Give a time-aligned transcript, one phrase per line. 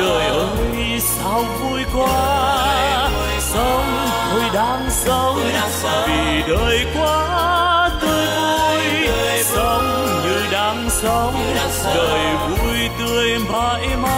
[0.00, 2.68] đời ơi sao vui quá.
[3.40, 5.40] Sống tôi đang sống.
[6.06, 9.42] Vì đời quá tươi vui.
[9.44, 10.06] sống.
[10.24, 11.34] Như đang sống.
[11.94, 14.17] Đời vui tươi mãi mãi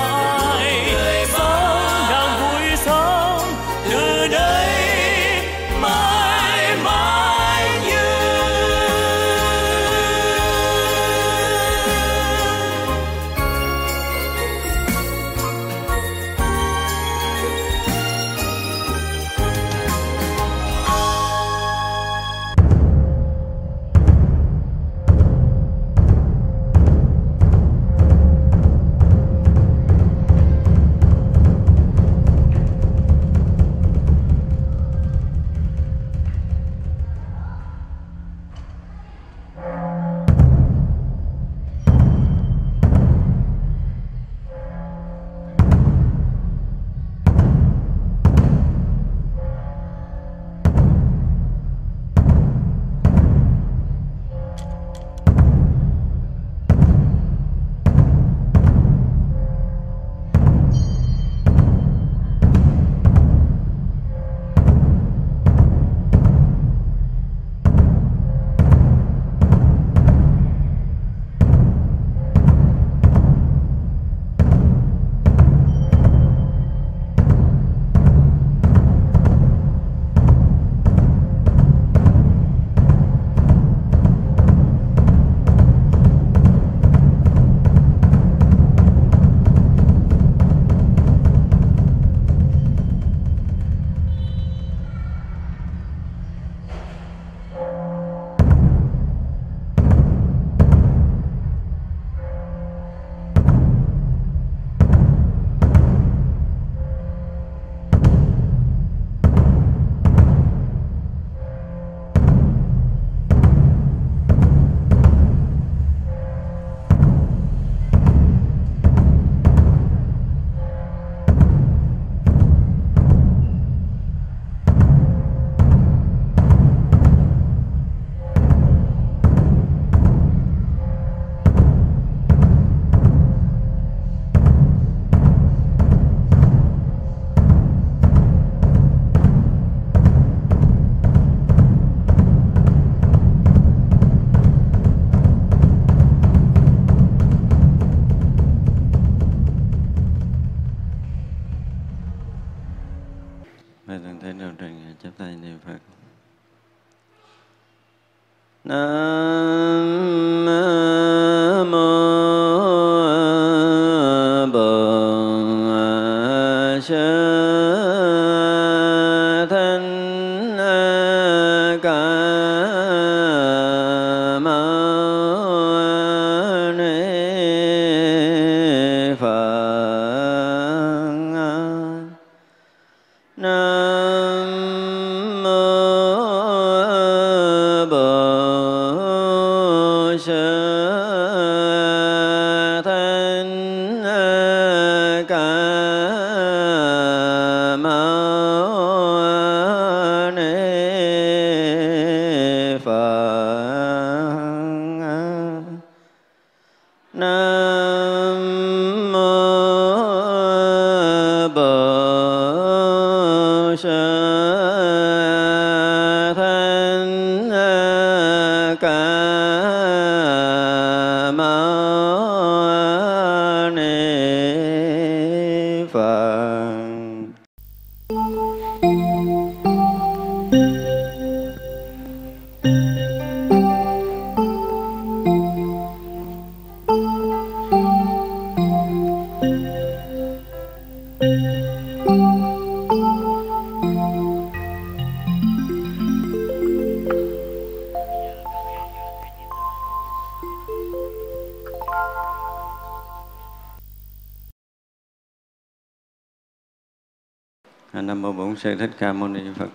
[258.60, 259.69] Sư Thích Ca Mâu Ni Phật.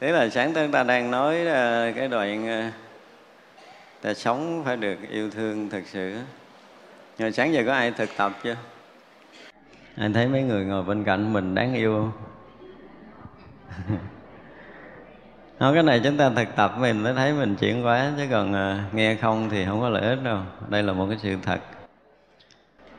[0.00, 2.70] Thế là sáng tới ta đang nói ờ, cái đoạn ờ,
[4.02, 6.18] ta sống phải được yêu thương thật sự.
[7.18, 8.56] Nhưng sáng giờ có ai thực tập chưa?
[9.96, 12.12] Anh thấy mấy người ngồi bên cạnh mình đáng yêu không?
[15.58, 18.54] không cái này chúng ta thực tập mình mới thấy mình chuyển quá chứ còn
[18.54, 20.38] à, nghe không thì không có lợi ích đâu
[20.68, 21.60] đây là một cái sự thật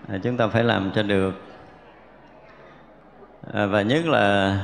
[0.08, 1.49] à, chúng ta phải làm cho được
[3.54, 4.60] à, và nhất là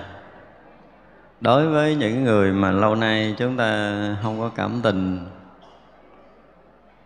[1.41, 5.27] đối với những người mà lâu nay chúng ta không có cảm tình.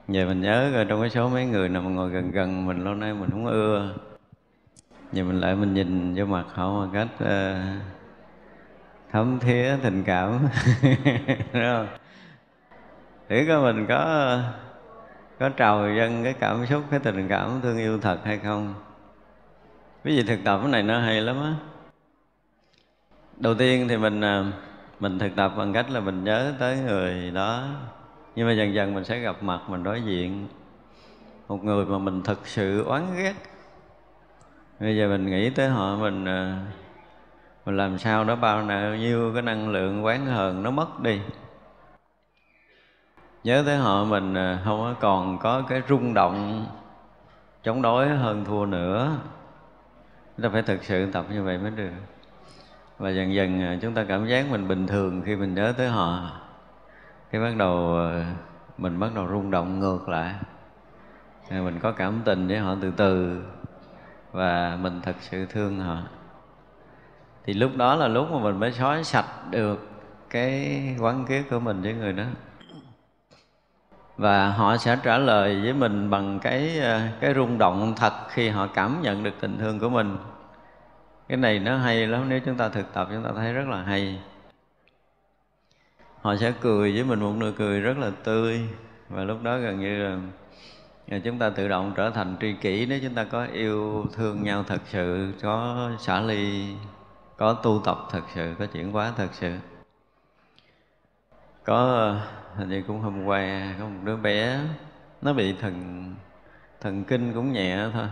[0.07, 2.83] Vậy mình nhớ rồi trong cái số mấy người nào mà ngồi gần gần mình
[2.83, 3.93] lâu nay mình không ưa.
[5.11, 7.29] Vậy mình lại mình nhìn vô mặt họ một cách uh,
[9.11, 10.39] thấm thía tình cảm.
[11.53, 11.87] Đúng không?
[13.63, 14.37] Mình có
[15.39, 18.73] có trào dân cái cảm xúc cái tình cảm thương yêu thật hay không?
[20.03, 21.68] Cái gì thực tập cái này nó hay lắm á
[23.39, 24.45] đầu tiên thì mình à,
[24.99, 27.67] mình thực tập bằng cách là mình nhớ tới người đó.
[28.35, 30.47] Nhưng mà dần dần mình sẽ gặp mặt, mình đối diện
[31.47, 33.33] một người mà mình thực sự oán ghét.
[34.79, 36.65] Bây giờ mình nghĩ tới họ, mình à,
[37.65, 38.63] mình làm sao đó bao
[38.95, 41.19] nhiêu cái năng lượng quán hờn nó mất đi.
[43.43, 46.65] Nhớ tới họ, mình à, không còn có cái rung động
[47.63, 49.17] chống đối hơn thua nữa.
[50.37, 51.91] Chúng ta phải thực sự tập như vậy mới được
[52.99, 55.87] và dần dần à, chúng ta cảm giác mình bình thường khi mình nhớ tới
[55.87, 56.31] họ.
[57.31, 58.35] Cái bắt đầu à,
[58.77, 60.35] mình bắt đầu rung động ngược lại.
[61.51, 63.41] Mình có cảm tình với họ từ từ
[64.31, 65.97] và mình thật sự thương họ.
[67.45, 69.89] Thì lúc đó là lúc mà mình mới xóa sạch được
[70.29, 72.23] cái quán kiết của mình với người đó.
[74.17, 78.49] Và họ sẽ trả lời với mình bằng cái à, cái rung động thật khi
[78.49, 80.17] họ cảm nhận được tình thương của mình
[81.29, 83.83] cái này nó hay lắm, nếu chúng ta thực tập chúng ta thấy rất là
[83.83, 84.19] hay.
[86.21, 88.61] Họ sẽ cười với mình, một nụ cười rất là tươi.
[89.09, 90.17] Và lúc đó gần như là
[91.07, 94.43] à, chúng ta tự động trở thành tri kỷ nếu chúng ta có yêu thương
[94.43, 96.73] nhau thật sự, có xả ly,
[97.37, 99.57] có tu tập thật sự, có chuyển hóa thật sự.
[101.63, 102.15] Có,
[102.55, 104.59] hình như cũng hôm qua có một đứa bé,
[105.21, 106.05] nó bị thần
[106.81, 108.07] thần kinh cũng nhẹ thôi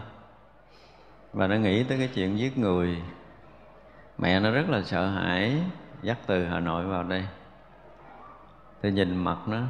[1.37, 3.01] và nó nghĩ tới cái chuyện giết người.
[4.17, 5.63] Mẹ nó rất là sợ hãi
[6.01, 7.27] dắt từ hà nội vào đây.
[8.81, 9.61] Tôi nhìn mặt nó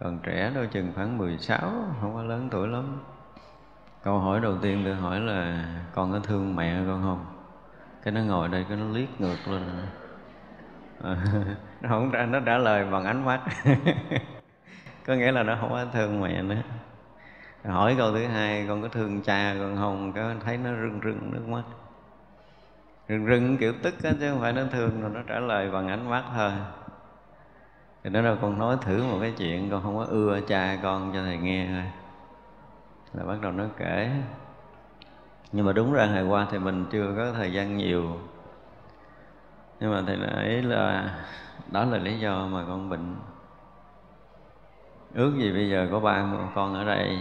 [0.00, 1.60] còn trẻ đâu chừng khoảng 16
[2.00, 3.02] không có lớn tuổi lắm.
[4.02, 5.64] Câu hỏi đầu tiên tôi hỏi là
[5.94, 7.26] con có thương mẹ con không?
[8.02, 9.62] Cái nó ngồi đây cái nó liếc ngược lên.
[11.04, 11.16] À,
[11.80, 13.40] nó không ra nó trả lời bằng ánh mắt.
[15.06, 16.62] Có nghĩa là nó không có thương mẹ nữa
[17.64, 20.12] hỏi câu thứ hai, con có thương cha con không?
[20.12, 21.62] Có thấy nó rưng rưng nước mắt.
[23.08, 25.88] Rưng rưng kiểu tức á, chứ không phải nó thương rồi nó trả lời bằng
[25.88, 26.50] ánh mắt thôi.
[28.04, 31.10] Thì đó là con nói thử một cái chuyện, con không có ưa cha con
[31.14, 31.84] cho thầy nghe thôi.
[33.12, 34.10] Là bắt đầu nó kể.
[35.52, 38.18] Nhưng mà đúng ra ngày qua thì mình chưa có thời gian nhiều.
[39.80, 41.14] Nhưng mà thầy nói là,
[41.70, 43.16] đó là lý do mà con bệnh.
[45.14, 47.18] Ước gì bây giờ có ba con ở đây.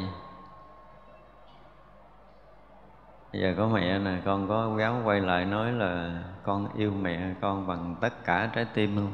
[3.34, 7.34] Bây giờ có mẹ nè, con có gắng quay lại nói là con yêu mẹ
[7.42, 9.12] con bằng tất cả trái tim luôn.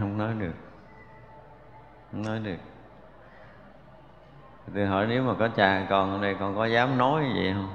[0.00, 0.54] Không nói được,
[2.12, 2.56] không nói được.
[4.74, 7.52] Thì hỏi nếu mà có cha con ở đây, con có dám nói như vậy
[7.54, 7.68] không?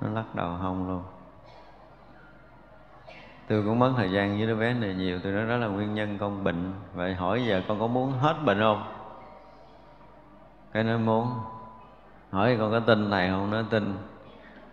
[0.00, 1.02] Nó lắc đầu không luôn.
[3.48, 5.94] Tôi cũng mất thời gian với đứa bé này nhiều, tôi nói đó là nguyên
[5.94, 6.72] nhân con bệnh.
[6.94, 8.92] Vậy hỏi giờ con có muốn hết bệnh không?
[10.72, 11.32] Cái nó muốn
[12.30, 13.50] hỏi con có tin thầy không?
[13.50, 13.96] Nó tin.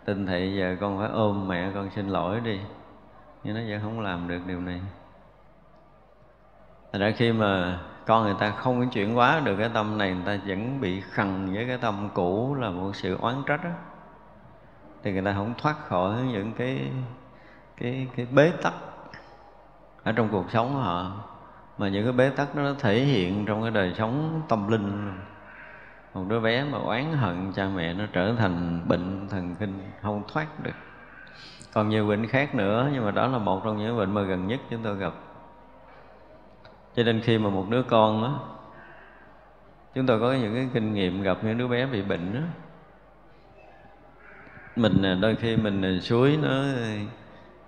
[0.06, 2.60] Tin thầy giờ con phải ôm mẹ con xin lỗi đi.
[3.44, 4.82] Nhưng nó vẫn không làm được điều này.
[6.92, 10.14] Thật ra khi mà con người ta không có chuyển hóa được cái tâm này,
[10.14, 13.70] người ta vẫn bị khằn với cái tâm cũ là một sự oán trách đó
[15.04, 16.92] thì người ta không thoát khỏi những cái
[17.78, 18.74] cái cái bế tắc
[20.04, 21.12] ở trong cuộc sống của họ.
[21.78, 25.18] Mà những cái bế tắc đó nó thể hiện trong cái đời sống tâm linh
[26.15, 30.24] một đứa bé mà oán hận cha mẹ nó trở thành bệnh thần kinh không
[30.27, 30.75] thoát được.
[31.74, 34.48] Còn nhiều bệnh khác nữa, nhưng mà đó là một trong những bệnh mà gần
[34.48, 35.13] nhất chúng tôi gặp.
[36.95, 38.31] Cho nên khi mà một đứa con á,
[39.95, 42.41] chúng tôi có những cái kinh nghiệm gặp những đứa bé bị bệnh đó
[44.75, 46.63] mình đôi khi mình suối nó,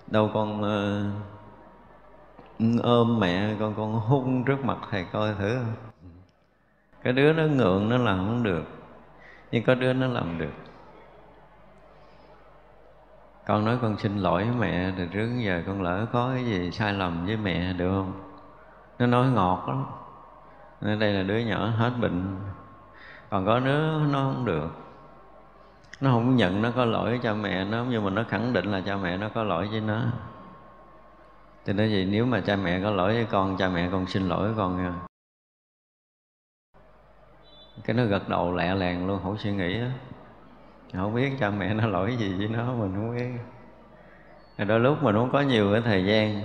[0.07, 1.05] đâu con ờ,
[2.83, 5.59] ôm mẹ, con con hung trước mặt thầy coi thử
[7.07, 8.63] cái đứa nó ngượng nó làm không được.
[9.51, 10.51] Nhưng có đứa nó làm được.
[13.45, 16.93] Con nói con xin lỗi mẹ, từ trước giờ con lỡ có cái gì sai
[16.93, 18.13] lầm với mẹ được không?
[18.99, 19.85] Nó nói ngọt lắm.
[20.81, 22.35] Nên đây là đứa nhỏ hết bệnh.
[23.29, 24.69] Còn có đứa nó không được.
[26.01, 28.65] Nó không nhận nó có lỗi với cha mẹ nó, nhưng mà nó khẳng định
[28.65, 30.01] là cha mẹ nó có lỗi với nó.
[31.65, 34.29] Thì nói gì nếu mà cha mẹ có lỗi với con, cha mẹ con xin
[34.29, 34.93] lỗi với con nha
[37.83, 39.87] cái nó gật đầu lẹ làng luôn, không suy nghĩ đó
[40.93, 43.27] không biết cha mẹ nó lỗi gì với nó, mình không biết.
[44.65, 46.41] Đôi lúc mình không có nhiều cái thời gian.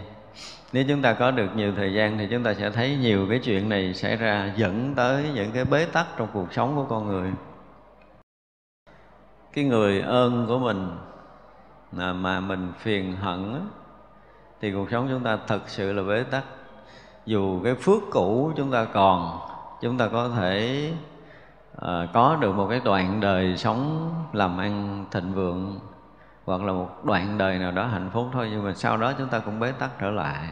[0.72, 3.38] Nếu chúng ta có được nhiều thời gian thì chúng ta sẽ thấy nhiều cái
[3.38, 7.06] chuyện này xảy ra, dẫn tới những cái bế tắc trong cuộc sống của con
[7.06, 7.30] người.
[9.52, 10.90] Cái người ơn của mình
[11.92, 13.66] mà mình phiền hận
[14.60, 16.44] thì cuộc sống chúng ta thật sự là bế tắc.
[17.26, 19.38] Dù cái phước cũ chúng ta còn,
[19.80, 20.92] chúng ta có thể
[21.76, 25.80] Ờ, có được một cái đoạn đời sống làm ăn thịnh vượng,
[26.44, 29.28] hoặc là một đoạn đời nào đó hạnh phúc thôi, nhưng mà sau đó chúng
[29.28, 30.48] ta cũng bế tắc trở lại.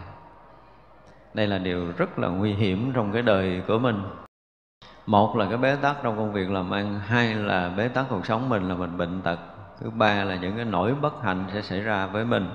[1.34, 4.02] Đây là điều rất là nguy hiểm trong cái đời của mình.
[5.06, 8.26] Một là cái bế tắc trong công việc làm ăn, hai là bế tắc cuộc
[8.26, 9.38] sống mình là mình bệnh tật,
[9.80, 12.50] thứ ba là những cái nỗi bất hạnh sẽ xảy ra với mình.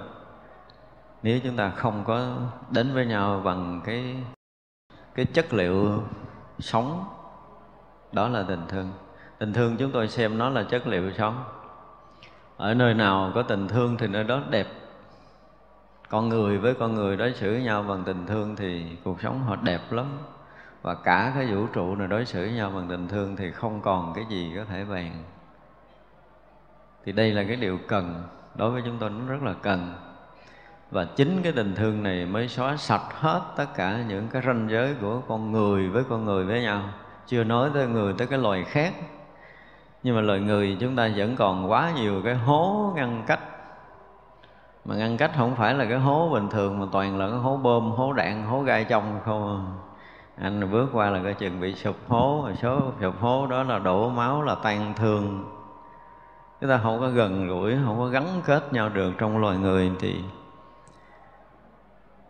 [1.23, 2.35] Nếu chúng ta không có
[2.69, 4.15] đến với nhau bằng cái
[5.15, 6.03] cái chất liệu
[6.59, 7.03] sống
[8.15, 8.91] đó là tình thương.
[9.37, 11.43] Tình thương chúng tôi xem nó là chất liệu sống.
[12.57, 14.67] Ở nơi nào có tình thương thì nơi đó đẹp.
[16.09, 19.43] Con người với con người đối xử với nhau bằng tình thương thì cuộc sống
[19.43, 20.05] họ đẹp lắm.
[20.81, 23.81] Và cả cái vũ trụ này đối xử với nhau bằng tình thương thì không
[23.81, 25.23] còn cái gì có thể bàn.
[27.05, 28.23] Thì đây là cái điều cần.
[28.55, 29.93] Đối với chúng tôi nó rất là cần.
[30.91, 34.67] Và chính cái tình thương này mới xóa sạch hết tất cả những cái ranh
[34.69, 36.81] giới của con người với con người với nhau
[37.27, 38.93] chưa nói tới người, tới cái loài khác.
[40.03, 43.39] Nhưng mà loài người chúng ta vẫn còn quá nhiều cái hố ngăn cách.
[44.85, 47.57] Mà ngăn cách không phải là cái hố bình thường, mà toàn là cái hố
[47.57, 49.59] bơm, hố đạn, hố gai trong không à.
[50.43, 53.79] anh bước qua là cái chừng bị sụp hố và số sụp hố đó là
[53.79, 55.45] đổ máu, là tan thương.
[56.61, 59.91] Chúng ta không có gần gũi, không có gắn kết nhau được trong loài người
[59.99, 60.23] thì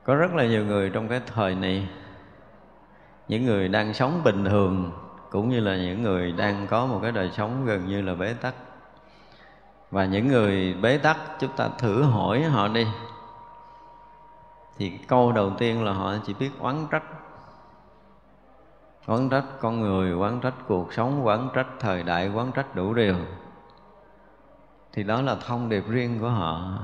[0.04, 1.88] có rất là nhiều người trong cái thời này
[3.28, 4.92] những người đang sống bình thường,
[5.30, 8.34] cũng như là những người đang có một cái đời sống gần như là bế
[8.34, 8.56] tắc.
[9.92, 12.88] Và những người bế tắc, chúng ta thử hỏi họ đi.
[14.78, 17.04] Thì câu đầu tiên là họ chỉ biết oán trách.
[19.06, 22.94] Oán trách con người, oán trách cuộc sống, oán trách thời đại, oán trách đủ
[22.94, 23.16] điều.
[24.94, 26.80] Thì đó là thông điệp riêng của họ.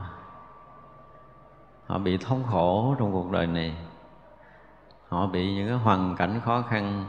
[1.88, 3.76] Họ bị thống khổ trong cuộc đời này
[5.12, 7.06] họ bị những cái hoàn cảnh khó khăn.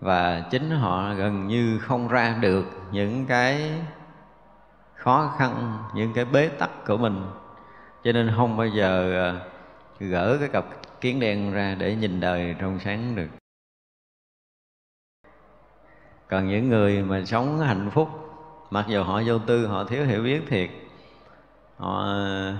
[0.00, 3.72] Và chính họ gần như không ra được những cái
[4.94, 7.22] khó khăn, những cái bế tắc của mình.
[8.04, 9.40] Cho nên không bao giờ à,
[9.98, 10.64] gỡ cái cặp
[11.00, 13.28] kiến đen ra để nhìn đời trong sáng được.
[16.28, 18.08] Còn những người mà sống hạnh phúc,
[18.70, 20.70] mặc dù họ vô tư, họ thiếu hiểu biết thiệt,
[21.76, 22.06] họ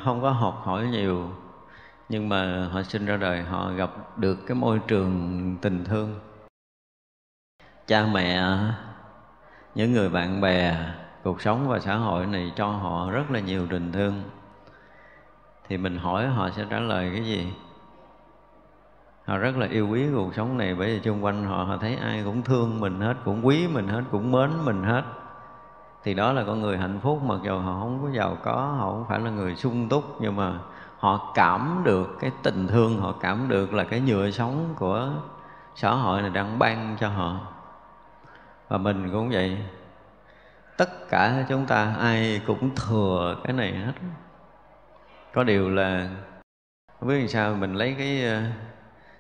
[0.05, 1.31] không có học hỏi nhiều
[2.09, 6.21] nhưng mà họ sinh ra đời, họ gặp được cái môi trường tình thương.
[7.87, 8.43] Cha mẹ,
[9.75, 10.77] những người bạn bè,
[11.25, 14.23] cuộc sống và xã hội này cho họ rất là nhiều tình thương.
[15.69, 17.53] Thì mình hỏi họ sẽ trả lời cái gì?
[19.25, 21.97] Họ rất là yêu quý cuộc sống này bởi vì xung quanh họ họ thấy
[21.97, 25.03] ai cũng thương mình hết, cũng quý mình hết, cũng mến mình hết.
[26.03, 28.91] Thì đó là con người hạnh phúc, mặc dù họ không có giàu có, họ
[28.91, 30.59] không phải là người sung túc, nhưng mà
[31.07, 35.11] họ cảm được cái tình thương, họ cảm được là cái nhựa sống của
[35.75, 37.41] xã hội này đang ban cho họ.
[38.69, 39.59] Và mình cũng vậy.
[40.77, 43.93] Tất cả chúng ta ai cũng thừa cái này hết.
[45.35, 46.09] Có điều là
[46.99, 48.23] không biết làm sao mình lấy cái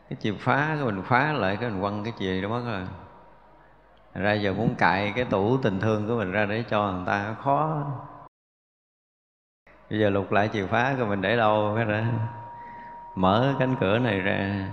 [0.09, 2.87] cái chìa phá cái mình phá lại, cái mình quăng cái chìa đó mất rồi.
[4.15, 7.35] Ra giờ muốn cạy cái tủ tình thương của mình ra để cho người ta
[7.43, 7.83] khó
[9.91, 11.73] bây giờ lục lại chìa khóa của mình để đâu?
[11.77, 12.07] Cái ra.
[13.15, 14.69] Mở cánh cửa này ra.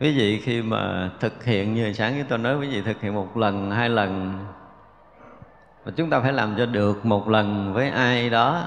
[0.00, 3.14] Quý vị khi mà thực hiện như sáng với tôi nói, quý vị thực hiện
[3.14, 4.38] một lần, hai lần.
[5.84, 8.62] Và chúng ta phải làm cho được một lần với ai đó.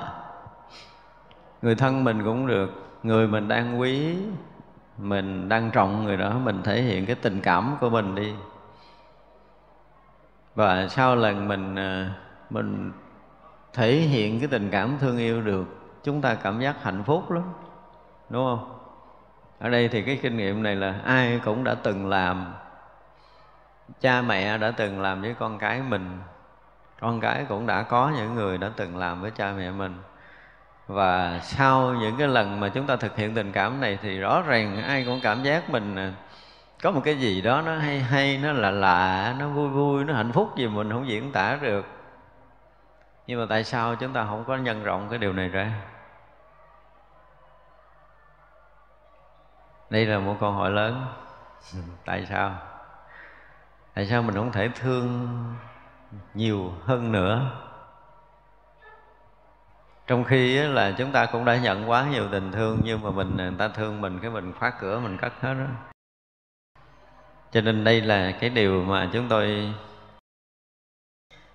[1.61, 2.71] Người thân mình cũng được.
[3.03, 4.17] Người mình đang quý,
[4.97, 8.33] mình đang trọng người đó, mình thể hiện cái tình cảm của mình đi.
[10.55, 12.13] Và sau lần mình à,
[12.49, 12.91] mình
[13.75, 15.65] thể hiện cái tình cảm thương yêu được,
[16.03, 17.43] chúng ta cảm giác hạnh phúc lắm,
[18.29, 18.79] đúng không?
[19.59, 22.53] Ở đây thì cái kinh nghiệm này là ai cũng đã từng làm.
[24.01, 26.19] Cha mẹ đã từng làm với con cái mình,
[26.99, 29.95] con cái cũng đã có những người đã từng làm với cha mẹ mình.
[30.87, 34.41] Và sau những cái lần mà chúng ta thực hiện tình cảm này thì rõ
[34.41, 36.13] ràng ai cũng cảm giác mình
[36.83, 40.13] có một cái gì đó nó hay hay, nó là lạ, nó vui vui, nó
[40.13, 41.94] hạnh phúc gì mình không diễn tả được
[43.27, 45.81] nhưng mà tại sao chúng ta không có nhân rộng cái điều này ra?
[49.89, 51.05] Đây là một câu hỏi lớn.
[52.05, 52.55] Tại sao?
[53.93, 55.27] Tại sao mình không thể thương
[56.33, 57.51] nhiều hơn nữa?
[60.07, 63.37] Trong khi là chúng ta cũng đã nhận quá nhiều tình thương, nhưng mà mình,
[63.37, 65.65] người ta thương mình, cái mình khóa cửa, mình cất hết đó
[67.55, 69.73] cho nên đây là cái điều mà chúng tôi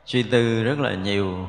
[0.05, 1.49] suy tư rất là nhiều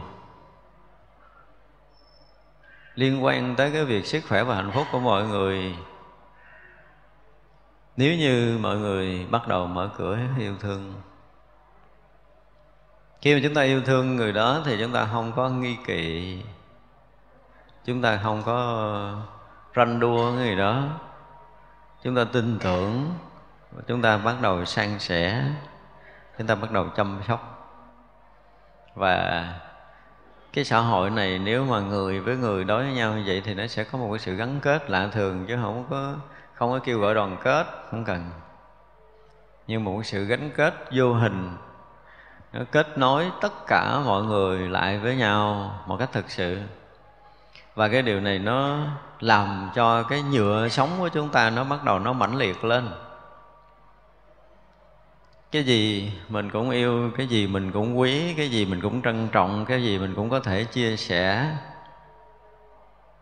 [3.01, 5.75] liên quan tới cái việc sức khỏe và hạnh phúc của mọi người.
[7.97, 10.93] Nếu như mọi người bắt đầu mở cửa yêu thương,
[13.21, 16.41] khi mà chúng ta yêu thương người đó thì chúng ta không có nghi kỵ,
[17.85, 19.21] chúng ta không có
[19.75, 20.83] ranh đua người đó.
[22.03, 23.13] Chúng ta tin tưởng,
[23.87, 25.43] chúng ta bắt đầu san sẻ,
[26.37, 27.67] chúng ta bắt đầu chăm sóc.
[28.95, 29.45] Và
[30.53, 33.53] cái xã hội này nếu mà người với người đối với nhau như vậy thì
[33.53, 36.13] nó sẽ có một cái sự gắn kết lạ thường chứ không có
[36.61, 38.29] không có kêu gọi đoàn kết, không cần.
[39.67, 41.57] Nhưng một cái sự gắn kết vô hình,
[42.53, 46.61] nó kết nối tất cả mọi người lại với nhau một cách thực sự.
[47.75, 48.79] Và cái điều này nó
[49.19, 52.89] làm cho cái nhựa sống của chúng ta nó bắt đầu nó mãnh liệt lên
[55.51, 59.27] cái gì mình cũng yêu, cái gì mình cũng quý, cái gì mình cũng trân
[59.31, 61.57] trọng, cái gì mình cũng có thể chia sẻ,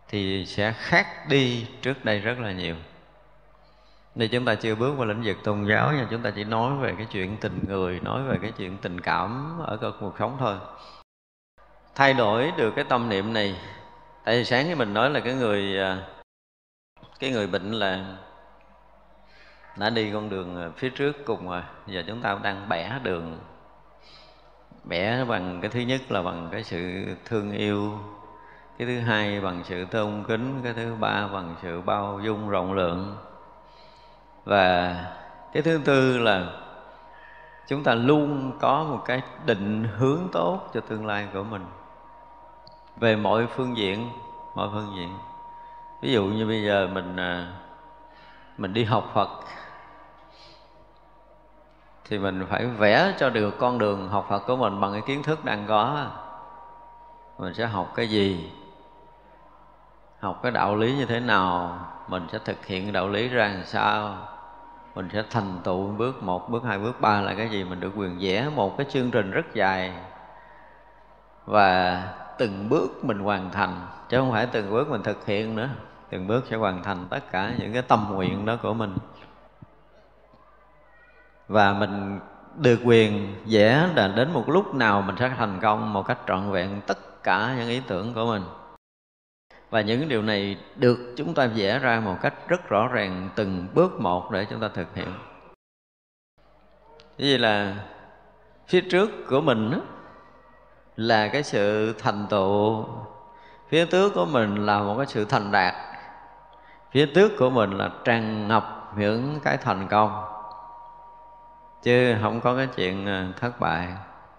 [0.08, 2.76] thì sẽ khác đi trước đây rất là nhiều.
[4.16, 6.78] Đây chúng ta chưa bước vào lĩnh vực tôn giáo nhưng chúng ta chỉ nói
[6.78, 10.56] về cái chuyện tình người, nói về cái chuyện tình cảm ở cuộc sống thôi.
[11.96, 13.56] Thay đổi được cái tâm niệm này,
[14.24, 16.08] tại vì sáng thì mình nói là cái người à,
[17.20, 18.18] cái người bệnh là
[19.80, 21.62] đã đi con đường ờ, phía trước cùng rồi.
[21.88, 23.40] Giờ chúng ta đang bẻ đường.
[24.84, 28.00] Bẻ bằng cái thứ nhất là bằng cái sự thương yêu,
[28.78, 32.74] cái thứ hai bằng sự tôn kính, cái thứ ba bằng sự bao dung rộng
[32.74, 33.18] lượng.
[34.46, 34.96] Và
[35.54, 36.48] cái thứ tư là
[37.68, 41.66] chúng ta luôn có một cái định hướng tốt cho tương lai của mình
[42.98, 44.10] về mọi phương diện,
[44.56, 45.18] mọi phương diện.
[46.02, 47.46] Ví dụ như bây giờ mình ờ,
[48.58, 49.30] mình đi học Phật
[52.10, 55.24] thì mình phải vẽ cho được con đường học Phật của mình bằng cái kiến
[55.24, 56.08] thức đang có.
[57.38, 58.52] Mình sẽ học cái gì?
[60.20, 61.80] Học cái đạo lý như thế nào?
[62.08, 64.18] Mình sẽ thực hiện đạo lý ra làm sao?
[64.96, 67.64] Mình sẽ thành tựu bước một, bước hai, bước ba là cái gì?
[67.64, 69.94] Mình được quyền vẽ một cái chương trình rất dài.
[71.46, 72.04] Và
[72.38, 75.70] từng bước mình hoàn thành, chứ không phải từng bước mình thực hiện nữa.
[76.10, 78.98] Từng bước sẽ hoàn thành tất cả những cái tâm nguyện đó của mình
[81.50, 82.20] và mình
[82.56, 86.52] được quyền vẽ là đến một lúc nào mình sẽ thành công một cách trọn
[86.52, 88.44] vẹn tất cả những ý tưởng của mình.
[89.70, 93.68] Và những điều này được chúng ta vẽ ra một cách rất rõ ràng từng
[93.74, 95.14] bước một để chúng ta thực hiện.
[97.18, 97.76] Như vậy là
[98.68, 99.82] phía trước của mình
[100.96, 102.86] là cái sự thành tựu.
[103.70, 105.76] Phía trước của mình là một cái sự thành đạt.
[106.92, 110.39] Phía trước của mình là tràn ngập những cái thành công
[111.82, 113.88] chứ không có cái chuyện ờ, thất bại.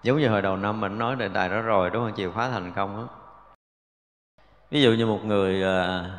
[0.03, 2.15] Giống như hồi đầu năm mình nói đề tài đó rồi đúng không?
[2.17, 3.07] Chìa khóa thành công đó
[4.71, 6.09] ví dụ như một người à,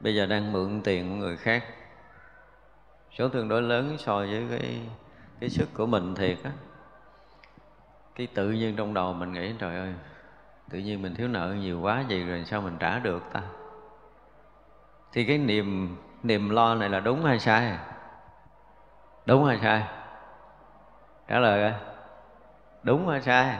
[0.00, 1.64] bây giờ đang mượn tiền của người khác.
[3.18, 4.80] Số tương đối lớn so với cái
[5.40, 6.50] cái sức của mình thiệt á.
[8.14, 9.94] Cái tự nhiên trong đầu mình nghĩ trời ơi
[10.70, 13.42] tự nhiên mình thiếu nợ nhiều quá vậy rồi sao mình trả được ta?
[15.12, 17.78] Thì cái niềm niềm lo này là đúng hay sai?
[19.26, 19.84] Đúng hay sai?
[21.28, 21.80] Trả lời coi.
[22.82, 23.58] Đúng hay sai?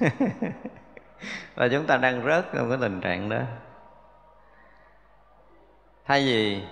[1.54, 3.40] Và chúng ta đang rớt trong cái tình trạng đó.
[6.06, 6.62] Thay vì,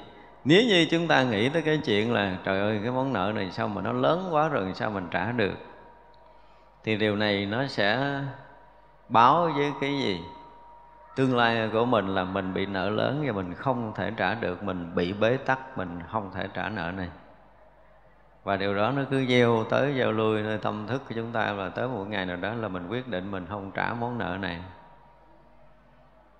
[0.44, 3.51] nếu như chúng ta nghĩ tới cái chuyện là, trời ơi, cái món nợ này
[3.51, 5.55] sao mà nó lớn quá rồi, sao mình trả được?
[6.85, 8.20] Thì điều này nó sẽ
[9.09, 10.20] báo với cái gì?
[11.16, 14.62] Tương lai của mình là mình bị nợ lớn và mình không thể trả được,
[14.62, 17.09] mình bị bế tắc, mình không thể trả nợ này
[18.49, 21.53] và điều đó nó cứ gieo tới gieo lui nơi tâm thức của chúng ta
[21.53, 24.37] và tới một ngày nào đó là mình quyết định mình không trả món nợ
[24.41, 24.61] này.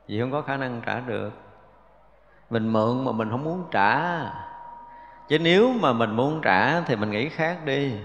[0.07, 1.31] Vì không có khả năng trả được.
[2.51, 4.21] Mình mượn mà mình không muốn trả.
[5.29, 7.97] Chứ nếu mà mình muốn trả thì mình nghĩ khác đi.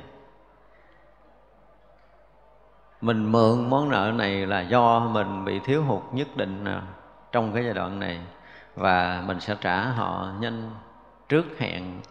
[3.02, 6.66] Mình mượn món nợ này là do mình bị thiếu hụt nhất định
[7.32, 8.20] trong cái giai đoạn này.
[8.76, 10.72] Và mình sẽ trả họ nhanh
[11.30, 12.02] trước hẹn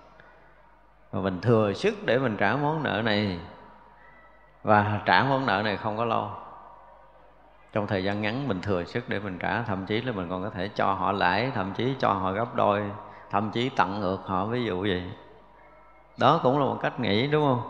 [1.12, 3.38] và mình thừa sức để mình trả món nợ này.
[4.62, 6.31] Và trả món nợ này không có lâu
[7.72, 10.42] trong thời gian ngắn mình thừa sức để mình trả, thậm chí là mình còn
[10.42, 12.83] có thể cho họ lãi, thậm chí cho họ gấp đôi,
[13.31, 15.03] thậm chí tặng ngược họ, ví dụ vậy.
[16.16, 17.62] Đó cũng là một cách nghĩ, đúng không?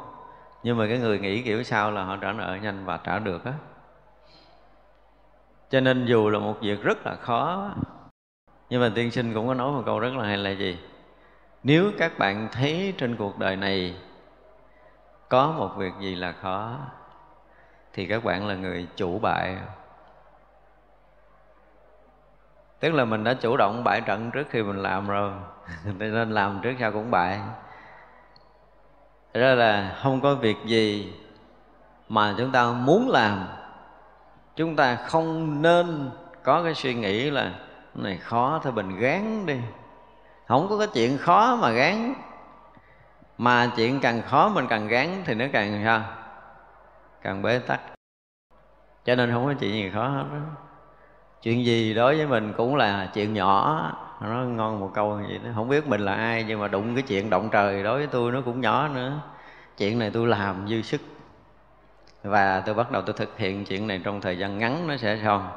[0.63, 3.45] Nhưng mà cái người nghĩ kiểu sao là họ trả nợ nhanh và trả được
[3.45, 3.53] á.
[5.71, 7.71] Cho nên dù là một việc rất là khó,
[8.71, 10.79] nhưng mà tiên sinh cũng có nói một câu rất là hay là gì?
[11.63, 13.95] Nếu các bạn thấy trên cuộc đời này
[15.29, 16.77] có một việc gì là khó,
[17.93, 19.57] thì các bạn là người chủ bại.
[22.81, 25.33] Tức là mình đã chủ động bại trận trước khi mình làm rồi,
[25.99, 27.41] nên làm trước sau cũng bại.
[29.35, 31.13] Ra là không có việc gì
[32.09, 33.49] mà chúng ta muốn làm.
[34.57, 36.11] Chúng ta không nên
[36.43, 37.53] có cái suy nghĩ là
[37.95, 39.59] này, khó thôi, mình gán đi
[40.53, 42.15] không có cái chuyện khó mà gán.
[43.39, 46.03] Mà chuyện càng khó mình càng gán thì nó càng sao?
[47.23, 47.81] Càng bế tắc.
[49.05, 50.39] Cho nên không có chuyện gì khó hết đó.
[51.43, 53.83] chuyện gì đối với mình cũng là chuyện nhỏ.
[54.21, 55.51] Nó ngon một câu vậy đó.
[55.55, 58.33] Không biết mình là ai, nhưng mà đụng cái chuyện động trời đối với tôi
[58.33, 59.21] nó cũng nhỏ nữa.
[59.79, 61.01] Chuyện này tôi làm dư sức.
[62.23, 65.19] Và tôi bắt đầu tôi thực hiện chuyện này trong thời gian ngắn nó sẽ
[65.25, 65.49] xong.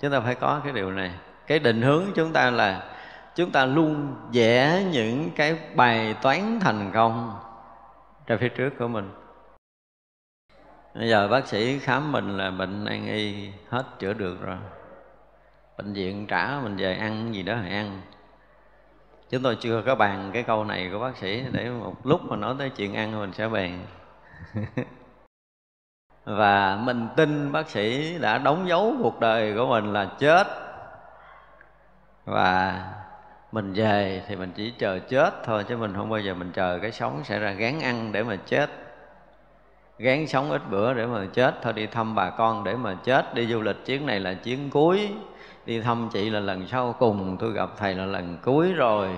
[0.00, 1.10] Chúng ta phải có cái điều này.
[1.46, 2.82] Cái định hướng chúng ta là
[3.38, 7.40] chúng ta luôn vẽ những cái bài toán thành công
[8.26, 9.10] ra phía trước của mình.
[10.94, 14.56] Bây giờ bác sĩ khám mình là bệnh nan y hết chữa được rồi.
[15.76, 18.00] Bệnh viện trả mình về ăn gì đó thì ăn.
[19.30, 22.36] Chúng tôi chưa có bàn cái câu này của bác sĩ, để một lúc mà
[22.36, 23.86] nói tới chuyện ăn mình sẽ bàn.
[26.24, 30.46] Và mình tin bác sĩ đã đóng dấu cuộc đời của mình là chết.
[32.24, 32.84] Và
[33.52, 36.78] mình về thì mình chỉ chờ chết thôi, chứ mình không bao giờ mình chờ
[36.82, 38.70] cái sống sẽ ra gán ăn để mà chết.
[39.98, 43.34] Gán sống ít bữa để mà chết thôi, đi thăm bà con để mà chết.
[43.34, 45.08] Đi du lịch chuyến này là chuyến cuối.
[45.66, 49.08] Đi thăm chị là lần sau cùng, tôi gặp thầy là lần cuối rồi.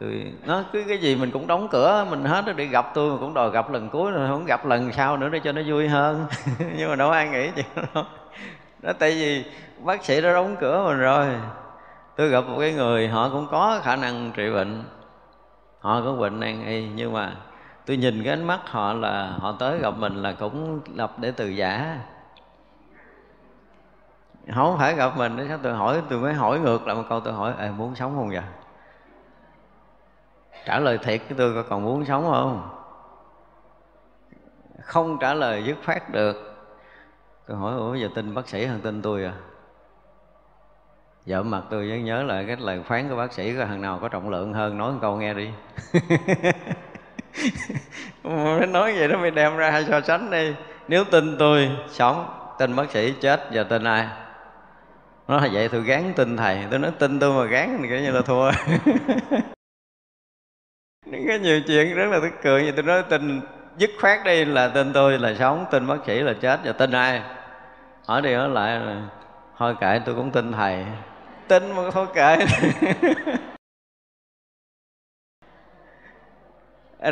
[0.00, 3.16] Tôi nó cứ cái gì mình cũng đóng cửa, mình hết đi gặp tôi mà
[3.20, 5.88] cũng đòi gặp lần cuối rồi, không gặp lần sau nữa để cho nó vui
[5.88, 6.26] hơn.
[6.76, 8.06] Nhưng mà đâu ai nghĩ chuyện đó
[8.82, 9.44] nó tại vì
[9.84, 11.26] bác sĩ đã đóng cửa mình rồi
[12.20, 14.84] tôi gặp một cái người họ cũng có khả năng trị bệnh.
[15.80, 17.36] Họ có bệnh nan y nhưng mà
[17.86, 21.30] tôi nhìn cái ánh mắt họ là họ tới gặp mình là cũng lập để
[21.30, 21.98] từ giả.
[24.54, 27.20] Không phải gặp mình để sao tôi hỏi tôi mới hỏi ngược lại một câu
[27.20, 28.42] tôi hỏi Ê, muốn sống không vậy?
[30.64, 32.68] Trả lời thiệt với tôi còn muốn sống không?
[34.82, 36.56] Không trả lời dứt khoát được.
[37.46, 39.32] Tôi hỏi ủa giờ tin bác sĩ hơn tin tôi à?
[41.30, 43.98] Vợ mặt tôi vẫn nhớ lại cái lời phán của bác sĩ có thằng nào
[44.02, 45.48] có trọng lượng hơn nói một câu nghe đi.
[48.68, 50.54] Nói vậy đó mới đem ra so sánh đi.
[50.88, 54.06] Nếu tin tôi sống tin bác sĩ chết giờ tin ai?
[55.28, 56.58] Nó là vậy tôi gán tin thầy.
[56.70, 58.50] Tôi nói tin tôi mà gán thì kiểu như là thua.
[61.12, 62.64] Có nhiều chuyện rất là tức cười.
[62.64, 63.40] Như tôi nói tin
[63.76, 66.92] dứt khoát đi là tin tôi là sống tin bác sĩ là chết giờ tin
[66.92, 67.22] ai?
[68.06, 69.02] Hỏi đi hỏi lại là
[69.58, 70.84] thôi kệ tôi cũng tin thầy
[71.50, 72.46] tin mà thôi kệ.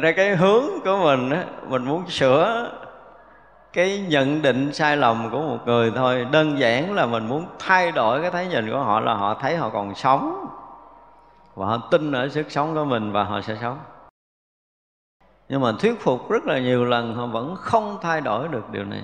[0.00, 2.72] Ra cái hướng của mình á, mình muốn sửa
[3.72, 6.26] cái nhận định sai lầm của một người thôi.
[6.30, 9.56] Đơn giản là mình muốn thay đổi cái thấy nhìn của họ là họ thấy
[9.56, 10.46] họ còn sống.
[11.54, 13.78] Và họ tin ở sức sống của mình và họ sẽ sống.
[15.48, 18.84] Nhưng mà thuyết phục rất là nhiều lần họ vẫn không thay đổi được điều
[18.84, 19.02] này.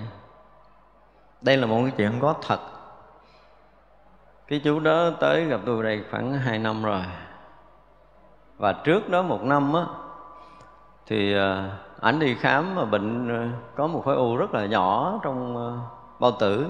[1.40, 2.58] Đây là một cái chuyện có thật
[4.48, 7.02] cái chú đó tới gặp tôi đây khoảng hai năm rồi.
[8.56, 9.82] Và trước đó một năm á,
[11.06, 15.20] thì ờ, ảnh đi khám mà bệnh ờ, có một khối u rất là nhỏ
[15.22, 15.78] trong ờ,
[16.20, 16.66] bao tử.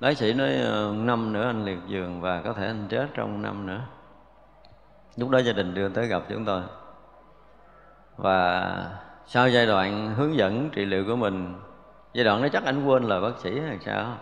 [0.00, 0.50] Bác sĩ nói
[0.94, 3.80] năm nữa anh liệt giường và có thể anh chết trong năm nữa.
[5.16, 6.62] Lúc đó gia đình đưa tới gặp chúng tôi.
[8.16, 8.90] Và
[9.26, 11.54] sau giai đoạn hướng dẫn trị liệu của mình,
[12.12, 14.16] giai đoạn đó chắc anh quên lời bác sĩ hay sao?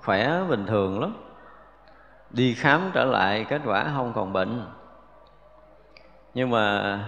[0.00, 1.14] Khỏe bình thường lắm.
[2.30, 4.66] Đi khám trở lại kết quả không còn bệnh.
[6.34, 6.98] Nhưng mà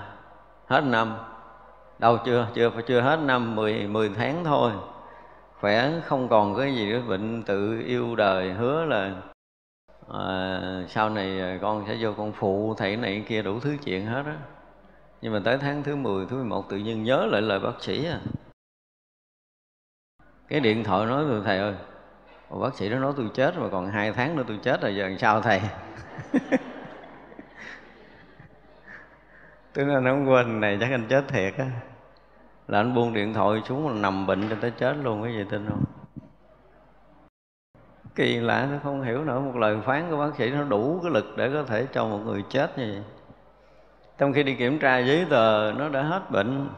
[0.67, 1.17] hết năm.
[1.99, 4.73] Đâu chưa chưa chưa hết năm 10, 10 tháng thôi.
[5.61, 9.13] Khỏe không còn cái gì nữa bệnh tự yêu đời hứa là
[10.13, 14.23] à, sau này con sẽ vô con phụ thầy này kia đủ thứ chuyện hết
[14.27, 14.37] á.
[15.21, 18.07] Nhưng mà tới tháng thứ 10, thứ 11 tự nhiên nhớ lại lời bác sĩ
[18.07, 18.21] à
[20.49, 21.75] cái điện thoại nói với thầy ơi
[22.57, 25.09] bác sĩ đó nói tôi chết mà còn hai tháng nữa tôi chết rồi, giờ
[25.09, 25.61] làm sao thầy?
[29.73, 31.67] Tức là nó không quên, này chắc anh chết thiệt á.
[32.69, 35.45] Là anh buông điện thoại xuống là nằm bệnh cho tới chết luôn cái gì
[35.51, 35.85] tin không?
[38.15, 41.13] Kỳ lạ nó không hiểu nữa, một lời phán của bác sĩ nó đủ cái
[41.13, 43.03] lực để có thể cho một người chết như vậy.
[44.19, 46.69] Trong khi đi kiểm tra giấy tờ, nó đã hết bệnh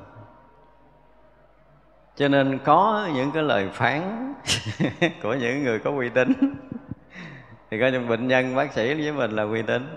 [2.17, 4.35] cho nên có những cái lời phán
[5.23, 6.33] của những người có uy tín.
[7.71, 9.97] Thì coi như bệnh nhân, bác sĩ với mình là uy tín.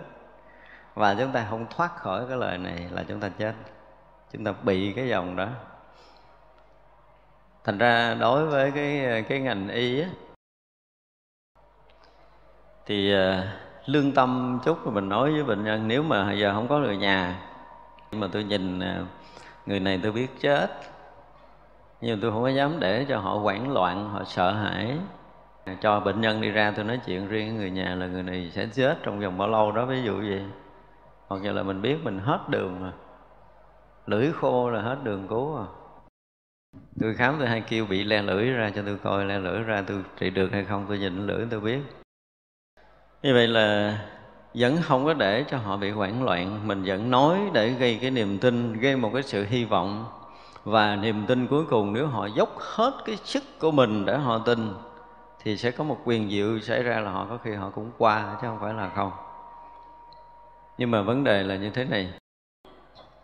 [0.93, 3.53] Và chúng ta không thoát khỏi cái lời này là chúng ta chết.
[4.33, 5.47] Chúng ta bị cái dòng đó.
[7.63, 10.07] Thành ra đối với cái cái ngành y á,
[12.85, 13.47] thì ờ,
[13.85, 17.39] lương tâm chút mình nói với bệnh nhân, nếu mà giờ không có người nhà,
[18.11, 19.05] nhưng mà tôi nhìn ờ,
[19.65, 20.67] người này tôi biết chết
[22.03, 24.97] nhưng tôi không có dám để cho họ hoảng loạn, họ sợ hãi.
[25.81, 28.49] Cho bệnh nhân đi ra, tôi nói chuyện riêng với người nhà là người này
[28.53, 30.41] sẽ chết trong vòng bao lâu đó, ví dụ gì
[31.27, 32.91] hoặc như là mình biết mình hết đường rồi
[34.07, 35.65] lưỡi khô là hết đường cứu rồi
[37.01, 39.83] tôi khám, tôi hay kêu bị le lưỡi ra cho tôi coi, le lưỡi ra
[39.87, 41.79] tôi trị được hay không, tôi nhìn lưỡi tôi biết.
[43.23, 43.97] Như vậy là
[44.53, 48.11] vẫn không có để cho họ bị hoảng loạn, mình vẫn nói để gây cái
[48.11, 50.05] niềm tin, gây một cái sự hy vọng
[50.63, 54.37] và niềm tin cuối cùng nếu họ dốc hết cái sức của mình để họ
[54.37, 54.73] tin,
[55.39, 58.37] thì sẽ có một quyền diệu xảy ra là họ có khi họ cũng qua,
[58.41, 59.11] chứ không phải là không.
[60.77, 62.13] Nhưng mà vấn đề là như thế này.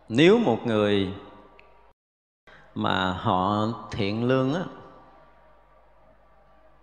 [0.10, 1.13] Nếu một người
[2.75, 4.62] mà họ thiện lương á,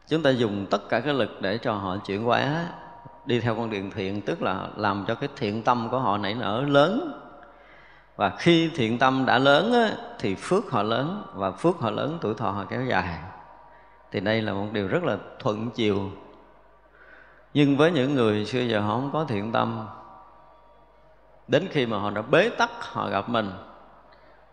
[0.08, 2.68] chúng ta dùng tất cả cái lực để cho họ chuyển hóa,
[3.26, 6.34] đi theo con đường thiện, tức là làm cho cái thiện tâm của họ nảy
[6.34, 7.22] nở lớn
[8.16, 12.18] và khi thiện tâm đã lớn á, thì phước họ lớn và phước họ lớn
[12.20, 13.18] tuổi thọ họ kéo dài.
[14.12, 16.10] Thì đây là một điều rất là thuận chiều.
[17.54, 19.86] Nhưng với những người xưa giờ họ không có thiện tâm
[21.48, 23.50] đến khi mà họ đã bế tắc họ gặp mình.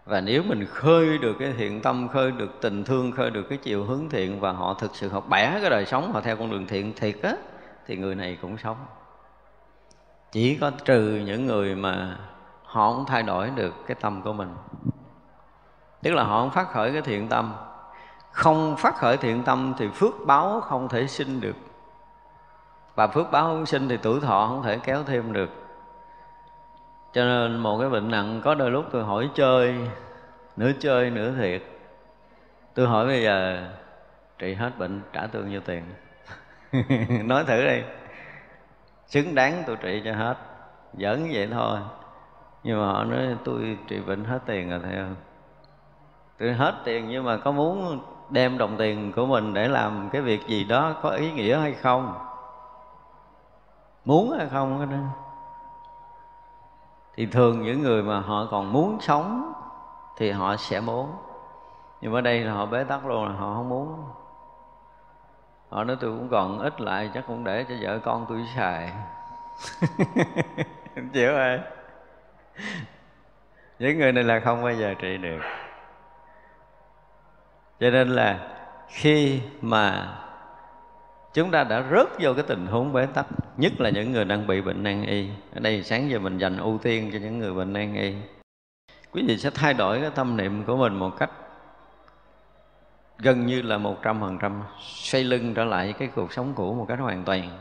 [0.06, 3.58] Và nếu mình khơi được cái thiện tâm khơi được tình thương khơi được cái
[3.58, 6.52] chiều hướng thiện và họ thực sự họ bẻ cái đời sống họ theo con
[6.52, 7.34] đường thiện thiệt á
[7.88, 8.78] thì người này cũng sống.
[10.32, 12.18] Chỉ có trừ những người mà
[12.74, 14.56] họ không thay đổi được cái tâm của mình.
[16.02, 17.54] Tức là họ không phát khởi cái thiện tâm.
[18.32, 21.56] Không phát khởi thiện tâm thì phước báo không thể sinh được.
[22.96, 25.50] Và phước báo không sinh thì tuổi thọ không thể kéo thêm được.
[27.14, 29.76] Cho nên một cái bệnh nặng có đôi lúc tôi hỏi chơi,
[30.58, 31.64] nửa chơi nửa thiệt.
[32.74, 33.68] Tôi hỏi bây giờ,
[34.38, 35.84] trị hết bệnh, trả tôi nhiêu tiền?
[37.28, 37.82] Nói thử đi.
[39.08, 40.38] Xứng đáng tôi trị cho hết.
[40.94, 41.80] Giỡn vậy thôi
[42.64, 45.16] nhưng mà họ nói, tôi trị bệnh hết tiền rồi thầy ơi.
[46.40, 48.00] Tôi hết tiền nhưng mà có muốn
[48.30, 51.74] đem đồng tiền của mình để làm cái việc gì đó có ý nghĩa hay
[51.74, 52.14] không?
[54.06, 54.98] Muốn hay không đó.
[57.16, 59.54] Thì thường những người mà họ còn muốn sống
[60.18, 61.12] thì họ sẽ muốn.
[62.02, 64.04] Nhưng ở đây là họ bế tắc luôn là họ không muốn.
[65.70, 68.94] Họ nói, tôi cũng còn ít lại, chắc cũng để cho vợ con tôi xài.
[71.14, 71.60] Chịu rồi.
[73.80, 75.40] những người này là không bao giờ trị được.
[77.80, 78.48] Cho nên là
[78.88, 80.18] khi mà
[81.34, 83.26] chúng ta đã rớt vô cái tình huống bế tắc,
[83.58, 85.30] nhất là những người đang bị bệnh nan y.
[85.54, 88.14] Ở đây sáng giờ mình dành ưu tiên cho những người bệnh nan y.
[89.12, 91.30] Quý vị sẽ thay đổi cái tâm niệm của mình một cách
[93.18, 96.74] gần như là một trăm phần trăm xoay lưng trở lại cái cuộc sống cũ
[96.74, 97.60] một cách hoàn toàn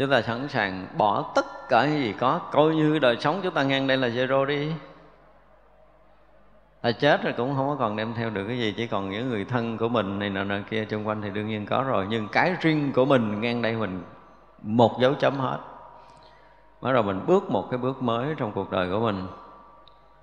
[0.00, 3.54] chúng ta sẵn sàng bỏ tất cả những gì có, coi như đời sống chúng
[3.54, 4.72] ta ngang đây là zero đi.
[6.82, 9.30] Là chết rồi cũng không có còn đem theo được cái gì, chỉ còn những
[9.30, 12.06] người thân của mình này nọ nọ kia xung quanh thì đương nhiên có rồi.
[12.10, 14.02] Nhưng cái riêng của mình ngang đây mình
[14.62, 15.58] một dấu chấm hết.
[16.80, 19.26] Bắt đầu mình bước một cái bước mới trong cuộc đời của mình.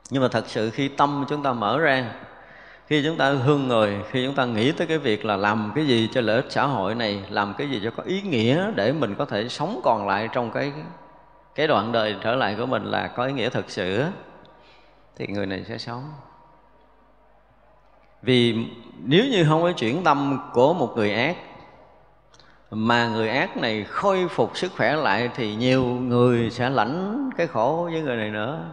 [0.09, 2.11] Nhưng mà thật sự khi tâm chúng ta mở ra
[2.87, 5.87] khi chúng ta thương người, khi chúng ta nghĩ tới cái việc là làm cái
[5.87, 8.91] gì cho lợi ích xã hội này, làm cái gì cho có ý nghĩa để
[8.91, 10.73] mình có thể sống còn lại trong cái
[11.55, 14.05] cái đoạn đời trở lại của mình là có ý nghĩa thực sự
[15.15, 16.11] thì người này sẽ sống.
[18.21, 18.65] Vì
[19.03, 21.37] nếu như không có chuyển tâm của một người ác,
[22.71, 27.47] mà người ác này khôi phục sức khỏe lại thì nhiều người sẽ lãnh cái
[27.47, 28.65] khổ với người này nữa.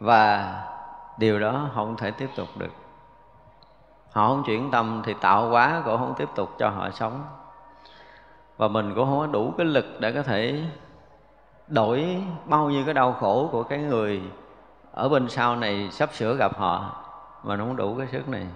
[0.00, 0.58] Và
[1.22, 2.72] điều đó không thể tiếp tục được.
[4.12, 7.24] Họ không chuyển tâm thì tạo quá cũng không tiếp tục cho họ sống.
[8.56, 10.64] Và mình cũng không có đủ cái lực để có thể
[11.68, 14.22] đổi bao nhiêu cái đau khổ của cái người
[14.92, 17.04] ở bên sau này sắp sửa gặp họ
[17.42, 18.46] mà nó không đủ cái sức này.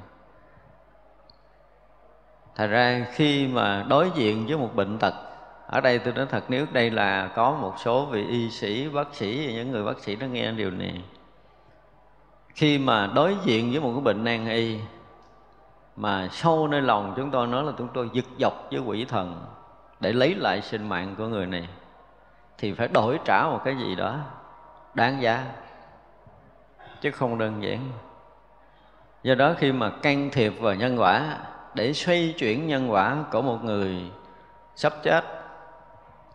[2.54, 5.14] Thật ra khi mà đối diện với một bệnh tật,
[5.66, 9.14] ở đây tôi nói thật, nếu đây là có một số vị y sĩ, bác
[9.14, 11.04] sĩ, những người bác sĩ nó nghe điều này
[12.56, 14.78] khi mà đối diện với một cái bệnh nan y,
[15.96, 19.44] mà sâu nơi lòng chúng tôi nói là chúng tôi giật dọc với quỷ thần
[20.00, 21.68] để lấy lại sinh mạng của người này,
[22.58, 24.16] thì phải đổi trả một cái gì đó
[24.94, 25.44] đáng giá,
[27.00, 27.78] chứ không đơn giản.
[29.22, 31.38] Do đó khi mà can thiệp vào nhân quả,
[31.74, 34.10] để xoay chuyển nhân quả của một người
[34.76, 35.24] sắp chết,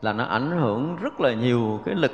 [0.01, 2.11] là nó ảnh hưởng rất là nhiều cái lực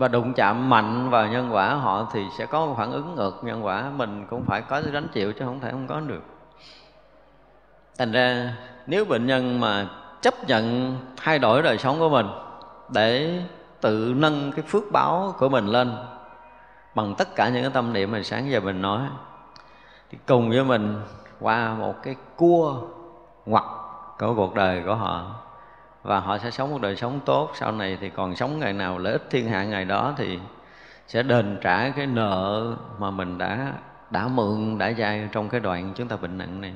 [0.00, 3.44] và đụng chạm mạnh vào nhân quả họ thì sẽ có một phản ứng ngược.
[3.44, 6.22] Nhân quả mình cũng phải có gánh chịu chứ không thể không có được.
[7.98, 9.88] Thành ra nếu bệnh nhân mà
[10.20, 12.26] chấp nhận thay đổi đời sống của mình
[12.88, 13.42] để
[13.80, 15.96] tự nâng cái phước báo của mình lên
[16.94, 19.00] bằng tất cả những cái tâm niệm mình sáng giờ mình nói,
[20.10, 21.00] thì cùng với mình
[21.40, 22.80] qua một cái cua
[23.46, 23.64] ngoặt
[24.18, 25.39] của cuộc đời của họ
[26.02, 27.50] và họ sẽ sống một đời sống tốt.
[27.54, 30.38] Sau này thì còn sống ngày nào lợi ích thiên hạ ngày đó thì
[31.06, 33.74] sẽ đền trả cái nợ mà mình đã
[34.10, 36.74] đã mượn, đã dai trong cái đoạn chúng ta bệnh nặng này.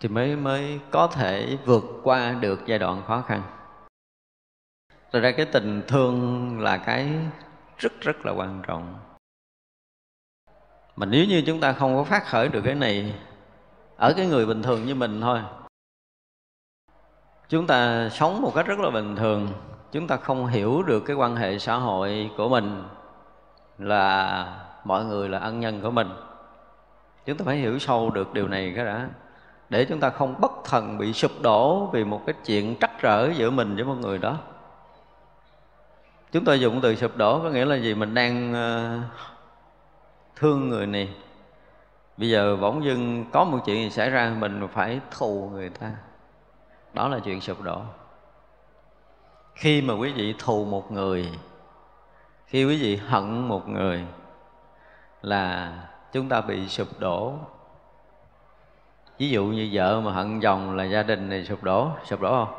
[0.00, 3.42] Thì mới mới có thể vượt qua được giai đoạn khó khăn.
[5.12, 7.08] Thật ra cái tình thương là cái
[7.78, 8.98] rất rất là quan trọng.
[10.96, 13.14] Mà nếu như chúng ta không có phát khởi được cái này
[13.96, 15.40] ở cái người bình thường như mình thôi
[17.52, 19.48] chúng ta sống một cách rất là bình thường.
[19.92, 22.84] Chúng ta không hiểu được cái quan hệ xã hội của mình
[23.78, 24.46] là
[24.84, 26.08] mọi người là ân nhân của mình.
[27.26, 29.08] Chúng ta phải hiểu sâu được điều này cái đã.
[29.68, 33.30] Để chúng ta không bất thần bị sụp đổ vì một cái chuyện trắc trở
[33.36, 34.38] giữa mình với một người đó.
[36.32, 37.94] Chúng tôi dùng từ sụp đổ có nghĩa là gì?
[37.94, 38.98] Mình đang ờ,
[40.36, 41.14] thương người này.
[42.16, 45.90] Bây giờ bỗng dưng có một chuyện gì xảy ra, mình phải thù người ta
[46.94, 47.80] đó là chuyện sụp đổ.
[49.54, 51.38] Khi mà quý vị thù một người,
[52.46, 54.06] khi quý vị hận một người,
[55.22, 55.72] là
[56.12, 57.34] chúng ta bị sụp đổ.
[59.18, 62.44] Ví dụ như vợ mà hận chồng là gia đình này sụp đổ sụp đổ
[62.44, 62.54] không?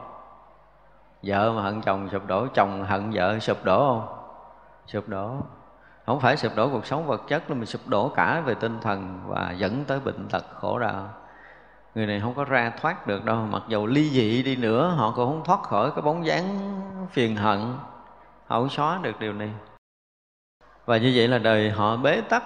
[1.24, 4.18] Vợ mà hận chồng sụp đổ, chồng hận vợ sụp đổ không?
[4.88, 5.36] Sụp đổ.
[6.06, 8.80] Không phải sụp đổ cuộc sống vật chất là mình sụp đổ cả về tinh
[8.82, 11.10] thần và dẫn tới bệnh tật khổ đau
[11.96, 15.14] người này không có ra thoát được đâu, mặc dù ly dị đi nữa, họ
[15.16, 16.82] cũng không thoát khỏi cái bóng dáng
[17.12, 17.60] phiền hận.
[18.48, 19.50] Họ không xóa được điều này.
[20.86, 22.44] Và như vậy là đời họ bế tắc.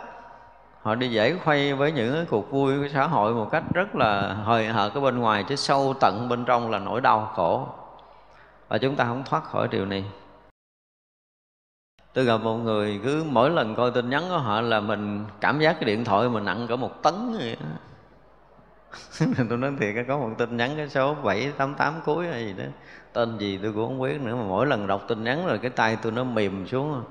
[0.82, 3.96] Họ đi giải khuây với những cái cuộc vui của xã hội một cách rất
[3.96, 7.68] là hời hợt ở bên ngoài, chứ sâu tận bên trong là nỗi đau khổ.
[8.68, 10.06] Và chúng ta không thoát khỏi điều này.
[12.14, 15.60] Tôi gặp một người cứ mỗi lần coi tin nhắn của họ là mình cảm
[15.60, 17.66] giác cái điện thoại mình nặng cả một tấn vậy đó
[19.50, 22.64] tôi nói thiệt có một tin nhắn cái số 788 cuối hay gì đó.
[23.14, 25.72] Tên gì tôi cũng không biết nữa, mà mỗi lần đọc tin nhắn rồi cái
[25.72, 27.04] tay tôi nó mềm xuống.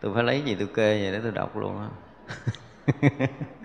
[0.00, 1.88] Tôi phải lấy gì tôi kê vậy để tôi đọc luôn á.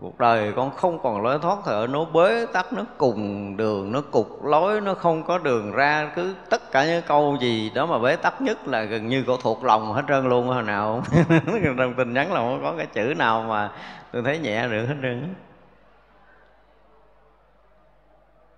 [0.00, 4.00] cuộc đời con không còn lối thoát thở, nó bế tắc, nó cùng đường, nó
[4.10, 6.12] cục lối, nó không có đường ra.
[6.16, 9.36] Cứ tất cả những câu gì đó mà bế tắc nhất là gần như cô
[9.36, 11.02] thuộc lòng hết trơn luôn hồi nào
[11.78, 13.70] trong tin nhắn là không có cái chữ nào mà
[14.12, 15.34] tôi thấy nhẹ được hết trơn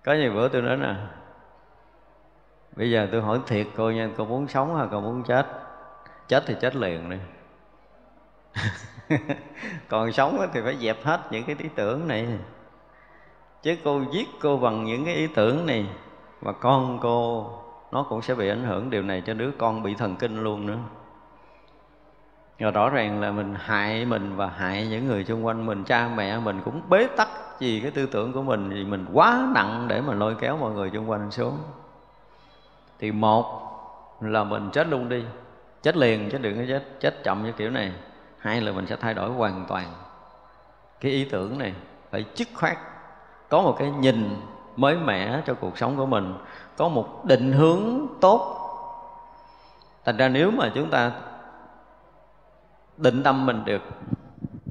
[0.03, 0.95] có nhiều bữa tôi nói nè,
[2.75, 5.47] bây giờ tôi hỏi thiệt cô nha, cô muốn sống hay cô muốn chết?
[6.27, 7.17] Chết thì chết liền đi.
[9.89, 12.27] còn sống thì phải dẹp hết những cái ý tưởng này.
[13.61, 15.85] Chứ cô giết cô bằng những cái ý tưởng này
[16.41, 17.49] và con cô,
[17.91, 20.65] nó cũng sẽ bị ảnh hưởng điều này cho đứa con bị thần kinh luôn
[20.65, 20.77] nữa.
[22.59, 26.09] Và rõ ràng là mình hại mình và hại những người xung quanh mình, cha
[26.15, 29.85] mẹ mình cũng bế tắc vì cái tư tưởng của mình, vì mình quá nặng
[29.87, 31.57] để mà lôi kéo mọi người xung quanh xuống.
[32.99, 33.61] Thì một
[34.21, 35.23] là mình chết luôn đi,
[35.81, 37.91] chết liền chứ đừng có chết chết chậm như kiểu này
[38.41, 39.87] hai là mình sẽ thay đổi hoàn toàn
[40.99, 41.73] cái ý tưởng này,
[42.11, 42.77] phải dứt khoát.
[43.49, 44.41] Có một cái nhìn
[44.75, 46.35] mới mẻ cho cuộc sống của mình,
[46.77, 48.57] có một định hướng tốt.
[50.05, 51.11] Thành ra nếu mà chúng ta
[52.97, 53.81] định tâm mình được,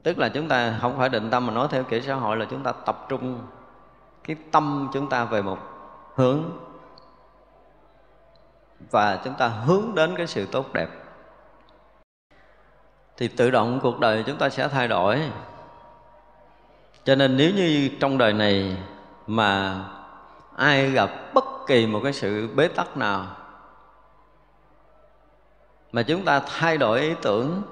[0.02, 2.46] tức là chúng ta không phải định tâm mà nói theo kiểu xã hội là
[2.50, 3.38] chúng ta tập trung
[4.24, 5.58] cái tâm chúng ta về một
[6.14, 6.42] hướng
[8.90, 10.88] và chúng ta hướng đến cái sự tốt đẹp
[13.20, 15.20] thì tự động cuộc đời chúng ta sẽ thay đổi.
[17.04, 18.76] Cho nên nếu như trong đời này
[19.26, 19.84] mà
[20.56, 23.26] ai gặp bất kỳ một cái sự bế tắc nào
[25.92, 27.62] mà chúng ta thay đổi ý tưởng,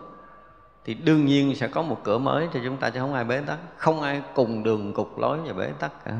[0.84, 3.40] thì đương nhiên sẽ có một cửa mới cho chúng ta chứ không ai bế
[3.40, 3.59] tắc.
[3.76, 6.12] Không ai cùng đường cục lối và bế tắc cả.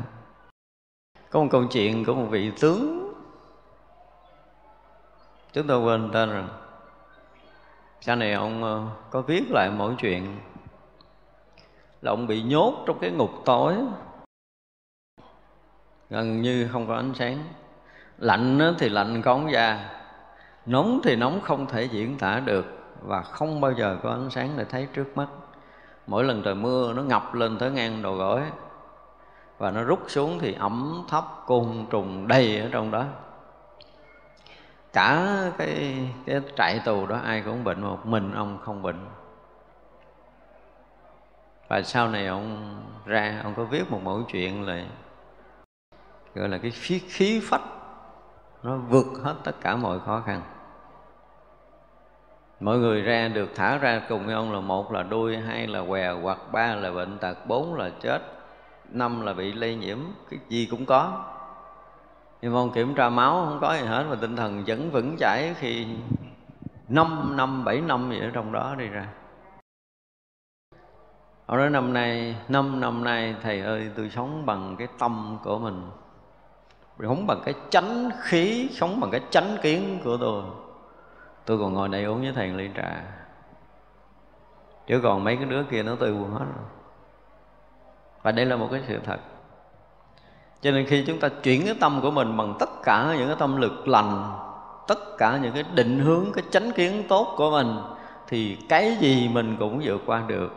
[1.29, 3.13] Có một câu chuyện của một vị tướng.
[5.53, 6.43] Chúng tôi quên tên rồi
[8.01, 10.37] sau này ông ờ, có viết lại mỗi chuyện.
[12.01, 13.75] Là ông bị nhốt trong cái ngục tối.
[16.09, 17.43] Gần như không có ánh sáng.
[18.17, 19.89] Lạnh thì lạnh con da.
[20.65, 22.65] Nóng thì nóng không thể diễn tả được
[23.01, 25.27] và không bao giờ có ánh sáng để thấy trước mắt.
[26.07, 28.41] Mỗi lần trời mưa, nó ngập lên tới ngang đầu gối
[29.57, 33.05] và nó rút xuống thì ẩm thấp côn trùng đầy ở trong đó
[34.93, 39.05] cả cái cái trại tù đó ai cũng bệnh, một mình ông không bệnh.
[41.67, 42.75] Và sau này ông
[43.05, 44.85] ra, ông có viết một mẫu chuyện là,
[46.35, 47.61] gọi là cái khí khí phách.
[48.63, 50.41] Nó vượt hết tất cả mọi khó khăn.
[52.59, 55.83] Mọi người ra được, thả ra cùng với ông là một là đuôi, hai là
[55.87, 58.21] què, hoặc ba là bệnh tật, bốn là chết,
[58.89, 59.97] năm là bị lây nhiễm,
[60.29, 61.25] cái gì cũng có
[62.41, 65.53] nhưng mà kiểm tra máu không có gì hết mà tinh thần vẫn vững chãi
[65.57, 65.87] khi
[66.87, 69.07] năm năm bảy năm gì ở trong đó đi ra.
[71.45, 75.59] Ở nói năm nay, năm năm nay Thầy ơi tôi sống bằng cái tâm của
[75.59, 75.81] mình.
[76.99, 80.43] Sống bằng cái chánh khí, sống bằng cái chánh kiến của tôi.
[81.45, 83.01] Tôi còn ngồi đây uống với Thầy ly trà.
[84.87, 86.65] Chứ còn mấy cái đứa kia nó tư hết rồi.
[88.21, 89.19] Và đây là một cái sự thật
[90.61, 93.35] cho nên khi chúng ta chuyển cái tâm của mình bằng tất cả những cái
[93.39, 94.39] tâm lực lành
[94.89, 97.77] tất cả những cái định hướng cái chánh kiến tốt của mình
[98.27, 100.55] thì cái gì mình cũng vượt qua được.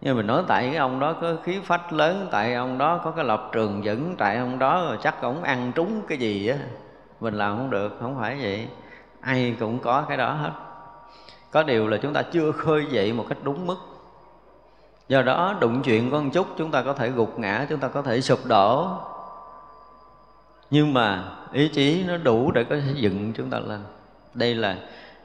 [0.00, 3.10] Nhưng mình nói tại cái ông đó có khí phách lớn tại ông đó có
[3.10, 6.56] cái lập trường dẫn, tại ông đó chắc ông ăn trúng cái gì á
[7.20, 8.68] mình làm không được không phải vậy.
[9.20, 10.50] Ai cũng có cái đó hết.
[11.50, 13.76] Có điều là chúng ta chưa khơi dậy một cách đúng mức
[15.08, 17.88] do đó, đụng chuyện có một chút, chúng ta có thể gục ngã, chúng ta
[17.88, 18.88] có thể sụp đổ.
[20.70, 23.80] Nhưng mà ý chí nó đủ để có thể dựng chúng ta lên.
[24.34, 24.76] Đây là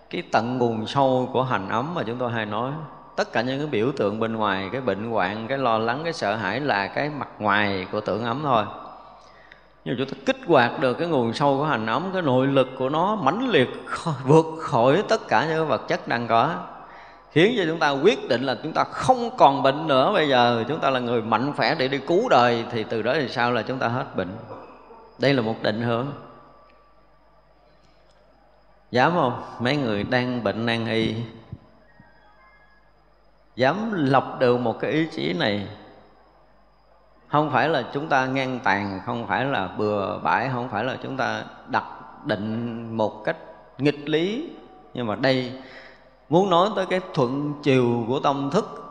[0.09, 2.71] cái tận nguồn sâu của hành ấm mà chúng tôi hay nói.
[3.15, 6.13] Tất cả những cái biểu tượng bên ngoài, cái bệnh hoạn, cái lo lắng, cái
[6.13, 8.65] sợ hãi là cái mặt ngoài của tưởng ấm thôi.
[9.85, 12.67] Nhưng chúng ta kích hoạt được cái nguồn sâu của hành ấm, cái nội lực
[12.77, 13.69] của nó mãnh liệt
[14.23, 16.55] vượt khỏi tất cả những vật chất đang có
[17.37, 20.13] khiến cho chúng ta quyết định là chúng ta không còn bệnh nữa.
[20.13, 23.13] Bây giờ chúng ta là người mạnh khỏe để đi cứu đời, thì từ đó
[23.13, 24.37] thì sao là chúng ta hết bệnh?
[25.19, 26.07] Đây là một định hướng.
[28.91, 29.43] Dám không?
[29.59, 31.15] Mấy người đang bệnh nan y.
[33.55, 35.67] Dám lập được một cái ý chí này.
[37.27, 40.97] Không phải là chúng ta ngang tàn, không phải là bừa bãi, không phải là
[41.03, 41.85] chúng ta đặt
[42.25, 43.37] định một cách
[43.77, 44.49] nghịch lý.
[44.93, 45.51] Nhưng mà đây
[46.29, 48.83] muốn nói tới cái thuận chiều của tâm thức,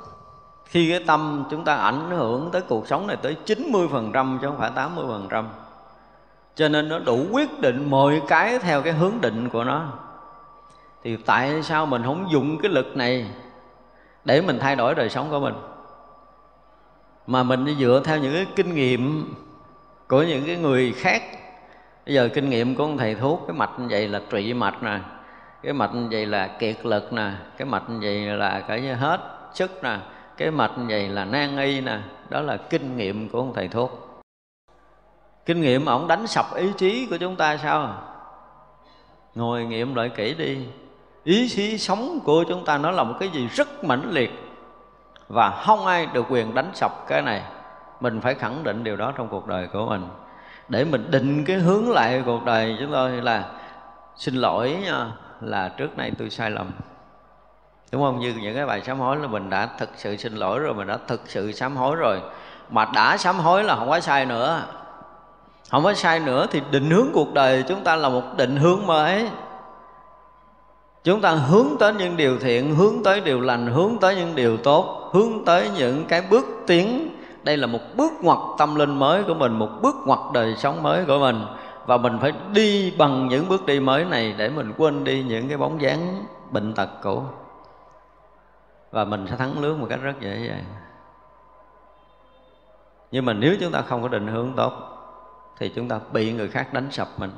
[0.64, 4.58] khi cái tâm chúng ta ảnh hưởng tới cuộc sống này tới 90% chứ không
[4.58, 5.44] phải 80%
[6.56, 9.92] cho nên nó đủ quyết định mọi cái theo cái hướng định của nó.
[11.04, 13.30] Thì tại sao mình không dùng cái lực này
[14.24, 15.54] để mình thay đổi đời sống của mình?
[17.26, 19.34] Mà mình đi dựa theo những cái kinh nghiệm
[20.08, 21.22] của những cái người khác.
[22.06, 24.80] Bây giờ kinh nghiệm của ông thầy thuốc, cái mạch như vậy là trị mạch
[24.80, 25.00] rồi
[25.62, 29.20] cái mạch vậy là kiệt lực nè, cái mạch vậy là cái hết
[29.54, 29.98] sức nè,
[30.36, 31.98] cái mạch vậy là nan y nè,
[32.28, 34.22] đó là kinh nghiệm của ông thầy thuốc.
[35.46, 38.02] Kinh nghiệm ổng đánh sập ý chí của chúng ta sao?
[39.34, 40.58] Ngồi nghiệm lại kỹ đi.
[41.24, 44.30] Ý chí sống của chúng ta nó là một cái gì rất mãnh liệt
[45.28, 47.42] và không ai được quyền đánh sập cái này.
[48.00, 50.08] Mình phải khẳng định điều đó trong cuộc đời của mình.
[50.68, 53.44] Để mình định cái hướng lại cuộc đời chúng tôi là
[54.16, 55.06] xin lỗi nha
[55.40, 56.70] là trước nay tôi sai lầm.
[57.92, 58.18] Đúng không?
[58.20, 60.86] Như những cái bài sám hối là mình đã thực sự xin lỗi rồi, mình
[60.86, 62.20] đã thực sự sám hối rồi.
[62.70, 64.62] Mà đã sám hối là không có sai nữa.
[65.70, 68.86] Không có sai nữa thì định hướng cuộc đời chúng ta là một định hướng
[68.86, 69.28] mới.
[71.04, 74.56] Chúng ta hướng tới những điều thiện, hướng tới điều lành, hướng tới những điều
[74.56, 77.08] tốt, hướng tới những cái bước tiến.
[77.42, 80.82] Đây là một bước ngoặt tâm linh mới của mình, một bước ngoặt đời sống
[80.82, 81.42] mới của mình
[81.86, 85.48] và mình phải đi bằng những bước đi mới này để mình quên đi những
[85.48, 87.22] cái bóng dáng bệnh tật cũ
[88.90, 90.64] và mình sẽ thắng lướt một cách rất dễ dàng.
[93.10, 94.72] Nhưng mà nếu chúng ta không có định hướng tốt
[95.58, 97.30] thì chúng ta bị người khác đánh sập mình.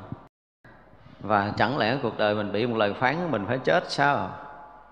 [1.21, 4.31] Và chẳng lẽ cuộc đời mình bị một lời phán mình phải chết sao?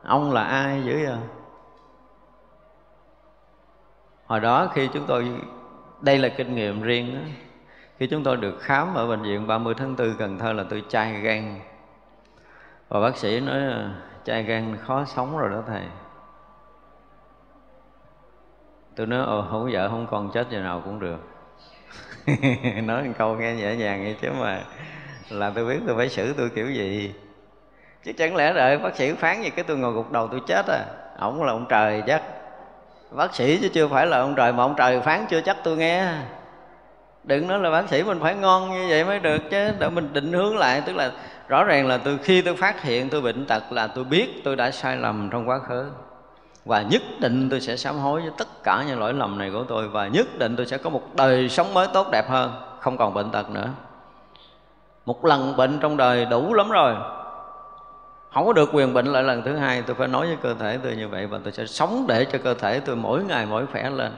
[0.03, 1.19] Ông là ai dữ vậy?
[4.27, 5.29] Hồi đó khi chúng tôi
[6.01, 7.21] đây là kinh nghiệm riêng đó,
[7.99, 10.85] khi chúng tôi được khám ở bệnh viện 30 tháng 4 Cần Thơ là tôi
[10.89, 11.61] chai gan.
[12.89, 13.61] Và bác sĩ nói
[14.25, 15.83] chai gan khó sống rồi đó thầy.
[18.97, 21.19] Tôi nói, ồ, không vợ, không con, chết giờ nào cũng được.
[22.83, 24.63] Nói một câu nghe nhẹ nhàng vậy chứ mà
[25.31, 27.15] là tôi biết tôi phải xử tôi kiểu gì.
[28.05, 30.67] Chứ chẳng lẽ đợi bác sĩ phán gì cái tôi ngồi gục đầu tôi chết
[30.67, 30.85] à?
[31.19, 32.23] Ổng là ông trời chắc.
[33.11, 35.77] Bác sĩ chứ chưa phải là ông trời mà ông trời phán chưa chắc tôi
[35.77, 36.13] nghe
[37.27, 39.71] đừng nói là bác sĩ mình phải ngon như vậy mới được chứ.
[39.79, 41.13] Để mình định hướng lại, tức là
[41.49, 44.57] rõ ràng là từ khi tôi phát hiện tôi bệnh tật là tôi biết tôi
[44.57, 45.91] đã sai lầm trong quá khứ.
[46.65, 49.65] Và nhất định tôi sẽ sám hối với tất cả những lỗi lầm này của
[49.69, 49.89] tôi.
[49.89, 53.15] Và nhất định tôi sẽ có một đời sống mới tốt đẹp hơn, không còn
[53.15, 53.69] bệnh tật nữa.
[55.07, 56.95] Một lần bệnh trong đời đủ lắm rồi.
[58.35, 59.83] Không có được quyền bệnh lại lần thứ hai.
[59.83, 62.39] Tôi phải nói với cơ thể tôi như vậy và tôi sẽ sống để cho
[62.45, 64.13] cơ thể tôi mỗi ngày mỗi khỏe lên.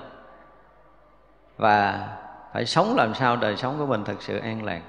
[1.58, 2.08] Và
[2.52, 4.82] phải sống làm sao đời sống của mình thật sự an lạc.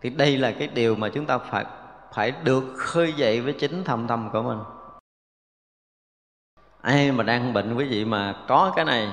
[0.00, 1.64] Thì đây là cái điều mà chúng ta phải
[2.12, 4.58] phải được khơi dậy với chính thầm tâm của mình.
[6.80, 9.08] Ai mà đang bệnh quý vị mà có cái này,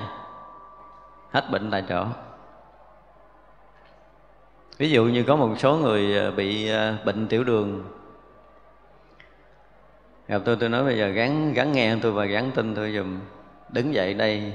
[1.30, 2.06] hết bệnh tại chỗ.
[4.78, 7.84] Ví dụ như có một số người ờ, bị ờ, bệnh tiểu đường.
[10.28, 13.20] Gặp tôi tôi nói bây giờ gắn gắn nghe tôi và gắn tin tôi dùm
[13.68, 14.52] đứng dậy đây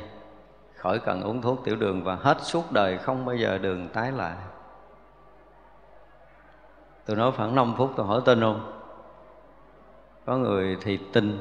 [0.84, 4.12] khỏi cần uống thuốc tiểu đường và hết suốt đời không bao giờ đường tái
[4.12, 4.36] lại.
[7.06, 8.72] Tôi nói khoảng 5 phút tôi hỏi tin không
[10.26, 11.40] có người thì tin.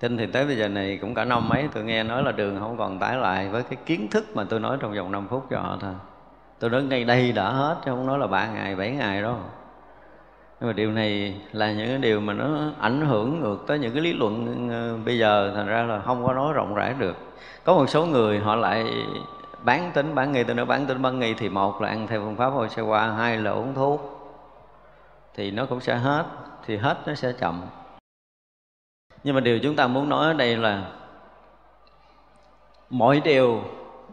[0.00, 2.60] Tin thì tới bây giờ này cũng cả năm mấy tôi nghe nói là đường
[2.60, 5.46] không còn tái lại với cái kiến thức mà tôi nói trong vòng 5 phút
[5.50, 5.94] cho họ thôi.
[6.58, 9.36] Tôi nói ngay đây đã hết chứ không nói là ba ngày, bảy ngày đâu
[10.64, 13.92] nhưng mà điều này là những cái điều mà nó ảnh hưởng ngược tới những
[13.92, 15.52] cái lý luận ờ, bây giờ.
[15.54, 17.16] Thành ra là không có nói rộng rãi được.
[17.64, 18.86] Có một số người họ lại
[19.62, 22.20] bán tính, bán nghi tôi nói bán tính, bán nghi thì một là ăn theo
[22.20, 24.30] phương pháp hồi qua, hai là uống thuốc.
[25.34, 26.24] Thì nó cũng sẽ hết,
[26.66, 27.62] thì hết nó sẽ chậm.
[29.24, 30.82] Nhưng mà điều chúng ta muốn nói ở đây là
[32.90, 33.62] mọi điều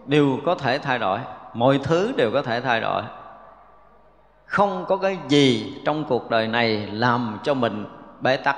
[0.05, 1.19] đều có thể thay đổi,
[1.53, 3.03] mọi thứ đều có thể thay đổi
[4.51, 7.85] không có cái gì trong cuộc đời này làm cho mình
[8.21, 8.57] bế tắc.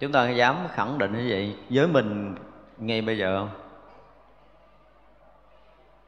[0.00, 2.34] Chúng ta dám khẳng định như vậy với mình
[2.78, 3.48] ngay bây giờ không?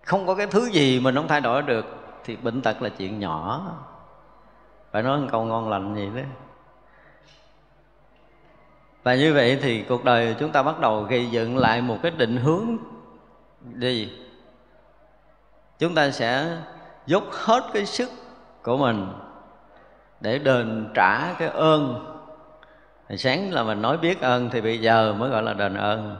[0.02, 1.86] Không có cái thứ gì mình không thay đổi được
[2.24, 3.72] thì bệnh tật là chuyện nhỏ.
[4.90, 6.22] Phải nói một câu ngon lành gì đó
[9.02, 12.10] và như vậy thì cuộc đời chúng ta bắt đầu gây dựng lại một cái
[12.10, 12.76] định hướng
[13.74, 14.18] gì?
[15.78, 16.56] Chúng ta sẽ
[17.06, 18.10] dốc hết cái sức
[18.62, 19.12] của mình
[20.20, 22.08] để đền trả cái ơn.
[23.16, 26.16] Sáng là mình nói biết ơn thì bây giờ mới gọi là đền ơn.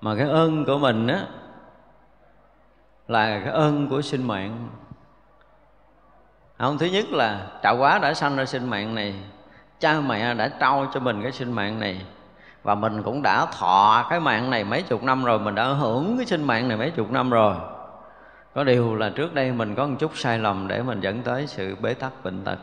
[0.00, 1.20] Mà cái ơn của mình á,
[3.08, 4.68] là cái ơn của sinh mạng.
[6.58, 9.14] Không, thứ nhất là tạo hóa đã sanh ra sinh mạng này,
[9.80, 12.06] cha mẹ đã trao cho mình cái sinh mạng này,
[12.62, 16.16] và mình cũng đã thọ cái mạng này mấy chục năm rồi, mình đã hưởng
[16.16, 17.54] cái sinh mạng này mấy chục năm rồi
[18.54, 21.46] có điều là trước đây mình có một chút sai lầm để mình dẫn tới
[21.46, 22.58] sự bế tắc, bệnh tật.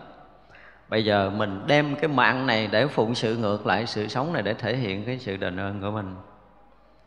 [0.90, 4.42] Bây giờ mình đem cái mạng này để phụng sự ngược lại sự sống này
[4.42, 6.16] để thể hiện cái sự đền ơn của mình.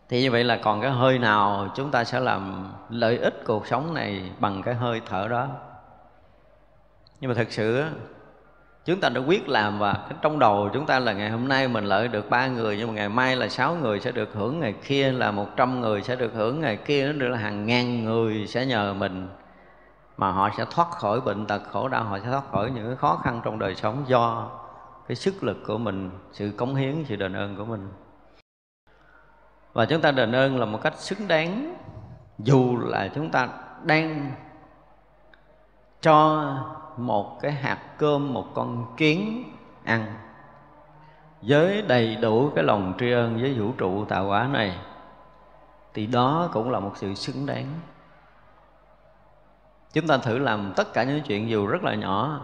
[0.09, 3.66] Thì như vậy là còn cái hơi nào chúng ta sẽ làm lợi ích cuộc
[3.66, 5.49] sống này bằng cái hơi thở đó?
[7.20, 7.85] Nhưng mà thật sự
[8.85, 11.85] chúng ta đã quyết làm và trong đầu chúng ta là ngày hôm nay mình
[11.85, 14.72] lợi được ba người, nhưng mà ngày mai là sáu người sẽ được hưởng, ngày
[14.72, 18.05] kia là một trăm người sẽ được hưởng, ngày kia nó được là hàng ngàn
[18.05, 19.29] người sẽ nhờ mình.
[20.16, 22.97] Mà họ sẽ thoát khỏi bệnh tật, khổ đau, họ sẽ thoát khỏi những cái
[22.97, 24.51] khó khăn trong đời sống do
[25.09, 27.89] cái sức lực của mình, sự cống hiến, sự đền ơn của mình.
[29.72, 31.74] Và chúng ta đền ơn là một cách xứng đáng,
[32.39, 33.49] dù là chúng ta
[33.83, 34.33] đang
[36.01, 36.47] cho
[36.99, 39.44] một cái hạt cơm, một con kiến
[39.84, 40.14] ăn.
[41.42, 44.78] Với đầy đủ cái lòng tri ân với vũ trụ tạo hóa này,
[45.94, 47.66] thì đó cũng là một sự xứng đáng.
[49.92, 52.40] Chúng ta thử làm tất cả những chuyện dù rất là nhỏ.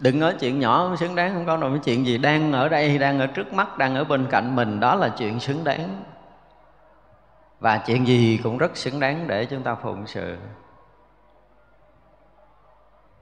[0.00, 2.68] Đừng nói chuyện nhỏ không xứng đáng, không có đâu, cái chuyện gì đang ở
[2.68, 6.02] đây, đang ở trước mắt, đang ở bên cạnh mình, đó là chuyện xứng đáng.
[7.60, 10.36] Và chuyện gì cũng rất xứng đáng để chúng ta phụng sự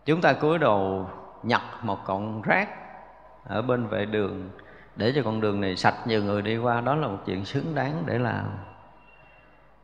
[0.08, 1.10] chúng ta cúi đầu
[1.42, 2.68] nhặt một cọng rác
[3.44, 4.50] ở bên vệ đường
[4.96, 6.80] để cho con đường này sạch nhiều người đi qua.
[6.80, 8.44] Đó là một chuyện xứng đáng để làm.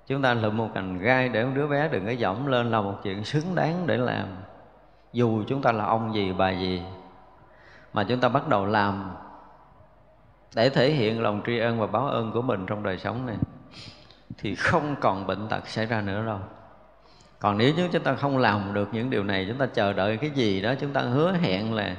[0.06, 2.80] Chúng ta lượm một cành gai để một đứa bé đừng có dõng lên là
[2.80, 4.26] một chuyện xứng đáng để làm.
[5.12, 6.82] Dù chúng ta là ông gì, bà gì,
[7.92, 9.10] mà chúng ta bắt đầu làm
[10.54, 13.36] để thể hiện lòng tri ân và báo ơn của mình trong đời sống này,
[14.38, 16.38] thì không còn bệnh tật xảy ra nữa đâu
[17.44, 20.30] còn nếu chúng ta không làm được những điều này, chúng ta chờ đợi cái
[20.30, 21.96] gì đó, chúng ta hứa hẹn là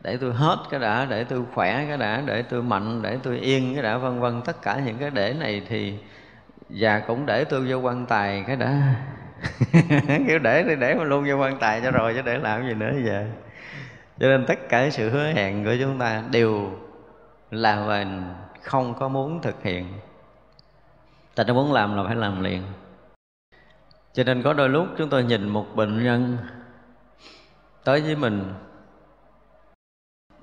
[0.00, 3.38] để tôi hết cái đã, để tôi khỏe cái đã, để tôi mạnh, để tôi
[3.38, 4.42] yên cái đã, vân vân.
[4.42, 5.94] Tất cả những cái để này thì,
[6.68, 8.94] và cũng để tôi vô quan tài cái đã.
[10.28, 12.74] Kiểu để thì để mà luôn vô quan tài cho rồi, chứ để làm gì
[12.74, 13.24] nữa giờ.
[14.20, 16.70] Cho nên tất cả sự hứa hẹn của chúng ta đều
[17.50, 18.22] là mình
[18.62, 19.86] không có muốn thực hiện.
[21.34, 22.62] Ta đã muốn làm là phải làm liền
[24.12, 26.36] cho nên có đôi lúc chúng tôi nhìn một bệnh nhân
[27.84, 28.54] tới với mình.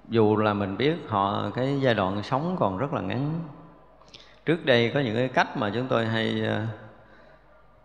[0.09, 3.41] Dù là mình biết họ cái giai đoạn sống còn rất là ngắn.
[4.45, 6.66] Trước đây có những cái cách mà chúng tôi hay ờ,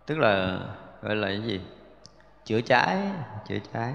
[0.06, 0.58] tức là
[1.02, 1.60] gọi là cái gì?
[2.44, 2.98] Chữa cháy
[3.48, 3.94] chữa cháy.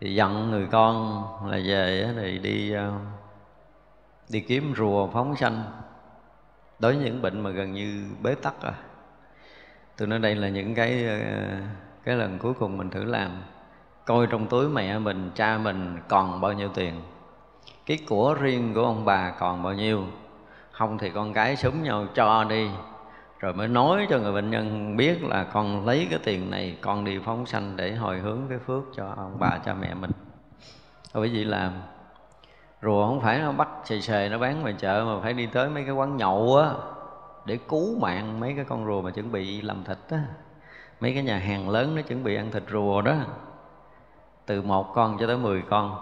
[0.00, 2.92] Thì dặn người con là về thì đi ờ,
[4.28, 5.64] đi kiếm rùa phóng sanh.
[6.78, 8.72] Đối với những bệnh mà gần như bế tắc rồi
[9.96, 11.18] tôi nói đây là những cái ờ,
[12.04, 13.30] cái lần cuối cùng mình thử làm.
[14.04, 16.94] Coi trong túi mẹ mình, cha mình còn bao nhiêu tiền.
[17.86, 20.04] Cái của riêng của ông bà còn bao nhiêu.
[20.72, 22.68] Không thì con cái súng nhau cho đi.
[23.38, 27.04] Rồi mới nói cho người bệnh nhân biết là con lấy cái tiền này, con
[27.04, 30.10] đi phóng sanh để hồi hướng cái phước cho ông bà, cha mẹ mình.
[31.12, 31.72] Thôi quý vị làm,
[32.82, 35.68] rùa không phải nó bắt xề xề nó bán ngoài chợ mà phải đi tới
[35.68, 36.70] mấy cái quán nhậu á
[37.46, 40.24] để cứu mạng mấy cái con rùa mà chuẩn bị làm thịt á.
[41.00, 43.14] Mấy cái nhà hàng lớn nó chuẩn bị ăn thịt rùa đó.
[44.46, 45.98] Từ một con cho tới mười con.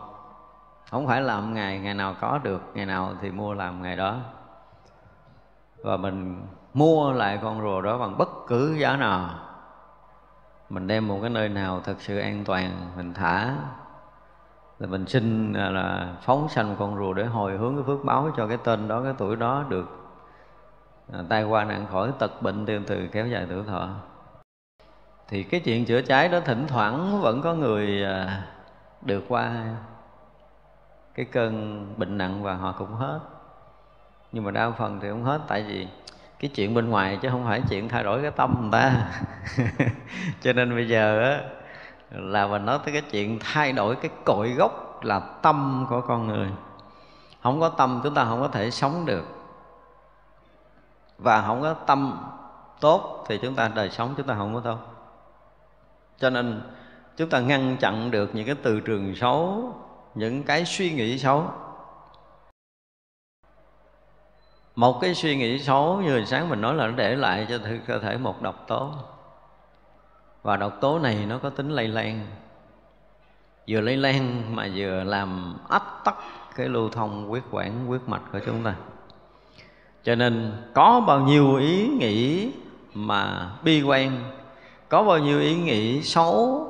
[0.90, 4.16] Không phải làm ngày ngày nào có được ngày nào thì mua làm ngày đó.
[5.82, 9.30] Và mình mua lại con rùa đó bằng bất cứ giá nào.
[10.70, 13.54] Mình đem một cái nơi nào thật sự an toàn mình thả.
[14.78, 18.30] Là mình xin là, là phóng sanh con rùa để hồi hướng cái phước báo
[18.36, 20.03] cho cái tên đó cái tuổi đó được
[21.12, 23.88] à, tai qua nạn khỏi tật bệnh tiêu từ kéo dài tuổi thọ.
[25.28, 28.46] Thì cái chuyện chữa cháy đó thỉnh thoảng vẫn có người à,
[29.02, 29.52] được qua.
[31.14, 33.20] Cái cơn bệnh nặng và họ cũng hết.
[34.32, 35.88] Nhưng mà đa phần thì không hết tại vì
[36.38, 39.08] cái chuyện bên ngoài chứ không phải chuyện thay đổi cái tâm người ta.
[40.42, 41.40] Cho nên bây giờ á
[42.10, 46.26] là mình nói tới cái chuyện thay đổi cái cội gốc là tâm của con
[46.26, 46.48] người.
[47.42, 49.33] Không có tâm chúng ta không có thể sống được
[51.18, 52.28] và không có tâm
[52.80, 54.78] tốt thì chúng ta đời sống chúng ta không có tốt.
[56.18, 56.62] Cho nên
[57.16, 59.72] chúng ta ngăn chặn được những cái từ trường xấu,
[60.14, 61.44] những cái suy nghĩ xấu.
[64.76, 67.58] Một cái suy nghĩ xấu như hồi sáng mình nói là nó để lại cho
[67.86, 68.92] cơ thể một độc tố.
[70.42, 72.26] Và độc tố này nó có tính lây lan.
[73.68, 76.16] Vừa lây lan mà vừa làm ách tắc
[76.56, 78.74] cái lưu thông, huyết quản, huyết mạch của chúng ta
[80.04, 82.50] cho nên có bao nhiêu ý nghĩ
[82.94, 84.30] mà bi quan,
[84.88, 86.66] có bao nhiêu ý nghĩ xấu,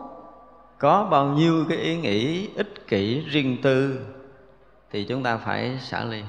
[0.78, 4.00] có bao nhiêu cái ý nghĩ ích kỷ riêng tư
[4.90, 6.22] thì chúng ta phải xả ly.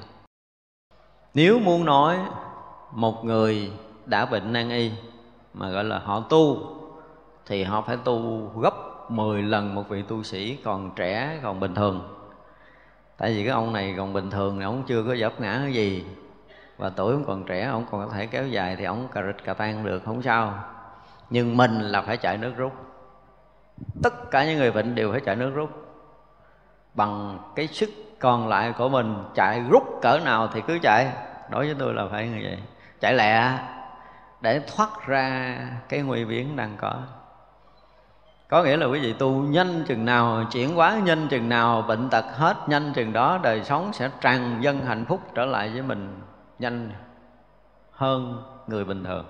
[1.33, 2.17] Nếu muốn nói
[2.91, 3.71] một người
[4.05, 4.91] đã bệnh nan y
[5.53, 6.57] mà gọi là họ tu,
[7.45, 11.75] thì họ phải tu gấp 10 lần một vị tu sĩ còn trẻ, còn bình
[11.75, 12.01] thường.
[13.17, 15.73] Tại vì cái ông này còn bình thường thì ông chưa có dập ngã cái
[15.73, 16.03] gì
[16.77, 19.43] và tuổi ông còn trẻ, ông còn có thể kéo dài thì ông cà rịch
[19.43, 20.53] cà tan được, không sao.
[21.29, 22.73] Nhưng mình là phải chạy nước rút.
[24.03, 25.69] Tất cả những người bệnh đều phải chạy nước rút.
[26.93, 31.11] Bằng cái sức còn lại của mình chạy rút cỡ nào thì cứ chạy
[31.49, 32.59] đối với tôi là phải như vậy.
[32.99, 33.59] Chạy lẹ,
[34.41, 35.57] để thoát ra
[35.89, 36.93] cái nguy biến đang có.
[38.47, 42.09] Có nghĩa là quý vị tu nhanh chừng nào, chuyển hóa nhanh chừng nào, bệnh
[42.09, 45.81] tật hết nhanh chừng đó, đời sống sẽ tràn dân hạnh phúc trở lại với
[45.81, 46.21] mình
[46.59, 46.91] nhanh
[47.91, 49.25] hơn người bình thường.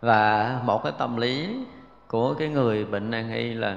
[0.00, 1.64] Và một cái tâm lý
[2.08, 3.76] của cái người bệnh nan y là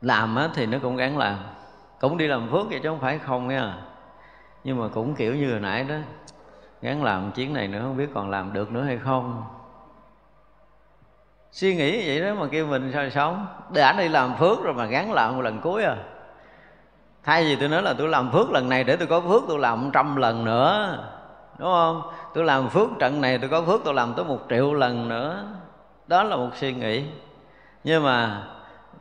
[0.00, 1.38] làm thì nó cũng gắng làm,
[2.00, 3.76] cũng đi làm phước vậy chứ không phải không nha.
[4.64, 5.94] Nhưng mà cũng kiểu như hồi nãy đó
[6.82, 9.44] gắng làm chuyến này nữa, không biết còn làm được nữa hay không.
[11.52, 13.46] Suy nghĩ vậy đó mà kêu mình sao sống.
[13.74, 15.96] Đã đi làm phước rồi mà gắng làm một lần cuối à
[17.24, 19.58] thay vì tôi nói là tôi làm phước lần này để tôi có phước tôi
[19.58, 20.98] làm trăm lần nữa.
[21.58, 22.02] Đúng không?
[22.34, 25.44] Tôi làm phước trận này tôi có phước tôi làm tới một triệu lần nữa.
[26.06, 27.04] Đó là một suy nghĩ.
[27.84, 28.42] Nhưng mà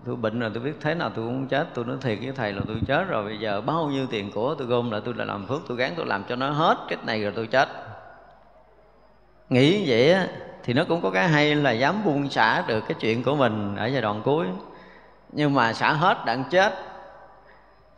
[0.05, 1.67] tôi bệnh rồi tôi biết thế nào tôi cũng chết.
[1.74, 3.24] Tôi nói thiệt với thầy là tôi chết rồi.
[3.24, 5.93] Bây giờ bao nhiêu tiền của tôi gom lại tôi đã làm phước tôi gắng
[5.97, 7.69] tôi làm cho nó hết cái này rồi tôi chết.
[9.49, 10.28] Nghĩ vậy á,
[10.63, 13.76] thì nó cũng có cái hay là dám buông xả được cái chuyện của mình
[13.76, 14.47] ở giai đoạn cuối.
[15.32, 16.74] Nhưng mà xả hết đặng chết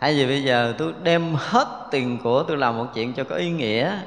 [0.03, 3.35] thay vì bây giờ tôi đem hết tiền của tôi làm một chuyện cho có
[3.35, 3.99] ý nghĩa.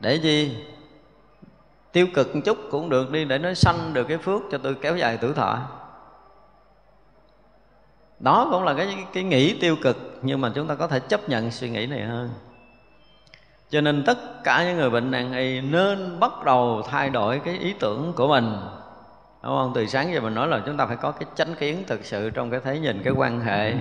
[0.00, 0.64] Để gì
[1.92, 4.74] tiêu cực một chút cũng được đi, để nó sanh được cái phước cho tôi
[4.74, 5.58] kéo dài tuổi thọ.
[8.18, 11.28] Đó cũng là cái cái nghĩ tiêu cực, nhưng mà chúng ta có thể chấp
[11.28, 12.30] nhận suy nghĩ này hơn.
[13.70, 17.58] Cho nên tất cả những người bệnh nan y nên bắt đầu thay đổi cái
[17.58, 18.56] ý tưởng của mình
[19.42, 19.72] đúng không?
[19.74, 22.30] Từ sáng giờ mình nói là chúng ta phải có cái chánh kiến thực sự
[22.30, 23.74] trong cái thấy nhìn cái quan hệ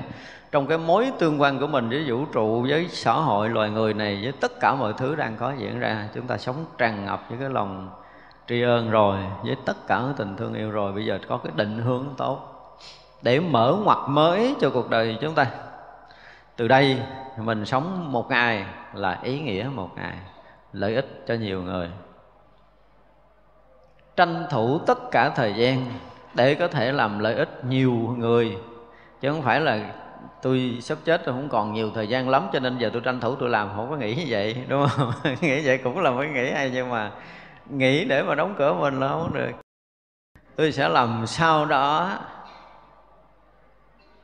[0.51, 3.93] trong cái mối tương quan của mình với vũ trụ với xã hội loài người
[3.93, 6.07] này với tất cả mọi thứ đang có diễn ra.
[6.15, 7.89] Chúng ta sống tràn ngập với cái lòng
[8.47, 10.93] tri ân rồi với tất cả tình thương yêu rồi.
[10.93, 12.45] Bây giờ có cái định hướng tốt
[13.21, 15.47] để mở ngoặt mới cho cuộc đời chúng ta.
[16.55, 16.97] Từ đây
[17.37, 20.13] mình sống một ngày là ý nghĩa một ngày
[20.73, 21.89] lợi ích cho nhiều người
[24.19, 25.85] tranh thủ tất cả thời gian
[26.33, 28.57] để có thể làm lợi ích nhiều người.
[29.21, 29.93] Chứ không phải là
[30.41, 33.19] tôi sắp chết rồi không còn nhiều thời gian lắm, cho nên giờ tôi tranh
[33.19, 35.11] thủ tôi làm, không có nghĩ như vậy, đúng không?
[35.41, 37.11] Nghĩ vậy cũng là mới nghĩ hay, nhưng mà
[37.69, 39.51] nghĩ để mà đóng cửa mình là không được.
[40.55, 42.19] Tôi sẽ làm sao đó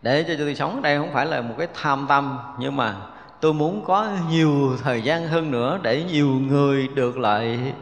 [0.01, 0.75] để cho tôi sống.
[0.75, 2.95] Ở đây không phải là một cái tham tâm, nhưng mà
[3.41, 7.73] tôi muốn có nhiều thời gian hơn nữa để nhiều người được lợi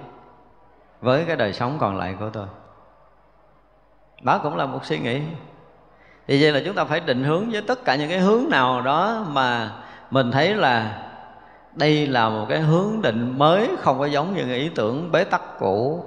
[1.03, 2.45] với cái đời sống còn lại của tôi.
[4.21, 5.21] Đó cũng là một suy nghĩ.
[6.27, 8.81] Thì vậy là chúng ta phải định hướng với tất cả những cái hướng nào
[8.81, 9.71] đó mà
[10.11, 11.03] mình thấy là
[11.73, 15.41] đây là một cái hướng định mới, không có giống như ý tưởng bế tắc
[15.59, 16.05] cũ.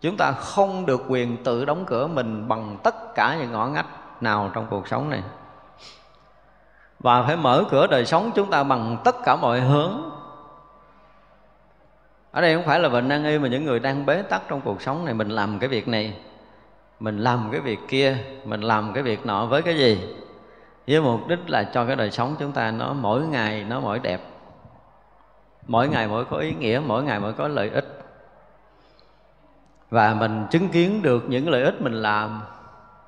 [0.00, 3.86] Chúng ta không được quyền tự đóng cửa mình bằng tất cả những ngõ ngách
[4.22, 5.22] nào trong cuộc sống này.
[6.98, 10.10] Và phải mở cửa đời sống chúng ta bằng tất cả mọi hướng
[12.30, 14.60] ở đây không phải là bệnh nan y mà những người đang bế tắc trong
[14.60, 16.14] cuộc sống này, mình làm cái việc này,
[17.00, 20.00] mình làm cái việc kia, mình làm cái việc nọ với cái gì?
[20.86, 23.98] Với mục đích là cho cái đời sống chúng ta nó mỗi ngày, nó mỗi
[23.98, 24.20] đẹp.
[25.66, 28.02] Mỗi ngày mỗi có ý nghĩa, mỗi ngày mỗi có lợi ích.
[29.90, 32.40] Và mình chứng kiến được những lợi ích mình làm,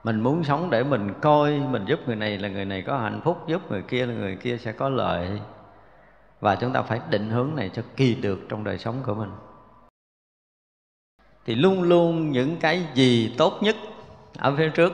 [0.04, 3.20] mình muốn sống để mình coi, mình giúp người này là người này có hạnh
[3.24, 5.40] phúc, giúp người kia là người kia sẽ có lợi
[6.42, 9.30] và chúng ta phải định hướng này cho kỳ được trong đời sống của mình.
[11.44, 13.76] Thì luôn luôn những cái gì tốt nhất
[14.38, 14.92] ở phía trước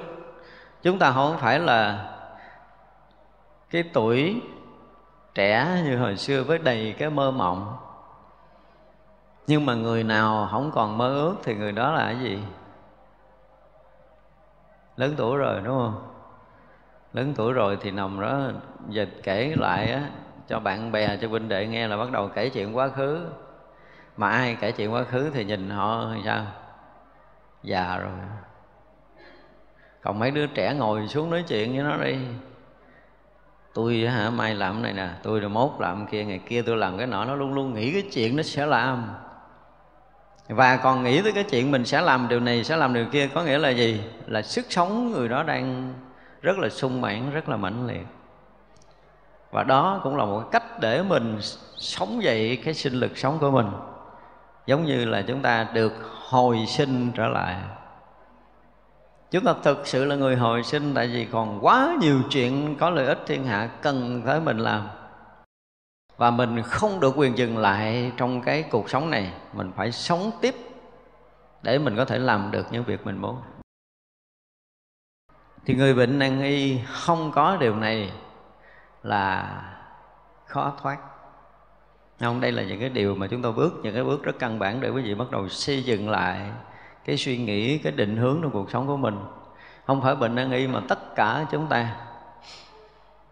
[0.82, 2.10] chúng ta không phải là
[3.70, 4.42] cái tuổi
[5.34, 7.76] trẻ như hồi xưa với đầy cái mơ mộng.
[9.46, 12.38] Nhưng mà người nào không còn mơ ước thì người đó là cái gì?
[14.96, 16.12] Lớn tuổi rồi đúng không?
[17.12, 18.40] Lớn tuổi rồi thì nằm đó
[18.88, 20.10] dịch kể lại á,
[20.48, 23.26] cho bạn bè cho huynh đệ nghe là bắt đầu kể chuyện quá khứ.
[24.16, 26.44] Mà ai kể chuyện quá khứ thì nhìn họ sao?
[27.62, 28.10] Già rồi.
[30.02, 32.16] Còn mấy đứa trẻ ngồi xuống nói chuyện với nó đi.
[33.74, 36.76] Tôi hả, mai làm cái này nè, tôi rồi mốt làm kia, ngày kia tôi
[36.76, 39.08] làm cái nọ, nó luôn luôn nghĩ cái chuyện nó sẽ làm.
[40.48, 43.28] Và còn nghĩ tới cái chuyện mình sẽ làm điều này, sẽ làm điều kia,
[43.34, 44.02] có nghĩa là gì?
[44.26, 45.94] Là sức sống người đó đang
[46.42, 48.06] rất là sung mãn, rất là mãnh liệt
[49.50, 51.38] và đó cũng là một cách để mình
[51.76, 53.66] sống dậy cái sinh lực sống của mình.
[54.66, 55.92] Giống như là chúng ta được
[56.28, 57.56] hồi sinh trở lại.
[59.30, 62.90] Chúng ta thực sự là người hồi sinh tại vì còn quá nhiều chuyện có
[62.90, 64.88] lợi ích thiên hạ cần tới mình làm.
[66.16, 69.32] Và mình không được quyền dừng lại trong cái cuộc sống này.
[69.52, 70.54] Mình phải sống tiếp
[71.62, 73.36] để mình có thể làm được những việc mình muốn.
[75.64, 78.12] Thì người bệnh nan y không có điều này
[79.02, 79.62] là
[80.46, 80.98] khó thoát.
[82.20, 84.58] Không, đây là những cái điều mà chúng tôi bước, những cái bước rất căn
[84.58, 86.50] bản để quý vị bắt đầu xây dựng lại
[87.04, 89.16] cái suy nghĩ, cái định hướng trong cuộc sống của mình.
[89.86, 91.96] Không phải bệnh nan y mà tất cả chúng ta,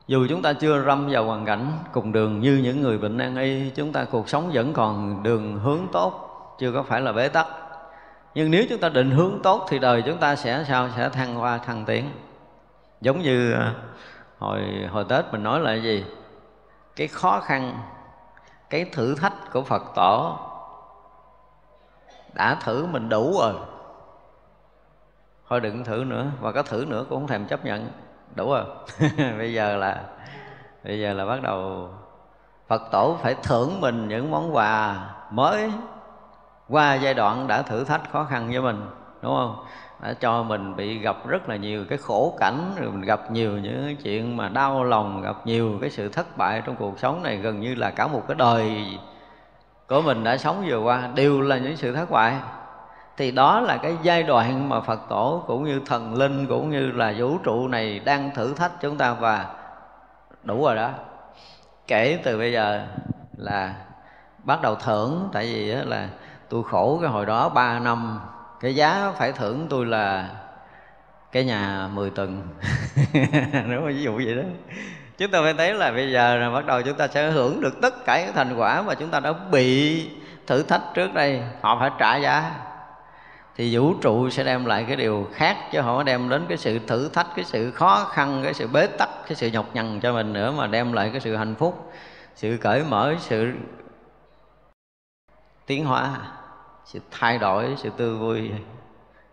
[0.06, 3.36] dù chúng ta chưa râm vào hoàn cảnh cùng đường như những người bệnh nan
[3.36, 6.22] y, chúng ta cuộc sống vẫn còn đường hướng tốt,
[6.58, 7.46] chưa có phải là bế tắc.
[8.34, 10.88] Nhưng nếu chúng ta định hướng tốt thì đời chúng ta sẽ sao?
[10.96, 12.10] Sẽ thăng hoa thăng tiến.
[13.00, 13.74] Giống như à,
[14.38, 16.04] hồi hồi tết mình nói là gì?
[16.96, 17.78] Cái khó khăn,
[18.70, 20.38] cái thử thách của phật tổ
[22.34, 23.54] đã thử mình đủ rồi.
[25.48, 27.90] Thôi đừng thử nữa, và có thử nữa cũng không thèm chấp nhận,
[28.34, 28.64] đủ rồi.
[29.38, 30.02] Bây giờ là,
[30.84, 31.88] bây giờ là bắt đầu
[32.68, 34.96] phật tổ phải thưởng mình những món quà
[35.30, 35.72] mới
[36.68, 38.90] qua giai đoạn đã thử thách khó khăn với mình,
[39.22, 39.64] đúng không?
[40.02, 43.58] Đã cho mình bị gặp rất là nhiều cái khổ cảnh, rồi mình gặp nhiều
[43.58, 47.22] những cái chuyện mà đau lòng, gặp nhiều cái sự thất bại trong cuộc sống
[47.22, 48.86] này, gần như là cả một cái đời
[49.88, 52.34] của mình đã sống vừa qua, đều là những sự thất bại.
[53.16, 56.92] Thì đó là cái giai đoạn mà phật tổ cũng như thần linh cũng như
[56.92, 59.46] là vũ trụ này đang thử thách chúng ta và
[60.42, 60.90] đủ rồi đó.
[61.86, 62.86] Kể từ bây giờ
[63.36, 63.74] là
[64.44, 66.08] bắt đầu thưởng, tại vì là
[66.48, 68.20] tôi khổ cái hồi đó 3 năm
[68.60, 70.28] cái giá phải thưởng tôi là
[71.32, 72.48] cái nhà 10 tầng.
[73.66, 74.42] Nếu mà ví dụ vậy đó.
[75.18, 77.80] Chúng ta phải thấy là bây giờ là bắt đầu chúng ta sẽ hưởng được
[77.82, 80.08] tất cả những thành quả mà chúng ta đã bị
[80.46, 81.42] thử thách trước đây.
[81.60, 82.50] Họ phải trả giá.
[83.56, 86.78] Thì vũ trụ sẽ đem lại cái điều khác chứ họ đem đến cái sự
[86.86, 90.12] thử thách, cái sự khó khăn, cái sự bế tắc, cái sự nhọc nhằn cho
[90.12, 91.92] mình nữa mà đem lại cái sự hạnh phúc,
[92.34, 93.52] sự cởi mở, sự
[95.66, 96.18] tiến hóa
[96.86, 98.52] sự thay đổi, sự tươi vui.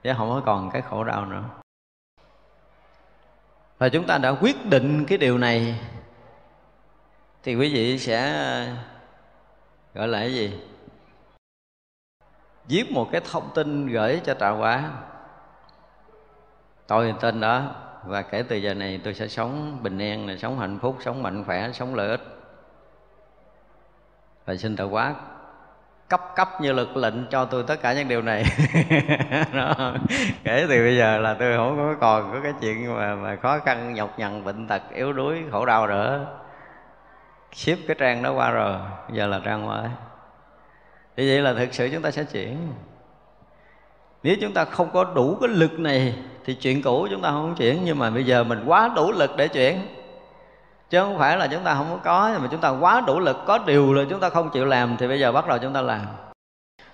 [0.03, 1.43] Chứ không có còn cái khổ đau nữa.
[3.77, 5.79] Và chúng ta đã quyết định cái điều này,
[7.43, 8.67] thì quý vị sẽ ờ,
[9.93, 10.59] gọi là cái gì?
[12.67, 14.91] Viết một cái thông tin gửi cho tạo hóa
[16.87, 17.75] tôi tên đó,
[18.05, 21.23] và kể từ giờ này tôi sẽ sống bình an này, sống hạnh phúc, sống
[21.23, 22.21] mạnh khỏe, sống lợi ích.
[24.45, 25.15] Và xin tạo hóa
[26.13, 28.43] cấp cấp như lực lệnh cho tôi tất cả những điều này.
[29.53, 29.93] Đó.
[30.43, 33.59] kể từ bây giờ là tôi không có còn có cái chuyện mà, mà khó
[33.59, 36.25] khăn nhọc nhằn bệnh tật yếu đuối khổ đau nữa.
[37.53, 38.75] Ship cái trang đó qua rồi
[39.11, 39.89] giờ là trang mới.
[41.17, 42.57] Thì vậy là thực sự chúng ta sẽ chuyển.
[44.23, 47.55] Nếu chúng ta không có đủ cái lực này thì chuyện cũ chúng ta không
[47.55, 49.79] chuyển nhưng mà bây giờ mình quá đủ lực để chuyển
[50.93, 53.37] chứ không phải là chúng ta không có có mà chúng ta quá đủ lực,
[53.47, 55.81] có điều là chúng ta không chịu làm, thì bây giờ bắt đầu chúng ta
[55.81, 56.01] làm.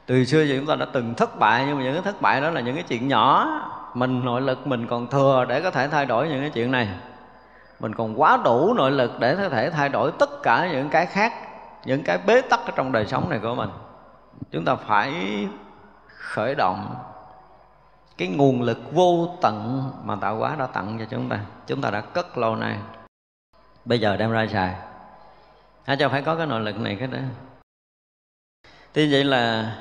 [0.05, 2.41] Từ xưa giờ chúng ta đã từng thất bại, nhưng mà những cái thất bại
[2.41, 3.47] đó là những cái chuyện nhỏ.
[3.93, 6.89] Mình nội lực mình còn thừa để có thể thay đổi những cái chuyện này.
[7.79, 11.05] Mình còn quá đủ nội lực để có thể thay đổi tất cả những cái
[11.05, 11.33] khác,
[11.85, 13.69] những cái bế tắc ở trong đời sống này của mình.
[14.51, 15.13] Chúng ta phải
[16.07, 16.95] khởi động
[18.17, 21.39] cái nguồn lực vô tận mà tạo hóa đã tặng cho chúng ta.
[21.67, 22.77] Chúng ta đã cất lâu nay
[23.85, 24.75] bây giờ đem ra xài.
[25.85, 27.17] Hả, cho phải có cái nội lực này cái đó.
[28.93, 29.75] Thì vậy là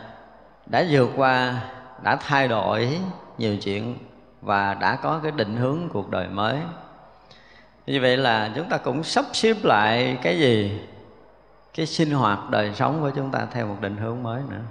[0.66, 1.60] đã vượt qua,
[2.02, 2.98] đã thay đổi
[3.38, 3.98] nhiều chuyện
[4.40, 6.58] và đã có cái định hướng cuộc đời mới.
[7.86, 10.80] Như vậy là chúng ta cũng sắp xếp lại cái gì?
[11.74, 14.62] Cái sinh hoạt đời sống của chúng ta theo một định hướng mới nữa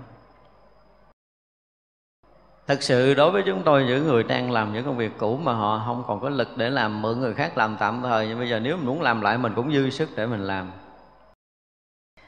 [2.67, 5.53] thật sự đối với chúng tôi, những người đang làm những công việc cũ mà
[5.53, 8.49] họ không còn có lực để làm, mượn người khác làm tạm thời, nhưng bây
[8.49, 10.71] giờ nếu mình muốn làm lại mình cũng dư sức để mình làm.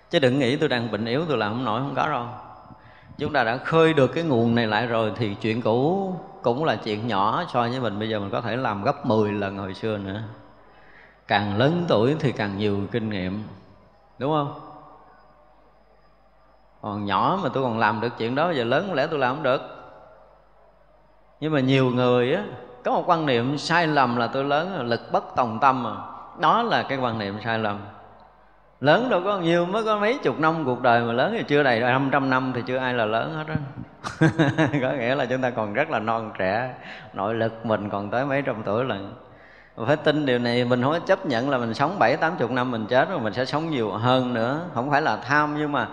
[0.10, 2.26] Chứ đừng nghĩ tôi đang bệnh yếu, tôi làm không nổi, không có đâu.
[3.18, 6.76] Chúng ta đã khơi được cái nguồn này lại rồi thì chuyện cũ cũng là
[6.76, 8.00] chuyện nhỏ so với mình.
[8.00, 10.22] Bây giờ mình có thể làm gấp 10 lần hồi xưa nữa.
[11.28, 13.44] Càng lớn tuổi thì càng nhiều kinh nghiệm,
[14.18, 14.60] đúng không?
[16.82, 19.36] Còn nhỏ mà tôi còn làm được chuyện đó, giờ lớn có lẽ tôi làm
[19.36, 19.79] không được
[21.40, 22.44] nhưng mà nhiều người á,
[22.84, 25.92] có một quan niệm sai lầm là tôi lớn là lực bất tòng tâm mà
[26.40, 27.80] đó là cái quan niệm sai lầm.
[28.80, 31.64] Lớn đâu có nhiều, mới có mấy chục năm cuộc đời mà lớn thì chưa
[31.64, 33.56] đầy 500 năm thì chưa ai là lớn hết á.
[34.82, 36.74] Có nghĩa là chúng ta còn rất là non trẻ,
[37.14, 39.14] nội lực mình còn tới mấy trăm tuổi lần
[39.88, 42.52] phải tin điều này, mình không có chấp nhận là mình sống bảy tám chục
[42.52, 44.62] năm mình chết rồi mình sẽ sống nhiều hơn nữa.
[44.74, 45.88] Không phải là tham, nhưng mà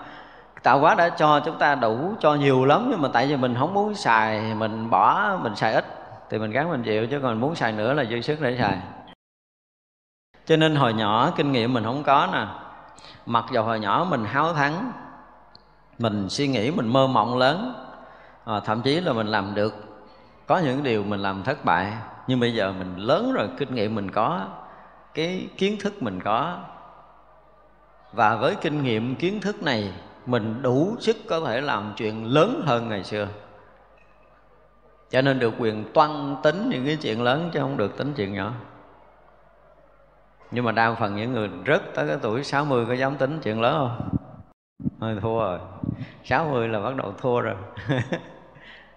[0.67, 3.55] tạo hóa đã cho chúng ta đủ cho nhiều lắm nhưng mà tại vì mình
[3.59, 5.85] không muốn xài mình bỏ mình xài ít
[6.31, 8.79] thì mình gắng mình chịu chứ còn muốn xài nữa là dư sức để xài.
[10.47, 12.47] Cho nên hồi nhỏ kinh nghiệm mình không có nè.
[13.27, 14.93] Mặc dù hồi nhỏ mình háo thắng
[15.99, 17.75] mình suy nghĩ mình mơ mộng lớn
[18.45, 19.75] à, thậm chí là mình làm được
[20.47, 21.93] có những điều mình làm thất bại
[22.27, 24.41] nhưng bây giờ mình lớn rồi kinh nghiệm mình có
[25.15, 26.59] cái kiến thức mình có.
[28.13, 29.93] Và với kinh nghiệm kiến thức này
[30.27, 33.29] mình đủ sức có thể làm chuyện lớn hơn ngày xưa.
[35.11, 38.35] Cho nên được quyền toan tính những cái chuyện lớn chứ không được tính chuyện
[38.35, 38.53] nhỏ.
[40.51, 43.61] Nhưng mà đa phần những người rất tới cái tuổi 60 có dám tính chuyện
[43.61, 44.09] lớn không?
[45.01, 45.59] Thôi thua rồi.
[46.25, 47.55] 60 là bắt đầu thua rồi.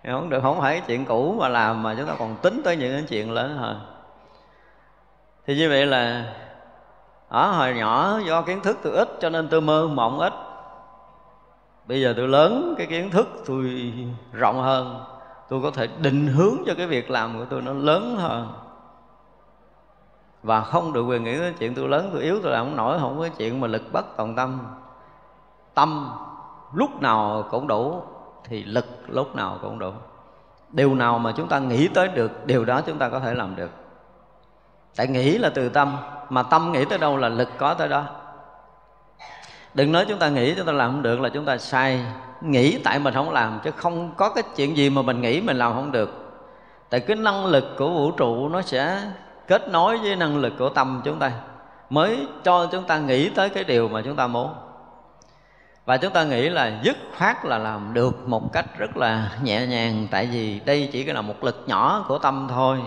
[0.08, 2.78] Không được, không phải cái chuyện cũ mà làm mà chúng ta còn tính tới
[2.78, 3.82] những cái chuyện lớn hơn.
[5.48, 6.34] Thì như vậy là,
[7.30, 10.34] ở hồi nhỏ do kiến thức tôi ít cho nên tôi mơ mộng ít
[11.90, 13.94] bây giờ tôi lớn, cái kiến thức tôi
[14.32, 15.04] rộng hơn.
[15.50, 18.54] Tôi có thể định hướng cho cái việc làm của tôi nó lớn hơn.
[20.44, 23.00] Và không được quyền nghĩ tới chuyện tôi lớn, tôi yếu, tôi làm không nổi,
[23.00, 24.60] không có chuyện mà lực bất tòng tâm.
[25.74, 26.10] Tâm
[26.74, 28.02] lúc nào cũng đủ,
[28.44, 29.92] thì lực lúc nào cũng đủ.
[30.70, 33.56] Điều nào mà chúng ta nghĩ tới được, điều đó chúng ta có thể làm
[33.56, 33.72] được.
[34.96, 35.98] Tại nghĩ là từ tâm,
[36.30, 38.04] mà tâm nghĩ tới đâu là lực có tới đó
[39.74, 42.00] đừng nói chúng ta nghĩ chúng ta làm không được là chúng ta sai.
[42.42, 45.58] Nghĩ tại mình không làm, chứ không có cái chuyện gì mà mình nghĩ mình
[45.58, 46.40] làm không được.
[46.90, 49.02] Tại cái năng lực của vũ trụ nó sẽ
[49.48, 51.32] kết nối với năng lực của tâm chúng ta,
[51.90, 54.54] mới cho chúng ta nghĩ tới cái điều mà chúng ta muốn.
[55.86, 59.68] Và chúng ta nghĩ là dứt khoát là làm được một cách rất là nhẹ
[59.68, 62.80] nhàng, tại vì đây chỉ là một lực nhỏ của tâm thôi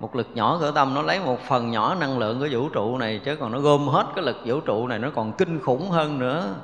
[0.00, 2.98] một lực nhỏ của tâm, nó lấy một phần nhỏ năng lượng của vũ trụ
[2.98, 5.90] này, chứ còn nó gom hết cái lực vũ trụ này, nó còn kinh khủng
[5.90, 6.54] hơn nữa.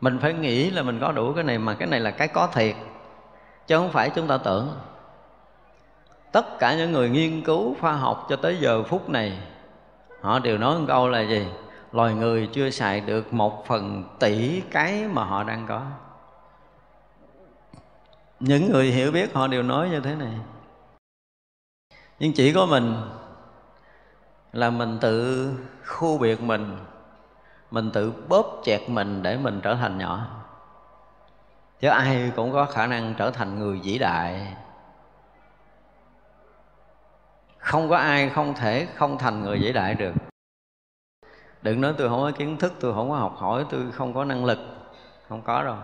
[0.00, 2.46] Mình phải nghĩ là mình có đủ cái này, mà cái này là cái có
[2.46, 2.76] thiệt,
[3.66, 4.68] chứ không phải chúng ta tưởng.
[6.32, 9.38] Tất cả những người nghiên cứu khoa học cho tới giờ phút này,
[10.20, 11.46] họ đều nói một câu là gì?
[11.92, 15.82] Loài người chưa xài được một phần tỷ cái mà họ đang có.
[18.40, 20.32] Những người hiểu biết họ đều nói như thế này
[22.18, 22.94] nhưng chỉ có mình
[24.52, 25.50] là mình tự
[25.86, 26.76] khu biệt mình
[27.70, 30.26] mình tự bóp chẹt mình để mình trở thành nhỏ.
[31.80, 34.54] Chứ ai cũng có khả năng trở thành người vĩ đại.
[37.58, 40.12] Không có ai không thể không thành người vĩ đại được.
[41.62, 44.24] Đừng nói tôi không có kiến thức, tôi không có học hỏi, tôi không có
[44.24, 44.58] năng lực.
[45.28, 45.76] Không có đâu.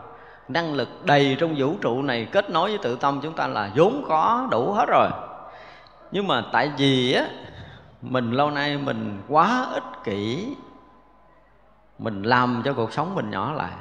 [0.49, 3.71] Năng lực đầy trong vũ trụ này kết nối với tự tâm chúng ta là
[3.77, 5.11] vốn có đủ hết rồi
[6.13, 7.25] nhưng mà tại vì á,
[8.03, 10.57] mình lâu nay mình quá ích kỷ,
[11.99, 13.73] mình làm cho cuộc sống mình nhỏ lại.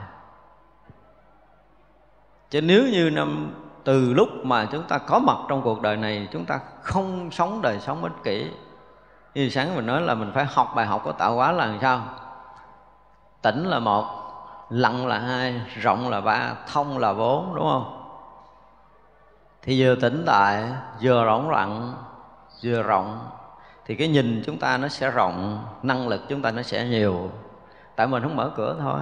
[2.49, 3.53] Chứ nếu như năm,
[3.83, 7.61] từ lúc mà chúng ta có mặt trong cuộc đời này, chúng ta không sống
[7.61, 8.51] đời sống ích kỷ.
[9.33, 11.79] Như sáng mình nói là mình phải học bài học của tạo hóa là làm
[11.81, 12.01] sao?
[13.41, 14.05] Tỉnh là một,
[14.69, 17.97] lặng là hai, rộng là ba, thông là bốn, đúng không?
[19.61, 20.63] Thì vừa tỉnh tại
[21.01, 21.93] vừa rộng lặng
[22.63, 23.29] vừa rộng,
[23.85, 27.31] thì cái nhìn chúng ta nó sẽ rộng, năng lực chúng ta nó sẽ nhiều.
[27.95, 28.99] Tại mình không mở cửa thôi.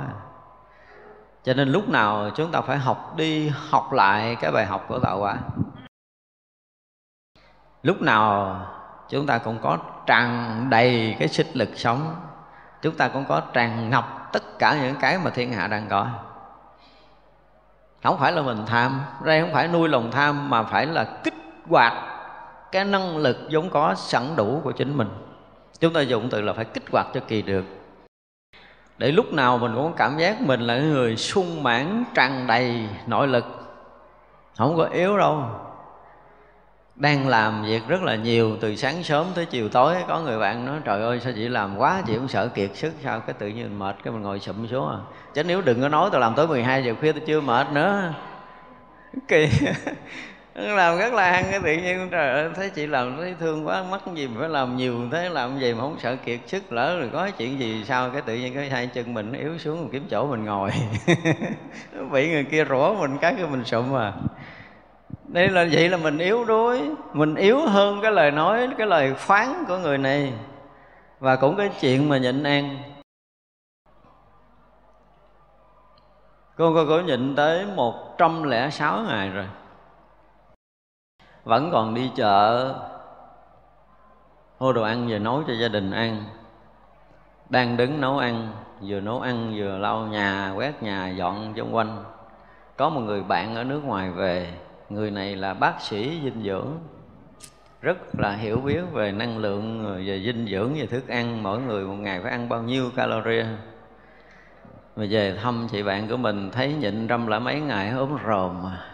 [1.43, 4.99] Cho nên lúc nào chúng ta phải học đi học lại cái bài học của
[4.99, 5.37] tạo hóa
[7.83, 8.55] lúc nào
[9.09, 12.15] chúng ta cũng có tràn đầy cái sức lực sống,
[12.81, 16.07] chúng ta cũng có tràn ngập tất cả những cái mà thiên hạ đang có.
[18.03, 21.33] Không phải là mình tham, đây không phải nuôi lòng tham mà phải là kích
[21.69, 21.93] hoạt
[22.71, 25.07] cái năng lực vốn có sẵn đủ của chính mình.
[25.79, 27.65] Chúng ta dùng từ là phải kích hoạt cho kỳ được.
[28.97, 33.27] Để lúc nào mình cũng cảm giác mình là người sung mãn, tràn đầy nội
[33.27, 33.45] lực.
[34.57, 35.43] Không có yếu đâu.
[36.95, 40.65] Đang làm việc rất là nhiều, từ sáng sớm tới chiều tối, có người bạn
[40.65, 43.47] nói, trời ơi, sao chị làm quá, chị cũng sợ kiệt sức, sao cái tự
[43.47, 44.97] nhiên mệt, cái mình ngồi sụm xuống à?
[45.33, 48.13] Chứ nếu đừng có nói tôi làm tới 12 giờ khuya tôi chưa mệt nữa.
[49.27, 49.49] Kỳ.
[50.67, 52.07] làm rất là ăn cái tự nhiên.
[52.11, 55.29] Trời ơi, thấy chị làm, thấy thương quá, mắc gì mà phải làm nhiều, thế
[55.29, 58.35] làm gì mà không sợ kiệt sức, lỡ rồi có chuyện gì sao cái tự
[58.35, 60.71] nhiên cái hai chân mình yếu xuống mình kiếm chỗ mình ngồi.
[62.11, 64.13] Bị người kia rủa mình, cái cái mình sụm à.
[65.27, 66.81] Đây là, vậy là mình yếu đuối,
[67.13, 70.33] mình yếu hơn cái lời nói, cái lời phán của người này.
[71.19, 72.77] Và cũng cái chuyện mà nhịn ăn.
[76.57, 79.45] Con cô có nhịn tới một trăm lẻ sáu ngày rồi
[81.43, 82.73] vẫn còn đi chợ
[84.59, 86.23] mua đồ ăn về nấu cho gia đình ăn.
[87.49, 92.03] Đang đứng nấu ăn, vừa nấu ăn, vừa lau nhà, quét nhà, dọn xung quanh.
[92.77, 94.53] Có một người bạn ở nước ngoài về.
[94.89, 96.67] Người này là bác sĩ dinh dưỡng.
[97.81, 101.43] Rất là hiểu biết về năng lượng, về dinh dưỡng, về thức ăn.
[101.43, 103.45] Mỗi người một ngày phải ăn bao nhiêu calorie.
[104.95, 108.63] Mà về thăm chị bạn của mình, thấy nhịn trăm là mấy ngày, ốm rồm
[108.63, 108.85] mà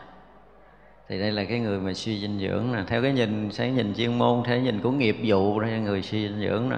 [1.09, 2.79] thì đây là cái người mà suy dinh dưỡng nè.
[2.87, 6.27] Theo cái nhìn sẽ nhìn chuyên môn theo nhìn của nghiệp vụ ra người suy
[6.27, 6.77] dinh dưỡng nè.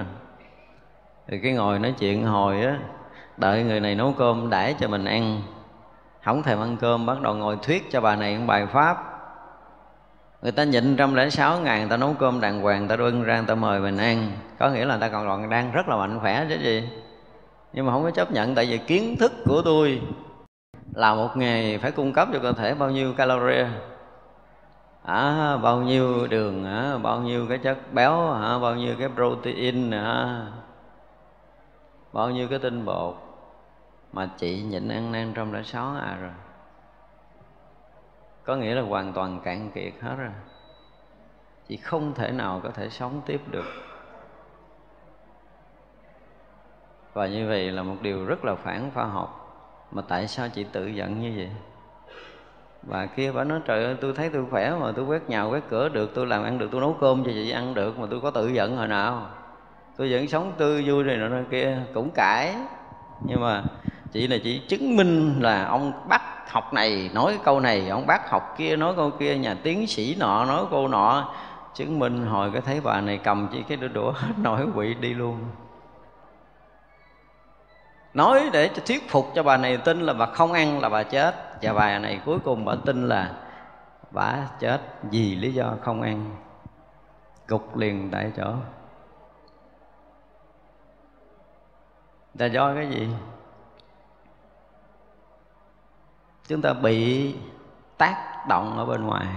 [1.27, 2.79] Thì cái ngồi nói chuyện hồi á,
[3.37, 5.41] đợi người này nấu cơm đãi cho mình ăn.
[6.23, 8.97] Không thèm ăn cơm, bắt đầu ngồi thuyết cho bà này một bài pháp.
[10.41, 12.97] Người ta nhịn trăm lẻ sáu ngày, người ta nấu cơm đàng hoàng, người ta
[12.97, 14.31] bưng ra, người ta mời mình ăn.
[14.59, 16.89] Có nghĩa là người ta còn còn đang rất là mạnh khỏe chứ gì.
[17.73, 20.01] Nhưng mà không có chấp nhận, tại vì kiến thức của tôi
[20.93, 23.67] là một ngày phải cung cấp cho cơ thể bao nhiêu calorie
[25.07, 29.91] à, bao nhiêu đường à, bao nhiêu cái chất béo à, bao nhiêu cái protein
[29.91, 30.47] à,
[32.13, 33.15] bao nhiêu cái tinh bột.
[34.13, 36.31] Mà chị nhịn ăn năn trong đã sáu à rồi.
[38.43, 40.31] Có nghĩa là hoàn toàn cạn kiệt hết rồi.
[41.67, 43.65] Chị không thể nào có thể sống tiếp được.
[47.13, 49.43] Và như vậy là một điều rất là phản khoa học.
[49.91, 51.51] Mà tại sao chị tự giận như vậy?
[52.89, 55.63] Bà kia bà nói, trời ơi, tôi thấy tôi khỏe mà, tôi quét nhà, quét
[55.69, 58.21] cửa được, tôi làm ăn được, tôi nấu cơm cho chị ăn được, mà tôi
[58.21, 59.29] có tự giận hồi nào.
[59.97, 62.55] Tôi vẫn sống tươi vui này nọ kia, cũng cãi.
[63.25, 63.63] Nhưng mà
[64.11, 68.29] chị là chỉ chứng minh là ông bắt học này nói câu này, ông bác
[68.29, 71.33] học kia nói câu kia, nhà tiến sĩ nọ nói câu nọ,
[71.75, 75.13] chứng minh hồi cái thấy bà này cầm chỉ cái đũa đũa nổi quỵ đi
[75.13, 75.37] luôn.
[78.13, 81.03] Nói để cho thuyết phục cho bà này tin là bà không ăn là bà
[81.03, 83.33] chết và bà này cuối cùng bà tin là
[84.11, 84.81] bà chết
[85.11, 86.35] vì lý do không ăn
[87.47, 88.53] gục liền tại chỗ.
[92.33, 93.07] Là do cái gì?
[96.47, 97.35] Chúng ta bị
[97.97, 99.27] tác động ở bên ngoài.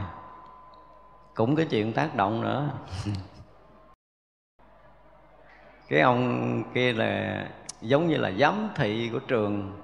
[1.34, 2.70] Cũng cái chuyện tác động nữa.
[5.88, 7.44] Cái ông kia là
[7.80, 9.80] giống như là giám thị của trường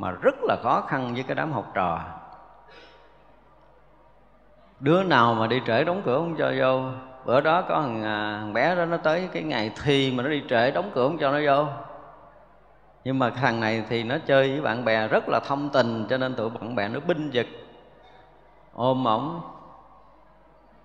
[0.00, 2.00] mà rất là khó khăn với cái đám học trò.
[4.80, 6.82] Đứa nào mà đi trễ đóng cửa không cho vô.
[7.24, 10.28] Bữa đó có thằng, à, thằng bé đó nó tới cái ngày thi mà nó
[10.28, 11.66] đi trễ đóng cửa không cho nó vô.
[13.04, 16.18] Nhưng mà thằng này thì nó chơi với bạn bè rất là thông tình cho
[16.18, 17.46] nên tụi bạn bè nó binh giật
[18.74, 19.40] ôm ổng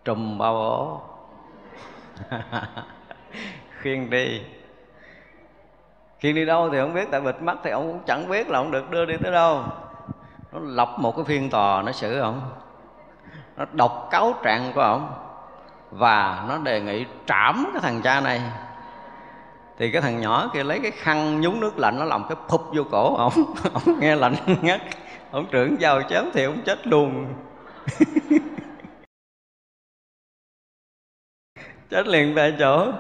[0.05, 1.01] trùm bao ổ
[3.81, 4.41] khuyên đi
[6.19, 8.59] khi đi đâu thì không biết, tại bịt mắt thì ông cũng chẳng biết là
[8.59, 9.63] ông được đưa đi tới đâu.
[10.51, 12.41] Nó lập một cái phiên tòa, nó xử ông.
[13.57, 15.13] Nó đọc cáo trạng của ông.
[15.91, 18.41] Và nó đề nghị trảm cái thằng cha này.
[19.77, 22.61] Thì cái thằng nhỏ kia lấy cái khăn nhúng nước lạnh, nó làm cái phục
[22.73, 23.33] vô cổ ông.
[23.73, 24.81] Ông nghe lạnh ngắt.
[25.31, 27.25] Ông trưởng vào chém thì ông chết luôn.
[31.89, 32.91] Chết liền tại chỗ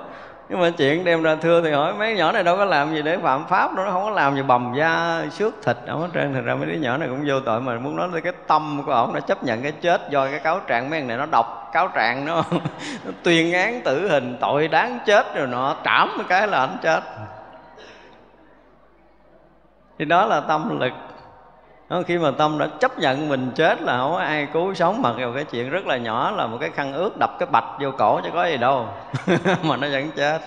[0.49, 3.01] nhưng mà chuyện đem ra thưa thì hỏi mấy nhỏ này đâu có làm gì
[3.01, 6.07] để phạm pháp đâu nó không có làm gì bầm da xước thịt ở hết
[6.13, 6.33] trơn.
[6.33, 8.83] Thành ra mấy đứa nhỏ này cũng vô tội mà muốn nói tới cái tâm
[8.85, 10.89] của ổng nó chấp nhận cái chết do cái cáo trạng.
[10.89, 12.35] Mấy thằng này nó đọc cáo trạng nó,
[13.05, 17.01] nó tuyên án tử hình tội đáng chết rồi nó trảm cái là anh chết.
[19.99, 20.93] Thì đó là tâm lực
[21.89, 25.01] đó, khi mà tâm đã chấp nhận mình chết là không có ai cứu sống
[25.01, 27.65] mặc dù cái chuyện rất là nhỏ là một cái khăn ướt đập cái bạch
[27.81, 28.87] vô cổ chứ có gì đâu.
[29.63, 30.41] Mà nó vẫn chết.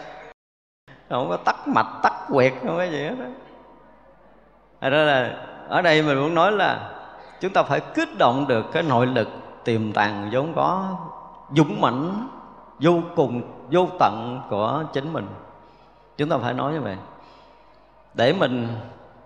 [1.11, 3.25] Không có tắt mạch tắt quyệt không có gì hết đó
[4.81, 5.37] Thật ra là
[5.69, 6.91] ở đây mình muốn nói là
[7.41, 9.29] chúng ta phải kích động được cái nội lực
[9.65, 10.97] tiềm tàng vốn có
[11.57, 12.29] dũng mãnh
[12.81, 15.27] vô cùng vô tận của chính mình.
[16.17, 16.97] Chúng ta phải nói như vậy.
[18.15, 18.69] Để mình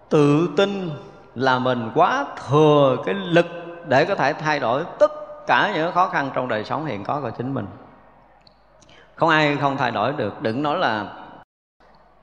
[0.08, 0.90] tự tin
[1.34, 3.46] là mình quá thừa cái lực
[3.88, 5.12] để có thể thay đổi tất
[5.46, 7.66] cả những khó khăn trong đời sống hiện có của chính mình.
[9.14, 11.06] Không ai không thay đổi được, đừng nói là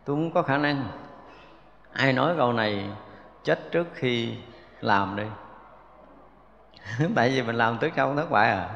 [0.06, 0.84] tôi không có khả năng.
[1.94, 2.90] Ai nói câu này
[3.44, 4.34] chết trước khi
[4.82, 5.24] làm đi.
[7.16, 8.70] Tại vì mình làm tới không thất bại à.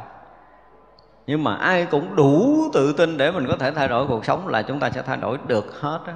[1.27, 4.47] Nhưng mà ai cũng đủ tự tin để mình có thể thay đổi cuộc sống
[4.47, 6.13] là chúng ta sẽ thay đổi được hết á.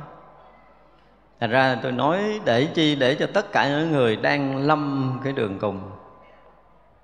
[1.39, 5.34] Thành ra tôi nói để chi, để cho tất cả những người đang lâm cái
[5.34, 5.91] đường cùng.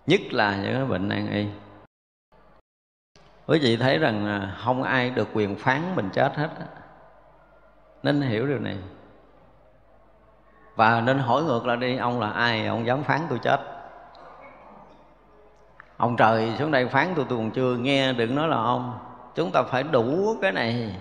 [0.08, 1.46] Nhất là những cái bệnh nan y.
[3.48, 6.50] Quý vị thấy rằng không ai được quyền phán mình chết hết
[8.04, 8.78] Nên hiểu điều này.
[10.76, 13.60] Và nên hỏi ngược lại đi, Ông là ai, ông dám phán tôi chết?
[15.98, 19.00] Ông trời xuống đây phán tôi tôi còn chưa nghe, Đừng nói là ông.
[19.36, 20.96] Chúng ta phải đủ cái này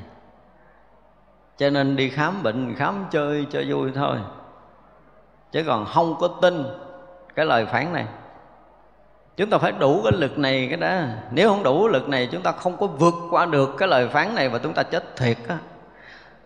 [1.63, 4.17] cho nên đi khám bệnh, khám chơi cho vui thôi.
[5.53, 6.65] Chứ còn không có tin
[7.35, 8.07] cái lời phán này.
[9.37, 11.01] Chúng ta phải đủ cái lực này cái đó.
[11.31, 14.35] Nếu không đủ lực này, chúng ta không có vượt qua được cái lời phán
[14.35, 15.59] này và chúng ta chết thiệt á.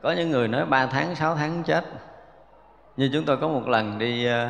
[0.03, 1.85] Có những người nói 3 tháng 6 tháng chết.
[2.97, 4.49] Như chúng tôi có một lần đi ờ,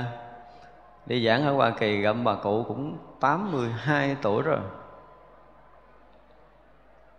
[1.06, 4.58] đi giảng ở Hoa Kỳ, gặp bà cụ cũng 82 tuổi rồi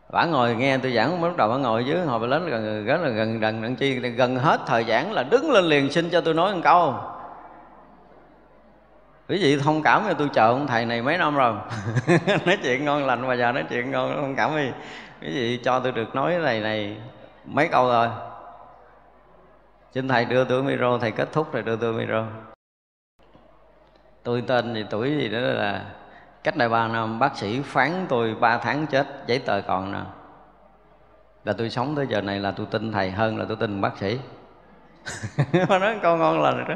[0.10, 3.02] bả ngồi nghe tôi giảng, lúc đầu bả ngồi dưới, hồi bà lớn gần rất
[3.02, 6.22] là gần gần gần chi, gần hết thời giảng là đứng lên liền xin cho
[6.22, 6.96] tôi nói một câu.
[9.30, 11.56] Quý vị thông cảm cho tôi, chờ ông thầy này mấy năm rồi.
[12.46, 14.70] Nói chuyện ngon lành mà giờ nói chuyện ngon, thông cảm đi.
[15.22, 16.98] Quý vị cho tôi được nói cái này này
[17.46, 18.08] mấy câu rồi
[19.94, 22.26] xin thầy đưa tôi micro, thầy kết thúc rồi đưa tôi micro.
[24.24, 25.86] Tôi tên gì tuổi gì đó là
[26.48, 30.00] cách đây ba năm, bác sĩ phán tôi ba tháng chết, giấy tờ còn nè.
[31.44, 33.98] Là tôi sống tới giờ này là tôi tin thầy hơn là tôi tin bác
[33.98, 34.20] sĩ.
[35.70, 36.76] Mà nói câu ngon lành đó.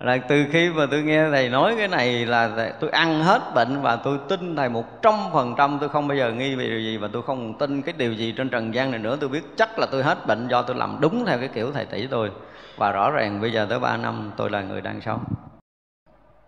[0.00, 3.82] Là từ khi mà tôi nghe thầy nói cái này là tôi ăn hết bệnh
[3.82, 5.78] và tôi tin thầy một trăm phần trăm.
[5.80, 8.34] Tôi không bao giờ nghi về điều gì và tôi không tin cái điều gì
[8.36, 9.16] trên trần gian này nữa.
[9.20, 11.86] Tôi biết chắc là tôi hết bệnh do tôi làm đúng theo cái kiểu thầy
[11.86, 12.30] tỷ tôi.
[12.76, 15.24] Và rõ ràng bây giờ tới ba năm, tôi là người đang sống.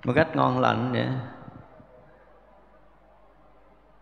[0.04, 1.06] Một cách ngon lành vậy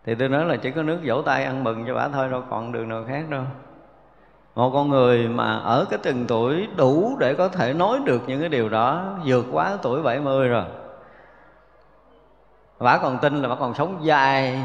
[0.05, 2.43] thì tôi nói là chỉ có nước vỗ tay ăn mừng cho bà thôi, đâu
[2.49, 3.43] còn đường nào khác đâu.
[4.55, 8.39] Một con người mà ở cái từng tuổi đủ để có thể nói được những
[8.39, 10.65] cái điều đó, vượt quá tuổi 70 rồi.
[12.79, 14.59] Bà còn tin là bà còn sống dài.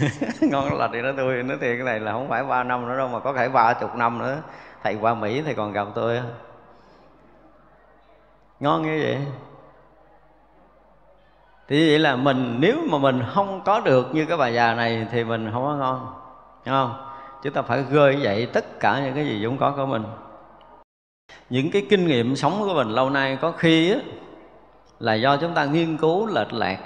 [0.40, 2.96] Ngon là thì nó tôi, nói thiệt, cái này là không phải ba năm nữa
[2.96, 4.36] đâu mà có thể ba chục năm nữa.
[4.82, 6.20] Thầy qua mỹ thì còn gặp tôi
[8.60, 9.18] ngon như vậy?
[11.68, 15.06] Thì vậy là mình nếu mà mình không có được như cái bà già này
[15.10, 16.06] thì mình không có ngon
[16.66, 16.94] Đúng không?
[17.42, 20.04] Chúng ta phải gơi dậy tất cả những cái gì vốn có của mình.
[21.50, 23.98] Những cái kinh nghiệm sống của mình lâu nay có khi á,
[24.98, 26.78] là do chúng ta nghiên cứu lệch lạc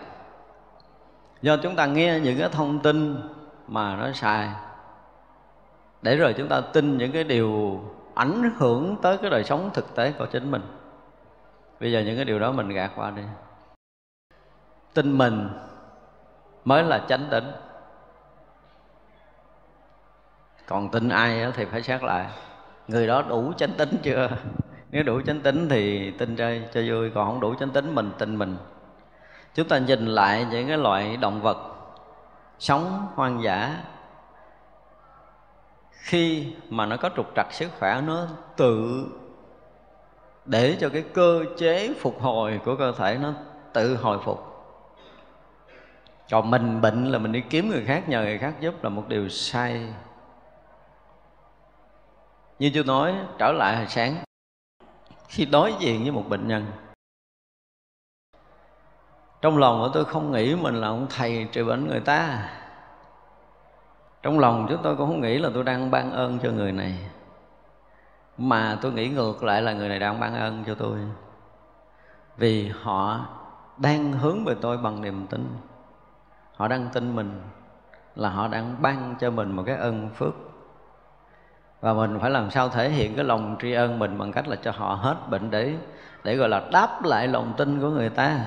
[1.42, 3.16] do chúng ta nghe những cái thông tin
[3.68, 4.48] mà nó sai
[6.02, 7.80] để rồi chúng ta tin những cái điều
[8.14, 10.62] ảnh hưởng tới cái đời sống thực tế của chính mình.
[11.80, 13.22] Bây giờ những cái điều đó mình gạt qua đi
[14.94, 15.48] tin mình
[16.64, 17.52] mới là chánh tính
[20.70, 22.26] còn tin ai thì phải xét lại.
[22.88, 24.28] Người đó đủ chánh tính chưa?
[24.90, 28.10] Nếu đủ chánh tính thì tin chơi cho vui, còn không đủ chánh tính mình
[28.18, 28.56] tin mình.
[29.54, 31.58] Chúng ta nhìn lại những cái loại động vật
[32.58, 33.76] sống hoang dã.
[35.90, 38.26] Khi mà nó có trục trặc sức khỏe, nó
[38.56, 39.06] tự
[40.44, 43.32] để cho cái cơ chế phục hồi của cơ thể nó
[43.72, 44.49] tự hồi phục
[46.30, 49.08] còn mình bệnh là mình đi kiếm người khác, nhờ người khác giúp là một
[49.08, 49.94] điều sai.
[52.58, 54.16] Như tôi nói, trở lại hồi sáng.
[55.28, 56.66] Khi đối diện với một bệnh nhân,
[59.40, 62.48] trong lòng của tôi không nghĩ mình là ông thầy trị bệnh người ta.
[64.22, 66.98] Trong lòng chúng tôi cũng không nghĩ là tôi đang ban ơn cho người này.
[68.38, 70.98] Mà tôi nghĩ ngược lại là người này đang ban ơn cho tôi.
[72.36, 73.26] Vì họ
[73.76, 75.56] đang hướng về tôi bằng niềm tin
[76.60, 77.40] họ đang tin mình
[78.16, 80.34] là họ đang ban cho mình một cái ân phước.
[81.80, 84.56] Và mình phải làm sao thể hiện cái lòng tri ân mình bằng cách là
[84.56, 85.74] cho họ hết bệnh để
[86.24, 88.40] để gọi là đáp lại lòng tin của người ta.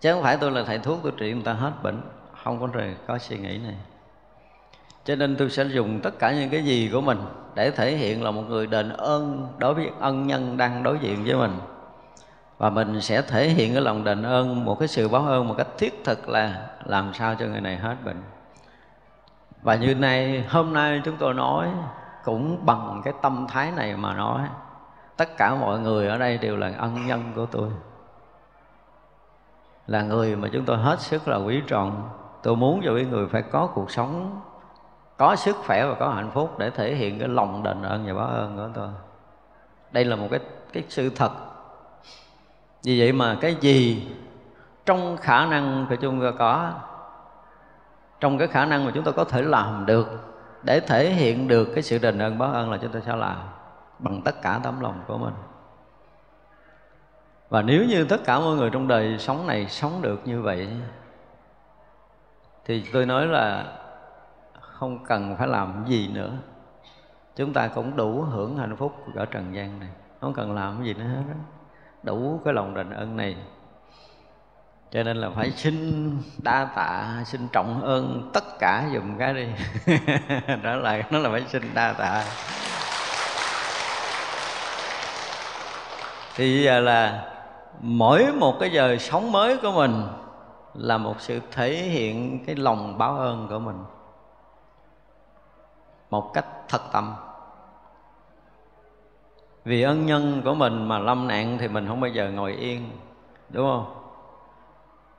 [0.00, 2.00] Chứ không phải tôi là thầy thuốc, tôi trị người ta hết bệnh.
[2.44, 3.76] Không có rồi có suy nghĩ này.
[5.04, 7.18] Cho nên tôi sẽ dùng tất cả những cái gì của mình
[7.54, 11.24] để thể hiện là một người đền ơn đối với ân nhân đang đối diện
[11.24, 11.58] với mình
[12.60, 15.54] và mình sẽ thể hiện cái lòng đền ơn, một cái sự báo ơn một
[15.58, 18.22] cách thiết thực là làm sao cho người này hết bệnh.
[19.62, 21.68] Và như nay hôm nay chúng tôi nói
[22.24, 24.40] cũng bằng cái tâm thái này mà nói,
[25.16, 27.68] tất cả mọi người ở đây đều là ân nhân của tôi.
[29.86, 32.08] Là người mà chúng tôi hết sức là quý trọng.
[32.42, 34.40] Tôi muốn cho cái người phải có cuộc sống,
[35.16, 38.14] có sức khỏe và có hạnh phúc để thể hiện cái lòng đền ơn và
[38.14, 38.88] báo ơn của tôi.
[39.92, 40.40] Đây là một cái
[40.72, 41.30] cái sự thật
[42.82, 44.12] vì vậy mà cái gì
[44.86, 46.72] trong khả năng của chúng ta có.
[48.20, 50.08] Trong cái khả năng mà chúng ta có thể làm được,
[50.62, 53.36] để thể hiện được cái sự đền ơn báo ơn là chúng ta sẽ làm
[53.98, 55.34] bằng tất cả tấm lòng của mình.
[57.48, 60.68] Và nếu như tất cả mọi người trong đời sống này sống được như vậy,
[62.64, 63.64] thì tôi nói là
[64.60, 66.30] không cần phải làm gì nữa.
[67.36, 69.88] Chúng ta cũng đủ hưởng hạnh phúc ở trần gian này.
[70.20, 71.34] Không cần làm gì nữa hết đó
[72.02, 73.36] đủ cái lòng đền ơn này.
[74.90, 79.46] Cho nên là phải xin đa tạ, xin trọng ơn tất cả dùm cái đi.
[80.62, 82.24] Đó là, nó là phải xin đa tạ.
[86.34, 87.26] Thì giờ là
[87.80, 90.02] mỗi một cái giờ sống mới của mình
[90.74, 93.84] là một sự thể hiện cái lòng báo ơn của mình.
[96.10, 97.14] Một cách thật tâm
[99.64, 102.90] vì ân nhân của mình mà lâm nạn thì mình không bao giờ ngồi yên,
[103.48, 103.94] đúng không?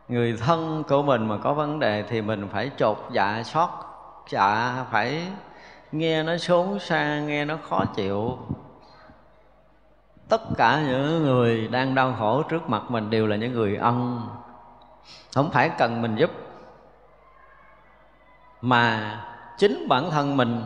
[0.08, 3.70] Người thân của mình mà có vấn đề thì mình phải chột dạ xót
[4.30, 5.28] dạ phải
[5.92, 8.38] nghe nó xốn xa, nghe nó khó chịu.
[10.30, 14.28] Tất cả những người đang đau khổ trước mặt mình đều là những người ân,
[15.36, 16.32] không phải cần mình giúp.
[18.62, 19.16] Mà
[19.58, 20.62] chính bản thân mình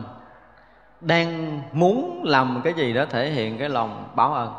[1.00, 4.54] đang muốn làm cái gì đó thể hiện cái lòng báo ơn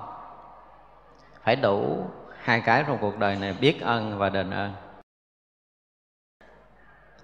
[1.44, 2.06] phải đủ
[2.42, 4.74] hai cái trong cuộc đời này, biết ơn và đền ơn.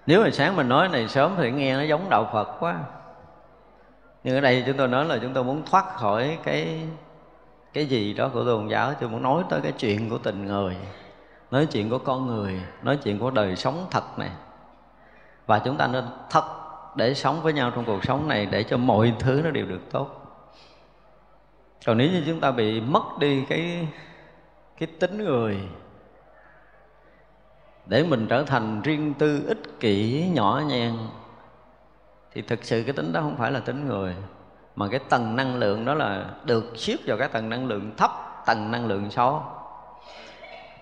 [0.06, 2.78] Nếu mà sáng mình nói này sớm thì nghe nó giống đạo phật quá.
[4.24, 6.88] Nhưng ở đây chúng tôi nói là chúng tôi muốn thoát khỏi cái
[7.72, 10.76] cái gì đó của tôn giáo tôi muốn nói tới cái chuyện của tình người,
[11.50, 14.30] nói chuyện của con người, nói chuyện của đời sống thật này.
[15.46, 16.44] Và chúng ta nên thật
[16.94, 19.80] để sống với nhau trong cuộc sống này để cho mọi thứ nó đều được
[19.90, 20.20] tốt.
[21.86, 23.88] Còn nếu như chúng ta bị mất đi cái
[24.78, 25.58] cái tính người,
[27.86, 30.96] để mình trở thành riêng tư, ích kỷ, nhỏ nhen
[32.32, 34.14] thì thực sự cái tính đó không phải là tính người,
[34.76, 38.10] mà cái tầng năng lượng đó là được xếp vào cái tầng năng lượng thấp,
[38.46, 39.42] tầng năng lượng xấu.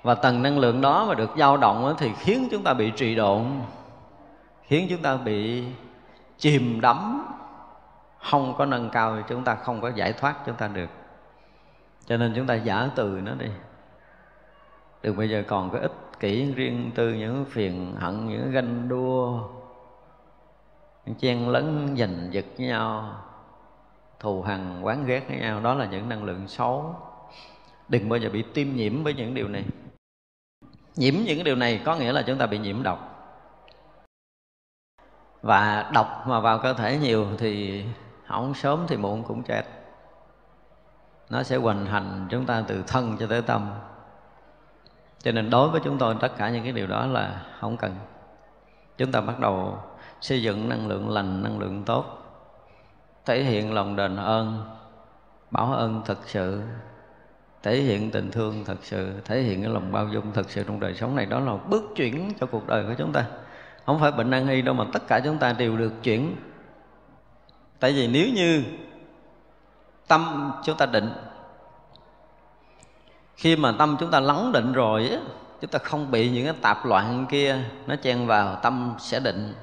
[0.03, 3.15] Và tầng năng lượng đó mà được dao động thì khiến chúng ta bị trì
[3.15, 3.45] độn,
[4.63, 5.65] khiến chúng ta bị
[6.43, 7.27] chìm đắm.
[8.19, 10.91] Không có nâng cao thì chúng ta không có giải thoát chúng ta được.
[12.07, 13.47] Cho nên chúng ta giả từ nó đi.
[15.03, 19.41] Đừng bây giờ còn cái ích kỷ riêng tư, những phiền hận, những ganh đua,
[21.07, 23.15] những chen lấn giành giật với nhau,
[24.21, 25.61] thù hằn, quán ghét với nhau.
[25.61, 26.95] Đó là những năng lượng xấu.
[27.89, 29.65] Đừng bao giờ bị tiêm nhiễm với những điều này.
[30.97, 33.12] Nhiễm những cái điều này có nghĩa là chúng ta bị nhiễm độc
[35.43, 37.85] và độc mà vào cơ thể nhiều thì
[38.29, 39.63] không sớm thì muộn cũng chết.
[41.31, 43.71] Nó sẽ hoành hành chúng ta từ thân cho tới tâm.
[45.23, 47.95] Cho nên đối với chúng tôi tất cả những cái điều đó là không cần.
[48.99, 49.79] Chúng ta bắt đầu
[50.21, 52.05] xây dựng năng lượng lành, năng lượng tốt.
[53.25, 54.65] Thể hiện lòng đền ơn,
[55.51, 56.63] báo ơn thật sự.
[57.63, 59.21] Thể hiện tình thương thật sự.
[59.25, 61.27] Thể hiện cái lòng bao dung thật sự trong đời sống này.
[61.27, 63.25] Đó là bước chuyển cho cuộc đời của chúng ta
[63.87, 66.37] không phải bệnh nan y đâu mà tất cả chúng ta đều được chuyển.
[67.81, 68.65] Tại vì nếu như
[70.09, 71.13] tâm chúng ta định,
[73.37, 75.17] khi mà tâm chúng ta lắng định rồi á,
[75.61, 79.55] chúng ta không bị những cái tạp loạn kia nó chen vào, tâm sẽ định.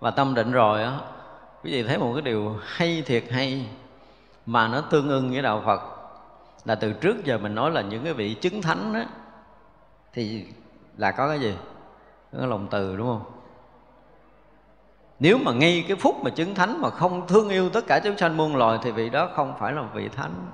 [0.00, 0.98] Và tâm định rồi á,
[1.64, 3.66] quý vị thấy một cái điều hay thiệt hay
[4.46, 5.80] mà nó tương ưng với đạo phật.
[6.64, 9.06] Là từ trước giờ mình nói là những cái vị chứng thánh á,
[10.12, 10.46] thì
[10.96, 11.54] là có cái gì?
[12.32, 13.22] Cái lòng từ đúng không?
[15.20, 18.16] Nếu mà ngay cái phút mà chứng thánh mà không thương yêu tất cả chúng
[18.16, 20.50] sanh muôn loài thì vị đó không phải là vị thánh.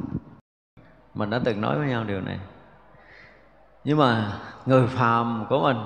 [1.14, 2.38] Mình đã từng nói với nhau điều này.
[3.84, 5.76] Nhưng mà người phàm của mình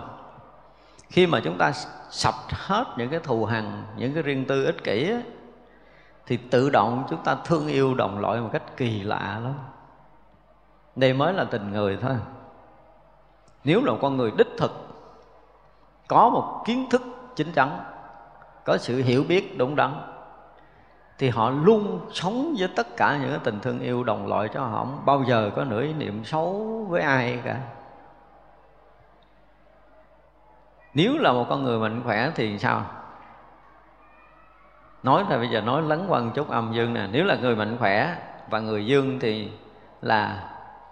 [1.08, 1.72] khi mà chúng ta
[2.10, 5.22] sập hết những cái thù hằn những cái riêng tư ích kỷ ấy,
[6.26, 9.54] thì tự động chúng ta thương yêu đồng loại một cách kỳ lạ lắm.
[10.96, 12.16] Đây mới là tình người thôi.
[13.64, 14.87] Nếu là con người đích thực
[16.08, 17.02] có một kiến thức
[17.36, 17.80] chính chắn
[18.64, 20.00] có sự hiểu biết đúng đắn,
[21.18, 24.60] thì họ luôn sống với tất cả những cái tình thương yêu đồng loại cho
[24.60, 24.78] họ.
[24.78, 27.60] Không bao giờ có nửa ý niệm xấu với ai cả.
[30.94, 32.82] Nếu là một con người mạnh khỏe thì sao?
[35.02, 37.08] Nói là bây giờ nói lấn quăng chút âm dương nè.
[37.12, 38.16] Nếu là người mạnh khỏe
[38.50, 39.52] và người dương thì
[40.02, 40.50] là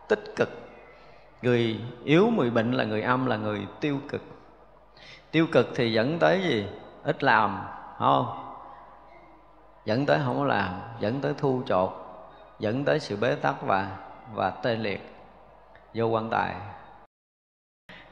[0.09, 0.49] tích cực.
[1.43, 4.23] Người yếu, người bệnh là người âm, là người tiêu cực
[5.31, 6.67] tiêu cực thì dẫn tới gì?
[7.03, 7.59] Ít làm
[7.99, 8.43] không?
[9.85, 11.91] Dẫn tới không có làm, dẫn tới thu chột,
[12.59, 13.97] dẫn tới sự bế tắc và
[14.35, 15.15] và tê liệt,
[15.95, 16.55] vô quan tài.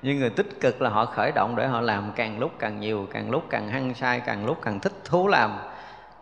[0.03, 3.07] Nhưng người tích cực là họ khởi động để họ làm càng lúc càng nhiều,
[3.13, 5.59] càng lúc càng hăng say, càng lúc càng thích thú làm.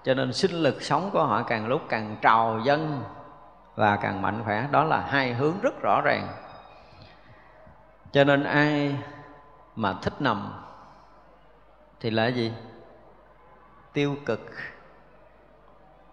[0.05, 3.03] Cho nên sinh lực sống của họ càng lúc càng trào dân
[3.75, 4.67] và càng mạnh khỏe.
[4.71, 6.29] Đó là hai hướng rất rõ ràng.
[8.13, 8.97] Cho nên ai
[9.77, 10.53] mà thích nằm
[12.03, 12.53] thì là gì?
[13.93, 14.51] Tiêu cực.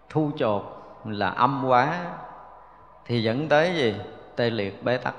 [0.08, 0.62] Thu chột
[1.04, 2.06] là âm quá
[3.04, 3.94] thì dẫn tới gì?
[4.36, 5.14] Tê liệt bế tắc.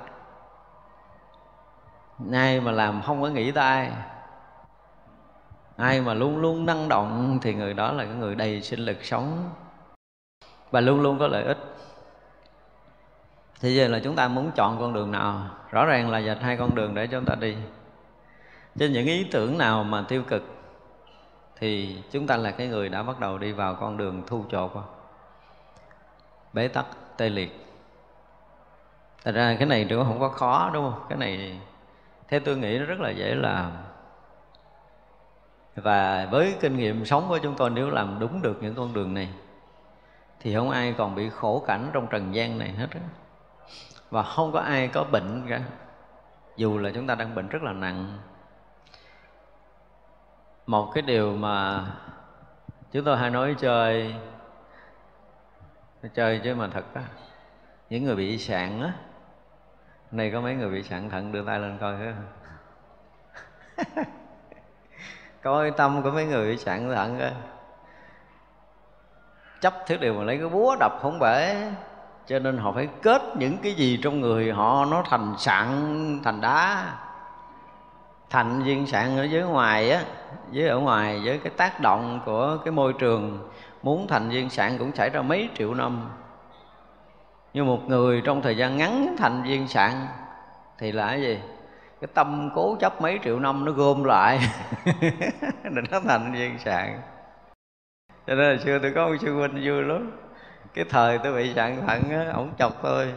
[2.31, 3.91] Ai mà làm không có nghĩ tay
[5.77, 6.01] ai.
[6.01, 9.49] Mà luôn luôn năng động thì người đó là cái người đầy sinh lực sống.
[10.71, 11.57] Và luôn luôn có lợi ích.
[13.61, 15.41] Thì giờ là chúng ta muốn chọn con đường nào?
[15.71, 17.57] Rõ ràng là dạch hai con đường để chúng ta đi.
[18.79, 20.60] Trên những ý tưởng nào mà tiêu cực
[21.61, 24.71] thì chúng ta là cái người đã bắt đầu đi vào con đường thu chột
[26.53, 26.85] bế tắc,
[27.17, 27.65] tê liệt.
[29.23, 31.05] Thật ra cái này cũng không có khó, đúng không?
[31.09, 31.59] Cái này,
[32.27, 33.71] theo tôi nghĩ nó rất là dễ làm.
[35.75, 39.13] Và với kinh nghiệm sống của chúng tôi, nếu làm đúng được những con đường
[39.13, 39.29] này,
[40.39, 42.87] Thì không ai còn bị khổ cảnh trong trần gian này hết
[44.09, 45.61] Và không có ai có bệnh cả.
[46.57, 48.17] Dù là chúng ta đang bệnh rất là nặng
[50.65, 51.85] một cái điều mà
[52.91, 54.15] chúng tôi hay nói chơi
[56.13, 57.01] chơi chứ mà thật á,
[57.89, 58.93] những người bị sạn á.
[60.11, 61.95] Này có mấy người bị sạn thận đưa tay lên coi
[63.95, 64.05] cái
[65.41, 67.31] coi tâm của mấy người bị sạn thận coi
[69.61, 71.71] chấp thứ điều mà lấy cái búa đập không bể.
[72.25, 75.67] Cho nên họ phải kết những cái gì trong người họ nó thành sạn,
[76.23, 76.93] thành đá
[78.31, 80.03] thành viên sạn ở dưới ngoài á,
[80.51, 83.49] dưới ở ngoài, với cái tác động của cái môi trường,
[83.83, 86.09] muốn thành viên sạn cũng xảy ra mấy triệu năm.
[87.53, 89.91] Như một người trong thời gian ngắn thành viên sạn
[90.77, 91.39] thì là cái gì?
[92.01, 94.39] Cái tâm cố chấp mấy triệu năm nó gom lại.
[95.63, 97.01] Để nó thành viên sạn.
[98.27, 100.11] Cho nên là xưa tôi có một sư huynh vui lắm.
[100.73, 103.13] Cái thời tôi bị sạn thận á, ổng chọc tôi.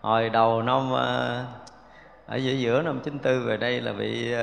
[0.00, 1.44] Hồi đầu năm ờ,
[2.30, 4.40] ở giữa giữa năm 94 về đây là bị uh,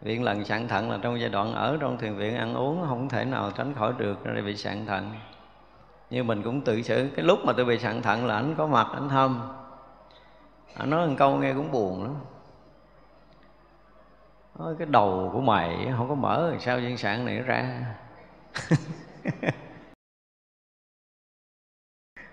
[0.00, 3.08] viện lần sạn thận là trong giai đoạn ở trong thiền viện ăn uống không
[3.08, 5.12] thể nào tránh khỏi được rồi bị sạn thận.
[6.10, 8.66] Nhưng mình cũng tự xử cái lúc mà tôi bị sạn thận là anh có
[8.66, 9.52] mặt anh thâm.
[10.74, 12.14] Anh nói một câu nghe cũng buồn lắm.
[14.58, 17.94] Nói cái đầu của mày không có mở thì sao viên sạn này nó ra?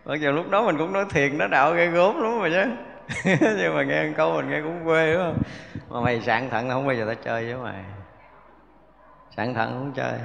[0.06, 2.93] Mặc dù lúc đó mình cũng nói thiền nó đạo ghê gốm lắm mà chứ.
[3.26, 5.44] nhưng mà nghe câu mình nghe cũng quê, đúng không?
[5.90, 7.84] Mà mày sạn thận không bao giờ ta chơi với mày.
[9.38, 10.20] Sạn thận không chơi.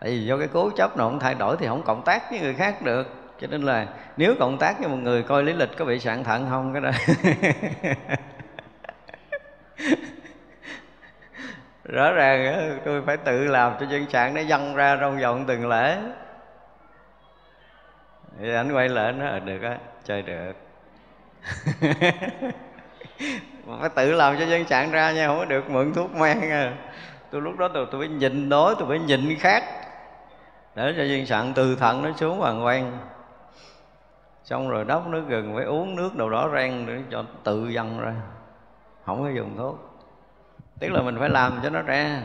[0.00, 2.40] Tại vì do cái cố chấp nào không thay đổi thì không cộng tác với
[2.40, 3.06] người khác được.
[3.40, 6.24] Cho nên là nếu cộng tác với một người coi lý lịch có bị sạn
[6.24, 6.90] thận không cái đó.
[11.84, 15.68] Rõ ràng tôi phải tự làm cho dân sản nó dâng ra trong vòng từng
[15.68, 15.98] lễ.
[18.40, 20.67] Thì anh quay lại nó ờ, được á, chơi được.
[23.80, 26.72] phải tự làm cho dân trạng ra nha không có được mượn thuốc men nha
[27.30, 29.64] tôi lúc đó tôi, tôi phải nhìn đối tôi phải nhìn khác
[30.74, 32.98] để cho dân sạn từ thận nó xuống bằng quanh
[34.48, 38.00] xong rồi đắp nước gừng phải uống nước đầu đó ren để cho tự dâng
[38.00, 38.14] ra.
[39.04, 39.78] Không có dùng thuốc.
[40.80, 42.22] Tức là mình phải làm cho nó ra.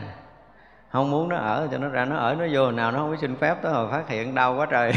[0.88, 3.16] Không muốn nó ở cho nó ra nó ở nó vô nào nó không có
[3.20, 4.92] xin phép tới hồi phát hiện đau quá trời.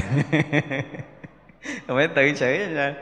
[1.88, 2.94] Phải tự xử ra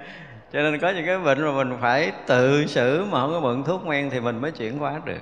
[0.56, 3.64] cho nên có những cái bệnh mà mình phải tự xử mà không có mượn
[3.64, 5.22] thuốc men thì mình mới chuyển hóa được.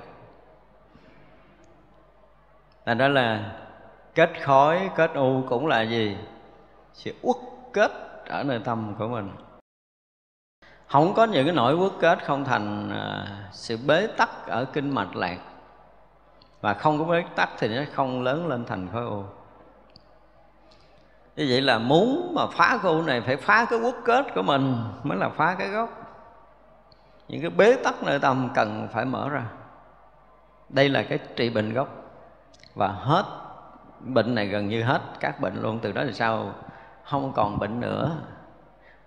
[2.86, 3.52] Thành đó là
[4.14, 6.16] kết khói kết u cũng là gì?
[6.92, 7.36] Sự uất
[7.72, 7.90] kết
[8.28, 9.30] ở nơi tâm của mình.
[10.86, 14.90] Không có những cái nỗi uất kết không thành à, sự bế tắc ở kinh
[14.90, 15.38] mạch lạc.
[16.60, 19.24] Và không có bế tắc thì nó không lớn lên thành khối u
[21.36, 24.76] như vậy là muốn mà phá khối này phải phá cái quốc kết của mình
[25.02, 25.88] mới là phá cái gốc.
[27.28, 29.42] Những cái bế tắc nơi tâm cần phải mở ra.
[30.68, 31.88] Đây là cái trị bệnh gốc.
[32.74, 33.24] Và hết
[34.00, 35.78] bệnh này gần như hết các bệnh luôn.
[35.82, 36.54] Từ đó thì sao?
[37.04, 38.16] Không còn bệnh nữa.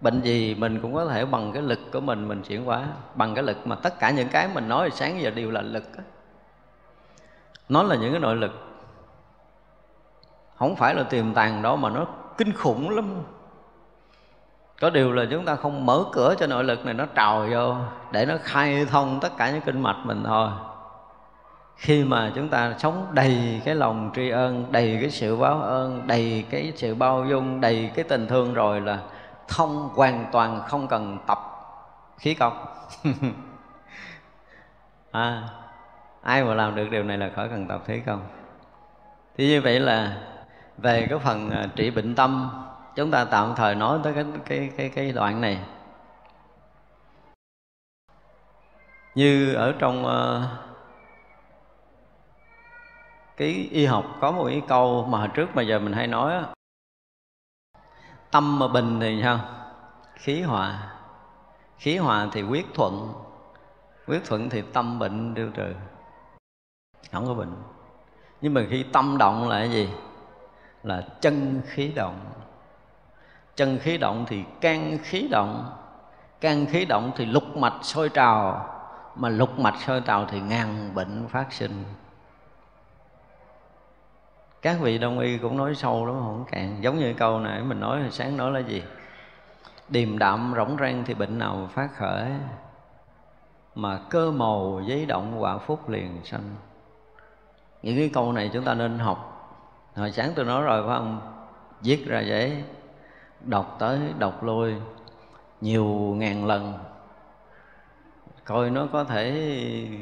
[0.02, 2.84] Bệnh gì mình cũng có thể bằng cái lực của mình mình chuyển hóa.
[3.16, 5.84] Bằng cái lực mà tất cả những cái mình nói sáng giờ đều là lực
[7.70, 8.66] nó là những cái nội lực
[10.58, 12.06] không phải là tiềm tàng đó mà nó
[12.38, 13.24] kinh khủng lắm.
[14.82, 17.76] Có điều là chúng ta không mở cửa cho nội lực này nó trào vô
[18.12, 20.50] để nó khai thông tất cả những kinh mạch mình thôi.
[21.76, 26.08] Khi mà chúng ta sống đầy cái lòng tri ân đầy cái sự báo ơn
[26.08, 29.00] đầy cái sự bao dung đầy cái tình thương rồi là
[29.48, 31.40] thông hoàn toàn không cần tập
[32.18, 32.66] khí công.
[35.12, 35.44] À,
[36.22, 38.22] ai mà làm được điều này là khỏi cần tập khí công.
[39.38, 40.18] Thì như vậy là
[40.78, 42.49] về cái phần à, trị bệnh tâm
[42.95, 45.60] chúng ta tạm thời nói tới cái cái cái cái đoạn này.
[49.16, 50.44] Như ở trong uh,
[53.38, 56.44] cái y học có một cái câu mà hồi trước mà giờ mình hay nói
[58.32, 59.40] tâm mà bình thì sao?
[60.16, 60.94] Khí hòa.
[61.78, 63.14] Khí hòa thì quyết thuận
[64.08, 65.74] quyết thuận thì tâm bệnh tiêu trừ
[67.12, 67.56] không có bệnh.
[68.41, 69.90] Nhưng mà khi tâm động là cái gì?
[70.88, 72.20] Là chân khí động.
[73.56, 75.74] Chân khí động thì can khí động.
[76.42, 78.70] Can khí động thì lục mạch sôi trào,
[79.16, 81.84] mà lục mạch sôi trào thì ngàn bệnh phát sinh.
[84.62, 87.80] Các vị đông y cũng nói sâu lắm, không cạn giống như câu nãy mình
[87.80, 88.84] nói hồi sáng nói là gì?
[89.90, 92.32] Điềm đạm rỗng rang thì bệnh nào phát khởi,
[93.76, 96.56] mà cơ màu giấy động quả phúc liền sanh.
[97.84, 99.37] Những cái câu này chúng ta nên học
[99.98, 101.22] hồi sáng tôi nói rồi, phải không?
[101.82, 102.64] Viết ra giấy
[103.41, 104.76] đọc tới đọc lui
[105.61, 105.86] nhiều
[106.18, 106.74] ngàn lần.
[108.45, 109.52] Coi nó có thể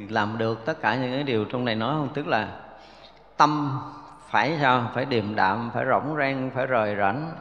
[0.09, 2.09] làm được tất cả những cái điều trong này nói không?
[2.13, 2.59] Tức là
[3.37, 3.79] tâm
[4.29, 4.91] phải sao?
[4.93, 7.31] Phải điềm đạm, phải rỗng rang, phải rời rảnh.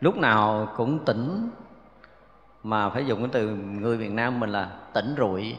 [0.00, 1.50] Lúc nào cũng tỉnh.
[2.62, 5.56] Mà phải dùng cái từ người Việt Nam mình là tỉnh rụi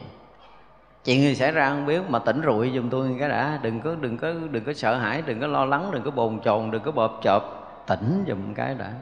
[1.04, 3.58] chuyện gì xảy ra không biết mà tỉnh rụi giùm tôi cái đã.
[3.62, 6.40] Đừng có đừng có đừng có sợ hãi, đừng có lo lắng, đừng có bồn
[6.40, 7.44] chồn, đừng có bợp chợp.
[7.86, 8.92] Tỉnh giùm cái đã.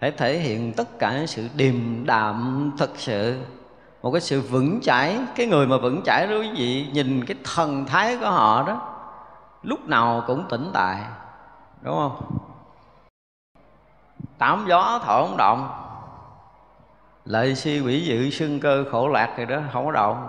[0.00, 3.40] Hãy thể hiện tất cả sự điềm đạm thật sự.
[4.02, 7.36] Một cái sự vững chãi, cái người mà vững chãi đó quý vị, nhìn cái
[7.44, 8.98] thần thái của họ đó,
[9.62, 10.98] lúc nào cũng tỉnh tại
[11.82, 12.38] đúng không?
[14.38, 15.70] Tám gió thở không động.
[17.24, 20.28] Lợi si quỷ dự sưng cơ khổ lạc thì đó, không có động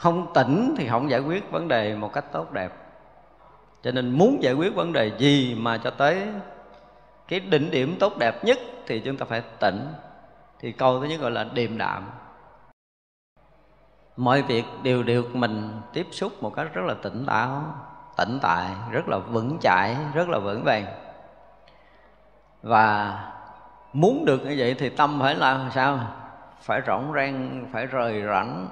[0.00, 2.72] không tỉnh thì không giải quyết vấn đề một cách tốt đẹp.
[3.82, 6.28] Cho nên muốn giải quyết vấn đề gì mà cho tới
[7.28, 9.92] cái đỉnh điểm tốt đẹp nhất thì chúng ta phải tỉnh.
[10.58, 12.10] Thì câu thứ nhất gọi là điềm đạm.
[14.16, 17.64] Mọi việc đều được mình tiếp xúc một cách rất là tỉnh táo,
[18.16, 20.84] tỉnh tại, rất là vững chãi, rất là vững vàng.
[22.62, 23.18] Và
[23.92, 25.98] muốn được như vậy thì tâm phải là sao?
[26.60, 28.66] Phải rỗng rang, phải rời rảnh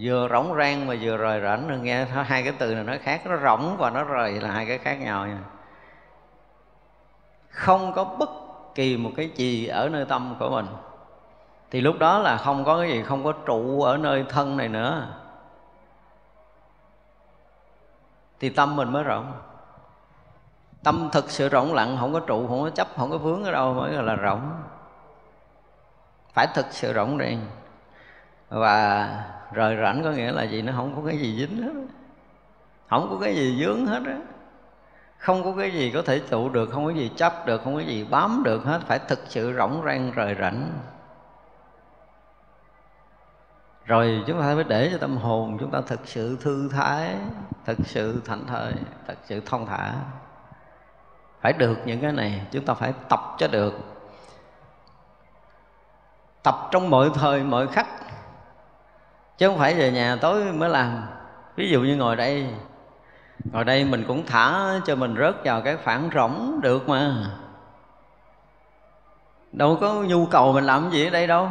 [0.00, 3.36] vừa rỗng rang mà vừa rời rảnh nghe hai cái từ này nó khác, nó
[3.36, 5.38] rỗng và nó rời là hai cái khác nhau nha.
[7.48, 8.30] Không có bất
[8.74, 10.66] kỳ một cái gì ở nơi tâm của mình.
[11.70, 14.68] Thì lúc đó là không có cái gì, không có trụ ở nơi thân này
[14.68, 15.06] nữa.
[18.40, 19.32] Thì tâm mình mới rộng
[20.84, 23.52] tâm thực sự rộng lặng, không có trụ, không có chấp, không có vướng ở
[23.52, 24.62] đâu, mới là rộng
[26.32, 27.46] phải thực sự rộng ràng
[28.48, 29.08] và
[29.52, 30.62] rời rảnh có nghĩa là gì?
[30.62, 31.72] Nó không có cái gì dính hết
[32.90, 34.16] không có cái gì dướng hết á.
[35.18, 37.80] Không có cái gì có thể trụ được, không có gì chấp được, không có
[37.80, 38.80] gì bám được hết.
[38.86, 40.72] Phải thực sự rỗng rang, rời rảnh.
[43.84, 47.16] Rồi chúng ta mới để cho tâm hồn chúng ta thực sự thư thái,
[47.64, 48.72] thực sự thảnh thơi,
[49.06, 49.94] thực sự thông thả.
[51.40, 53.74] Phải được những cái này, chúng ta phải tập cho được.
[56.42, 57.86] Tập trong mọi thời, mọi khắc
[59.40, 61.02] chứ không phải về nhà tối mới làm.
[61.56, 62.46] Ví dụ như ngồi đây
[63.52, 67.14] ngồi đây mình cũng thả cho mình rớt vào cái khoảng rỗng được mà.
[69.52, 71.48] Đâu có nhu cầu mình làm gì ở đây đâu.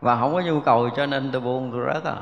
[0.00, 2.16] Và không có nhu cầu cho nên tôi buông tôi rớt à.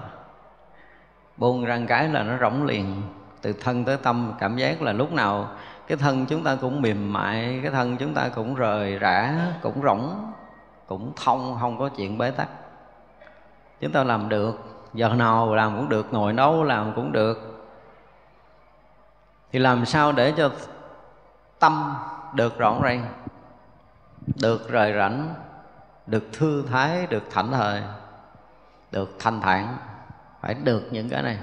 [1.37, 3.03] Buông răng cái là nó rỗng liền,
[3.43, 5.49] từ thân tới tâm, cảm giác là lúc nào
[5.87, 9.83] cái thân chúng ta cũng mềm mại, cái thân chúng ta cũng rời rã, cũng
[9.83, 10.33] rỗng,
[10.87, 12.49] cũng thông, không có chuyện bế tắc
[13.81, 14.59] chúng ta làm được.
[14.95, 17.67] Giờ nào làm cũng được, ngồi nấu làm cũng được.
[19.53, 20.51] Thì làm sao để cho
[21.59, 21.95] tâm
[22.35, 23.07] được rộng ràng,
[24.43, 25.35] được rời rảnh,
[26.07, 27.83] được thư thái, được thảnh thơi,
[28.91, 29.77] được thanh thản?
[30.41, 31.39] Phải được những cái này.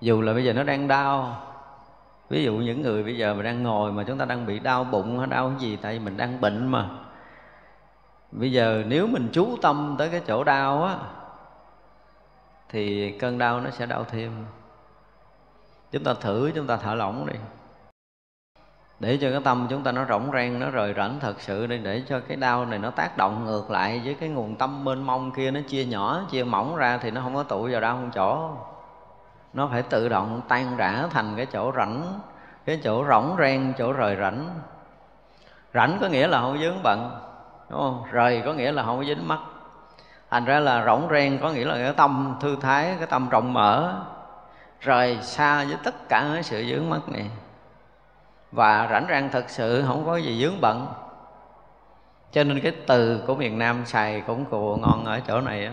[0.00, 1.36] Dù là bây giờ nó đang đau,
[2.28, 4.84] ví dụ những người bây giờ mà đang ngồi mà chúng ta đang bị đau
[4.84, 6.88] bụng hay đau cái gì, tại vì mình đang bệnh mà
[8.34, 10.96] bây giờ nếu mình chú tâm tới cái chỗ đau á,
[12.68, 14.46] thì cơn đau nó sẽ đau thêm.
[15.92, 17.38] Chúng ta thử, chúng ta thở lỏng đi.
[19.00, 21.78] Để cho cái tâm chúng ta nó rỗng rang, nó rời rảnh thật sự đi,
[21.78, 25.02] để cho cái đau này nó tác động ngược lại với cái nguồn tâm mênh
[25.02, 27.96] mông kia, nó chia nhỏ, chia mỏng ra thì nó không có tụ vào đau
[27.96, 28.50] một chỗ.
[29.52, 32.20] Nó phải tự động tan rã thành cái chỗ rảnh,
[32.64, 34.48] cái chỗ rỗng rang, chỗ rời rảnh.
[35.74, 37.20] Rảnh có nghĩa là không dướng bận
[37.70, 38.04] đúng không?
[38.12, 39.38] Rời có nghĩa là không có dính mắt.
[40.30, 43.52] Thành ra là rỗng ren có nghĩa là cái tâm thư thái, cái tâm rộng
[43.52, 44.02] mở.
[44.80, 47.30] Rời xa với tất cả cái sự dướng mắt này.
[48.52, 50.86] Và rảnh rang thật sự, không có gì dướng bận.
[52.32, 55.72] Cho nên cái từ của miền Nam xài cũng cù ngon ở chỗ này á.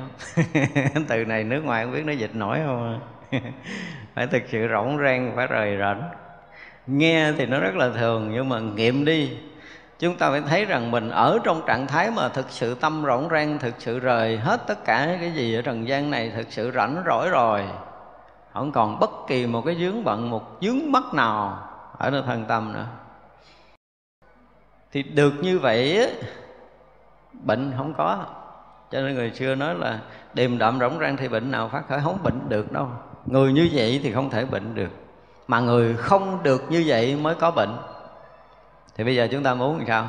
[1.07, 2.99] Từ này nước ngoài không biết nó dịch nổi không
[3.31, 3.39] à.
[4.15, 6.09] phải thực sự rỗng rang phải rời rảnh.
[6.87, 9.37] Nghe thì nó rất là thường, nhưng mà nghiệm đi
[10.01, 13.27] chúng ta phải thấy rằng mình ở trong trạng thái mà thực sự tâm rộng
[13.31, 16.71] rang, thực sự rời hết tất cả cái gì ở trần gian này, thực sự
[16.75, 17.63] rảnh rỗi rồi.
[18.53, 21.67] Không còn bất kỳ một cái dướng bận, một dướng mắt nào
[21.97, 22.85] ở nơi thân tâm nữa.
[24.91, 26.11] Thì được như vậy,
[27.33, 28.25] bệnh không có.
[28.91, 29.99] Cho nên người xưa nói là
[30.33, 32.87] điềm đạm rỗng rang thì bệnh nào phát khởi, không bệnh được đâu.
[33.25, 34.91] Người như vậy thì không thể bệnh được.
[35.47, 37.77] Mà người không được như vậy mới có bệnh
[38.95, 40.07] thì bây giờ chúng ta muốn làm sao?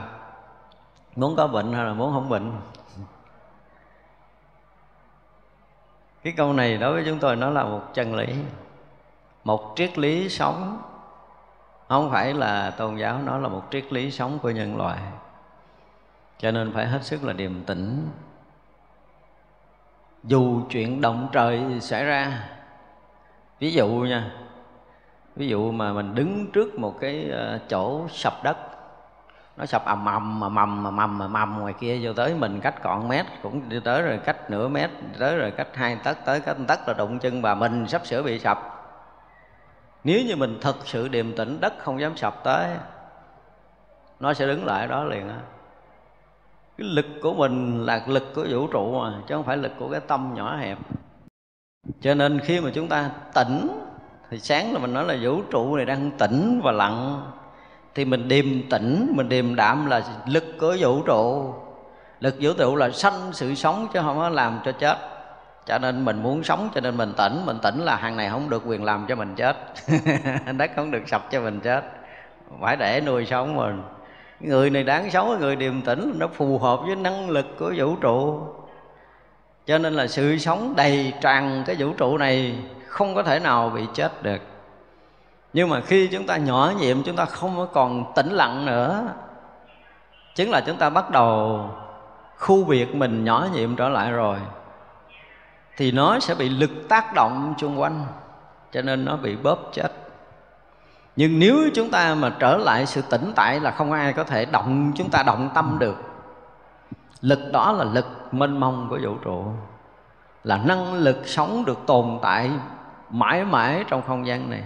[1.16, 2.52] Muốn có bệnh hay là muốn không bệnh?
[6.22, 8.26] Cái câu này đối với chúng tôi nó là một chân lý,
[9.44, 10.82] một triết lý sống.
[11.88, 14.98] Không phải là tôn giáo nó là một triết lý sống của nhân loại.
[16.38, 18.08] Cho nên phải hết sức là điềm tĩnh.
[20.24, 22.48] Dù chuyện động trời xảy ra,
[23.58, 24.30] ví dụ nha,
[25.36, 28.56] ví dụ mà mình đứng trước một cái ờ, chỗ sập đất
[29.56, 32.60] nó sập ầm ầm, mà mầm mà mầm mà mầm ngoài kia vô tới mình
[32.60, 36.24] cách còn mét, cũng đi tới rồi cách nửa mét tới rồi cách hai tấc,
[36.24, 38.58] tới cách tấc là đụng chân bà mình sắp sửa bị sập.
[40.04, 42.76] Nếu như mình thật sự điềm tĩnh, đất không dám sập tới,
[44.20, 45.38] nó sẽ đứng lại đó liền á.
[46.78, 49.88] Cái lực của mình là lực của vũ trụ mà, chứ không phải lực của
[49.88, 50.78] cái tâm nhỏ hẹp.
[52.00, 53.68] Cho nên khi mà chúng ta tỉnh,
[54.30, 57.22] thì sáng là mình nói là vũ trụ này đang tỉnh và lặng
[57.94, 61.54] thì mình điềm tĩnh, mình điềm đạm là lực của vũ trụ.
[62.20, 64.96] Lực vũ trụ là sanh sự sống chứ không có làm cho chết.
[65.66, 67.42] Cho nên mình muốn sống, cho nên mình tỉnh.
[67.46, 69.56] Mình tỉnh là hàng này không được quyền làm cho mình chết.
[70.56, 71.84] Đất không được sập cho mình chết.
[72.60, 73.82] Phải để nuôi sống mình.
[74.40, 77.96] Người này đáng sống người điềm tĩnh, nó phù hợp với năng lực của vũ
[77.96, 78.40] trụ.
[79.66, 82.54] Cho nên là sự sống đầy tràn cái vũ trụ này
[82.86, 84.40] không có thể nào bị chết được
[85.52, 89.02] nhưng mà khi chúng ta nhỏ nhiệm, chúng ta không có còn tĩnh lặng nữa.
[90.34, 91.60] Chính là chúng ta bắt đầu
[92.38, 94.38] khu biệt mình nhỏ nhiệm trở lại rồi,
[95.76, 98.04] thì nó sẽ bị lực tác động xung quanh,
[98.72, 99.92] cho nên nó bị bóp chết.
[101.16, 104.44] Nhưng nếu chúng ta mà trở lại sự tĩnh tại là không ai có thể
[104.44, 105.96] động, chúng ta động tâm được.
[107.20, 109.44] Lực đó là lực mênh mông của vũ trụ,
[110.44, 112.50] là năng lực sống được tồn tại
[113.10, 114.62] mãi mãi trong không gian này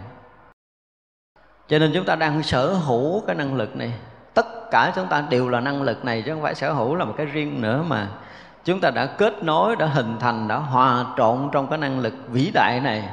[1.68, 3.92] cho nên chúng ta đang sở hữu cái năng lực này.
[4.34, 7.04] Tất cả chúng ta đều là năng lực này chứ không phải sở hữu là
[7.04, 8.08] một cái riêng nữa mà.
[8.64, 12.14] Chúng ta đã kết nối, đã hình thành, đã hòa trộn trong cái năng lực
[12.28, 13.08] vĩ đại này.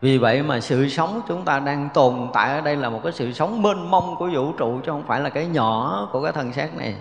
[0.00, 3.12] Vì vậy mà sự sống chúng ta đang tồn tại ở đây là một cái
[3.12, 6.32] sự sống mênh mông của vũ trụ chứ không phải là cái nhỏ của cái
[6.32, 6.94] thân xác này.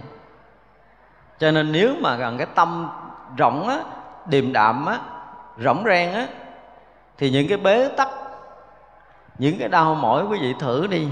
[1.40, 2.90] Cho nên nếu mà gần cái tâm
[3.38, 3.80] rộng á,
[4.26, 5.00] điềm đạm á,
[5.64, 6.28] rỗng rang á,
[7.18, 8.10] thì những cái bế tắc
[9.40, 11.08] những cái đau mỏi quý vị thử đi.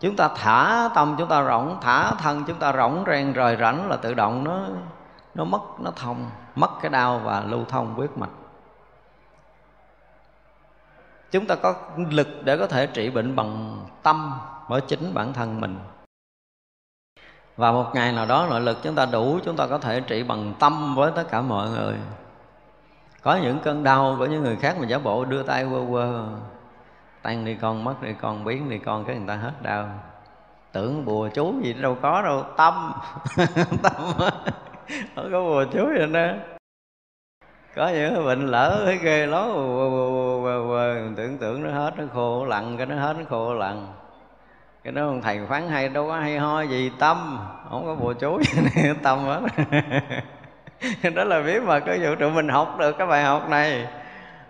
[0.00, 3.88] Chúng ta thả tâm chúng ta rỗng, thả thân chúng ta rỗng ràng rời rảnh
[3.88, 4.60] là tự động nó
[5.34, 8.30] nó mất, nó thông, mất cái đau và lưu thông huyết mạch.
[11.30, 14.32] Chúng ta có lực để có thể trị bệnh bằng tâm
[14.68, 15.78] ở chính bản thân mình.
[17.56, 20.22] Và một ngày nào đó nội lực chúng ta đủ, chúng ta có thể trị
[20.22, 21.96] bằng tâm với tất cả mọi người.
[23.22, 26.24] Có những cơn đau của những người khác mà giả bộ đưa tay quơ quơ
[27.22, 29.88] tan đi con, mất đi con, biến đi con, cái người ta hết đau.
[30.72, 32.92] Tưởng bùa chú gì đâu có đâu, tâm.
[33.82, 33.92] Tâm
[35.14, 36.34] không có bùa chú gì nữa
[37.76, 39.48] có những bệnh lỡ, thấy ghê lắm.
[41.16, 43.86] Tưởng tưởng nó hết, nó khô lặn cái nó hết, nó khô lặn
[44.84, 47.38] cái đó thầy phán hay, đâu có hay ho gì, tâm.
[47.70, 49.40] Không có bùa chú gì này tâm hết.
[51.14, 53.86] Đó là biết mà cái vụ tụi mình học được cái bài học này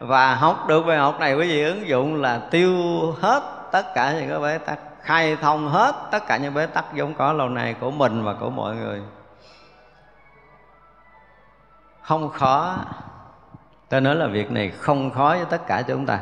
[0.06, 2.72] và học được bài học này quý vị ứng dụng là tiêu
[3.20, 3.42] hết
[3.72, 7.14] tất cả những cái bế tắc, khai thông hết tất cả những bế tắc vốn
[7.14, 9.02] có lâu nay của mình và của mọi người.
[12.02, 12.76] Không khó.
[13.88, 16.20] Tôi nói là việc này không khó với tất cả chúng ta.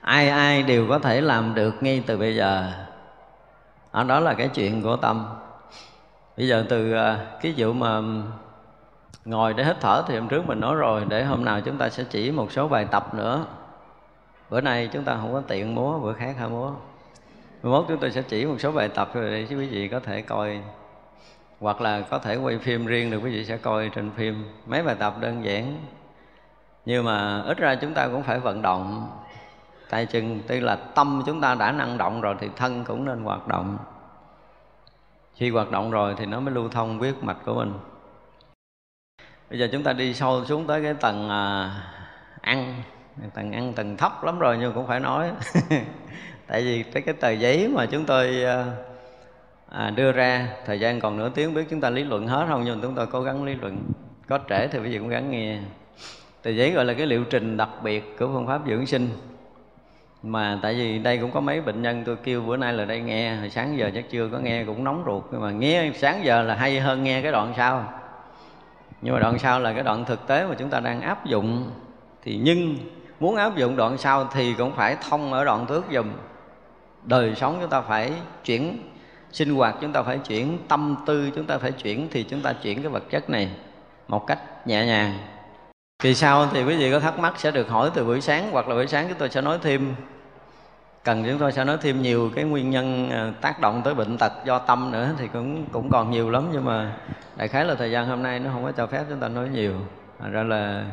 [0.00, 2.72] Ai ai đều có thể làm được ngay từ bây giờ.
[3.90, 5.26] Ở đó là cái chuyện của tâm.
[6.36, 8.00] Bây giờ từ ờ, cái vụ mà
[9.26, 11.88] ngồi để hít thở thì hôm trước mình nói rồi, để hôm nào chúng ta
[11.88, 13.46] sẽ chỉ một số bài tập nữa.
[14.50, 16.70] Bữa nay chúng ta không có tiện múa, bữa khác hả múa?
[17.62, 20.00] Mười mốt chúng tôi sẽ chỉ một số bài tập rồi để quý vị có
[20.00, 20.60] thể coi.
[21.60, 24.44] Hoặc là có thể quay phim riêng được, quý vị sẽ coi trên phim.
[24.66, 25.76] Mấy bài tập đơn giản.
[26.84, 29.10] Nhưng mà ít ra chúng ta cũng phải vận động.
[29.90, 33.22] Tay chân tuy là tâm chúng ta đã năng động rồi thì thân cũng nên
[33.22, 33.78] hoạt động.
[35.34, 37.72] Khi hoạt động rồi thì nó mới lưu thông huyết mạch của mình
[39.50, 41.70] bây giờ chúng ta đi sâu xuống tới cái tầng à,
[42.40, 42.82] ăn.
[43.34, 45.30] Tầng ăn tầng thấp lắm rồi nhưng cũng phải nói.
[46.46, 48.64] Tại vì cái cái tờ giấy mà chúng tôi à,
[49.68, 52.64] à, đưa ra thời gian còn nửa tiếng biết chúng ta lý luận hết không
[52.64, 53.78] nhưng chúng tôi cố gắng lý luận
[54.28, 55.58] có trễ thì quý vị cũng gắng nghe.
[56.42, 59.08] Tờ giấy gọi là cái liệu trình đặc biệt của phương pháp dưỡng sinh.
[60.22, 63.00] Mà tại vì đây cũng có mấy bệnh nhân tôi kêu bữa nay là đây
[63.00, 65.24] nghe hồi sáng giờ chắc chưa có nghe cũng nóng ruột.
[65.32, 67.92] Nhưng mà nghe sáng giờ là hay hơn nghe cái đoạn sau
[69.02, 71.70] nhưng mà đoạn sau là cái đoạn thực tế mà chúng ta đang áp dụng.
[72.22, 72.76] Thì nhưng
[73.20, 76.06] muốn áp dụng đoạn sau thì cũng phải thông ở đoạn trước dùm.
[77.04, 78.12] Đời sống chúng ta phải
[78.44, 78.78] chuyển,
[79.32, 82.52] sinh hoạt chúng ta phải chuyển, tâm tư chúng ta phải chuyển thì chúng ta
[82.52, 83.50] chuyển cái vật chất này
[84.08, 85.18] một cách nhẹ nhàng.
[86.02, 88.68] Kỳ sau thì quý vị có thắc mắc sẽ được hỏi từ buổi sáng hoặc
[88.68, 89.94] là buổi sáng chúng tôi sẽ nói thêm
[91.06, 94.18] cần chúng tôi sẽ nói thêm nhiều cái nguyên nhân à, tác động tới bệnh
[94.18, 96.92] tật do tâm nữa thì cũng cũng còn nhiều lắm, nhưng mà
[97.36, 99.48] đại khái là thời gian hôm nay nó không có cho phép chúng ta nói
[99.48, 99.72] nhiều.
[100.20, 100.84] Thành ra là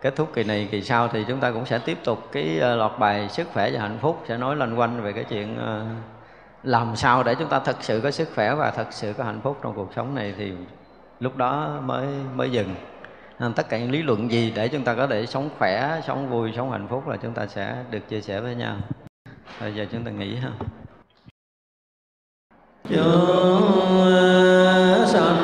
[0.00, 2.78] kết thúc kỳ này, kỳ sau thì chúng ta cũng sẽ tiếp tục cái lọt
[2.78, 5.80] loạt bài sức khỏe và hạnh phúc sẽ nói loanh quanh về cái chuyện à,
[6.62, 9.40] làm sao để chúng ta thật sự có sức khỏe và thật sự có hạnh
[9.42, 10.52] phúc trong cuộc sống này thì
[11.20, 12.74] lúc đó mới mới dừng.
[13.56, 16.52] Tất cả những lý luận gì để chúng ta có thể sống khỏe, sống vui,
[16.56, 18.76] sống hạnh phúc là chúng ta sẽ được chia sẻ với nhau
[19.60, 20.50] bây giờ chúng ta nghỉ ha.
[22.88, 24.06] Chúng
[25.06, 25.43] sanh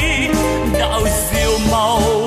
[0.81, 2.20] 有笑貌。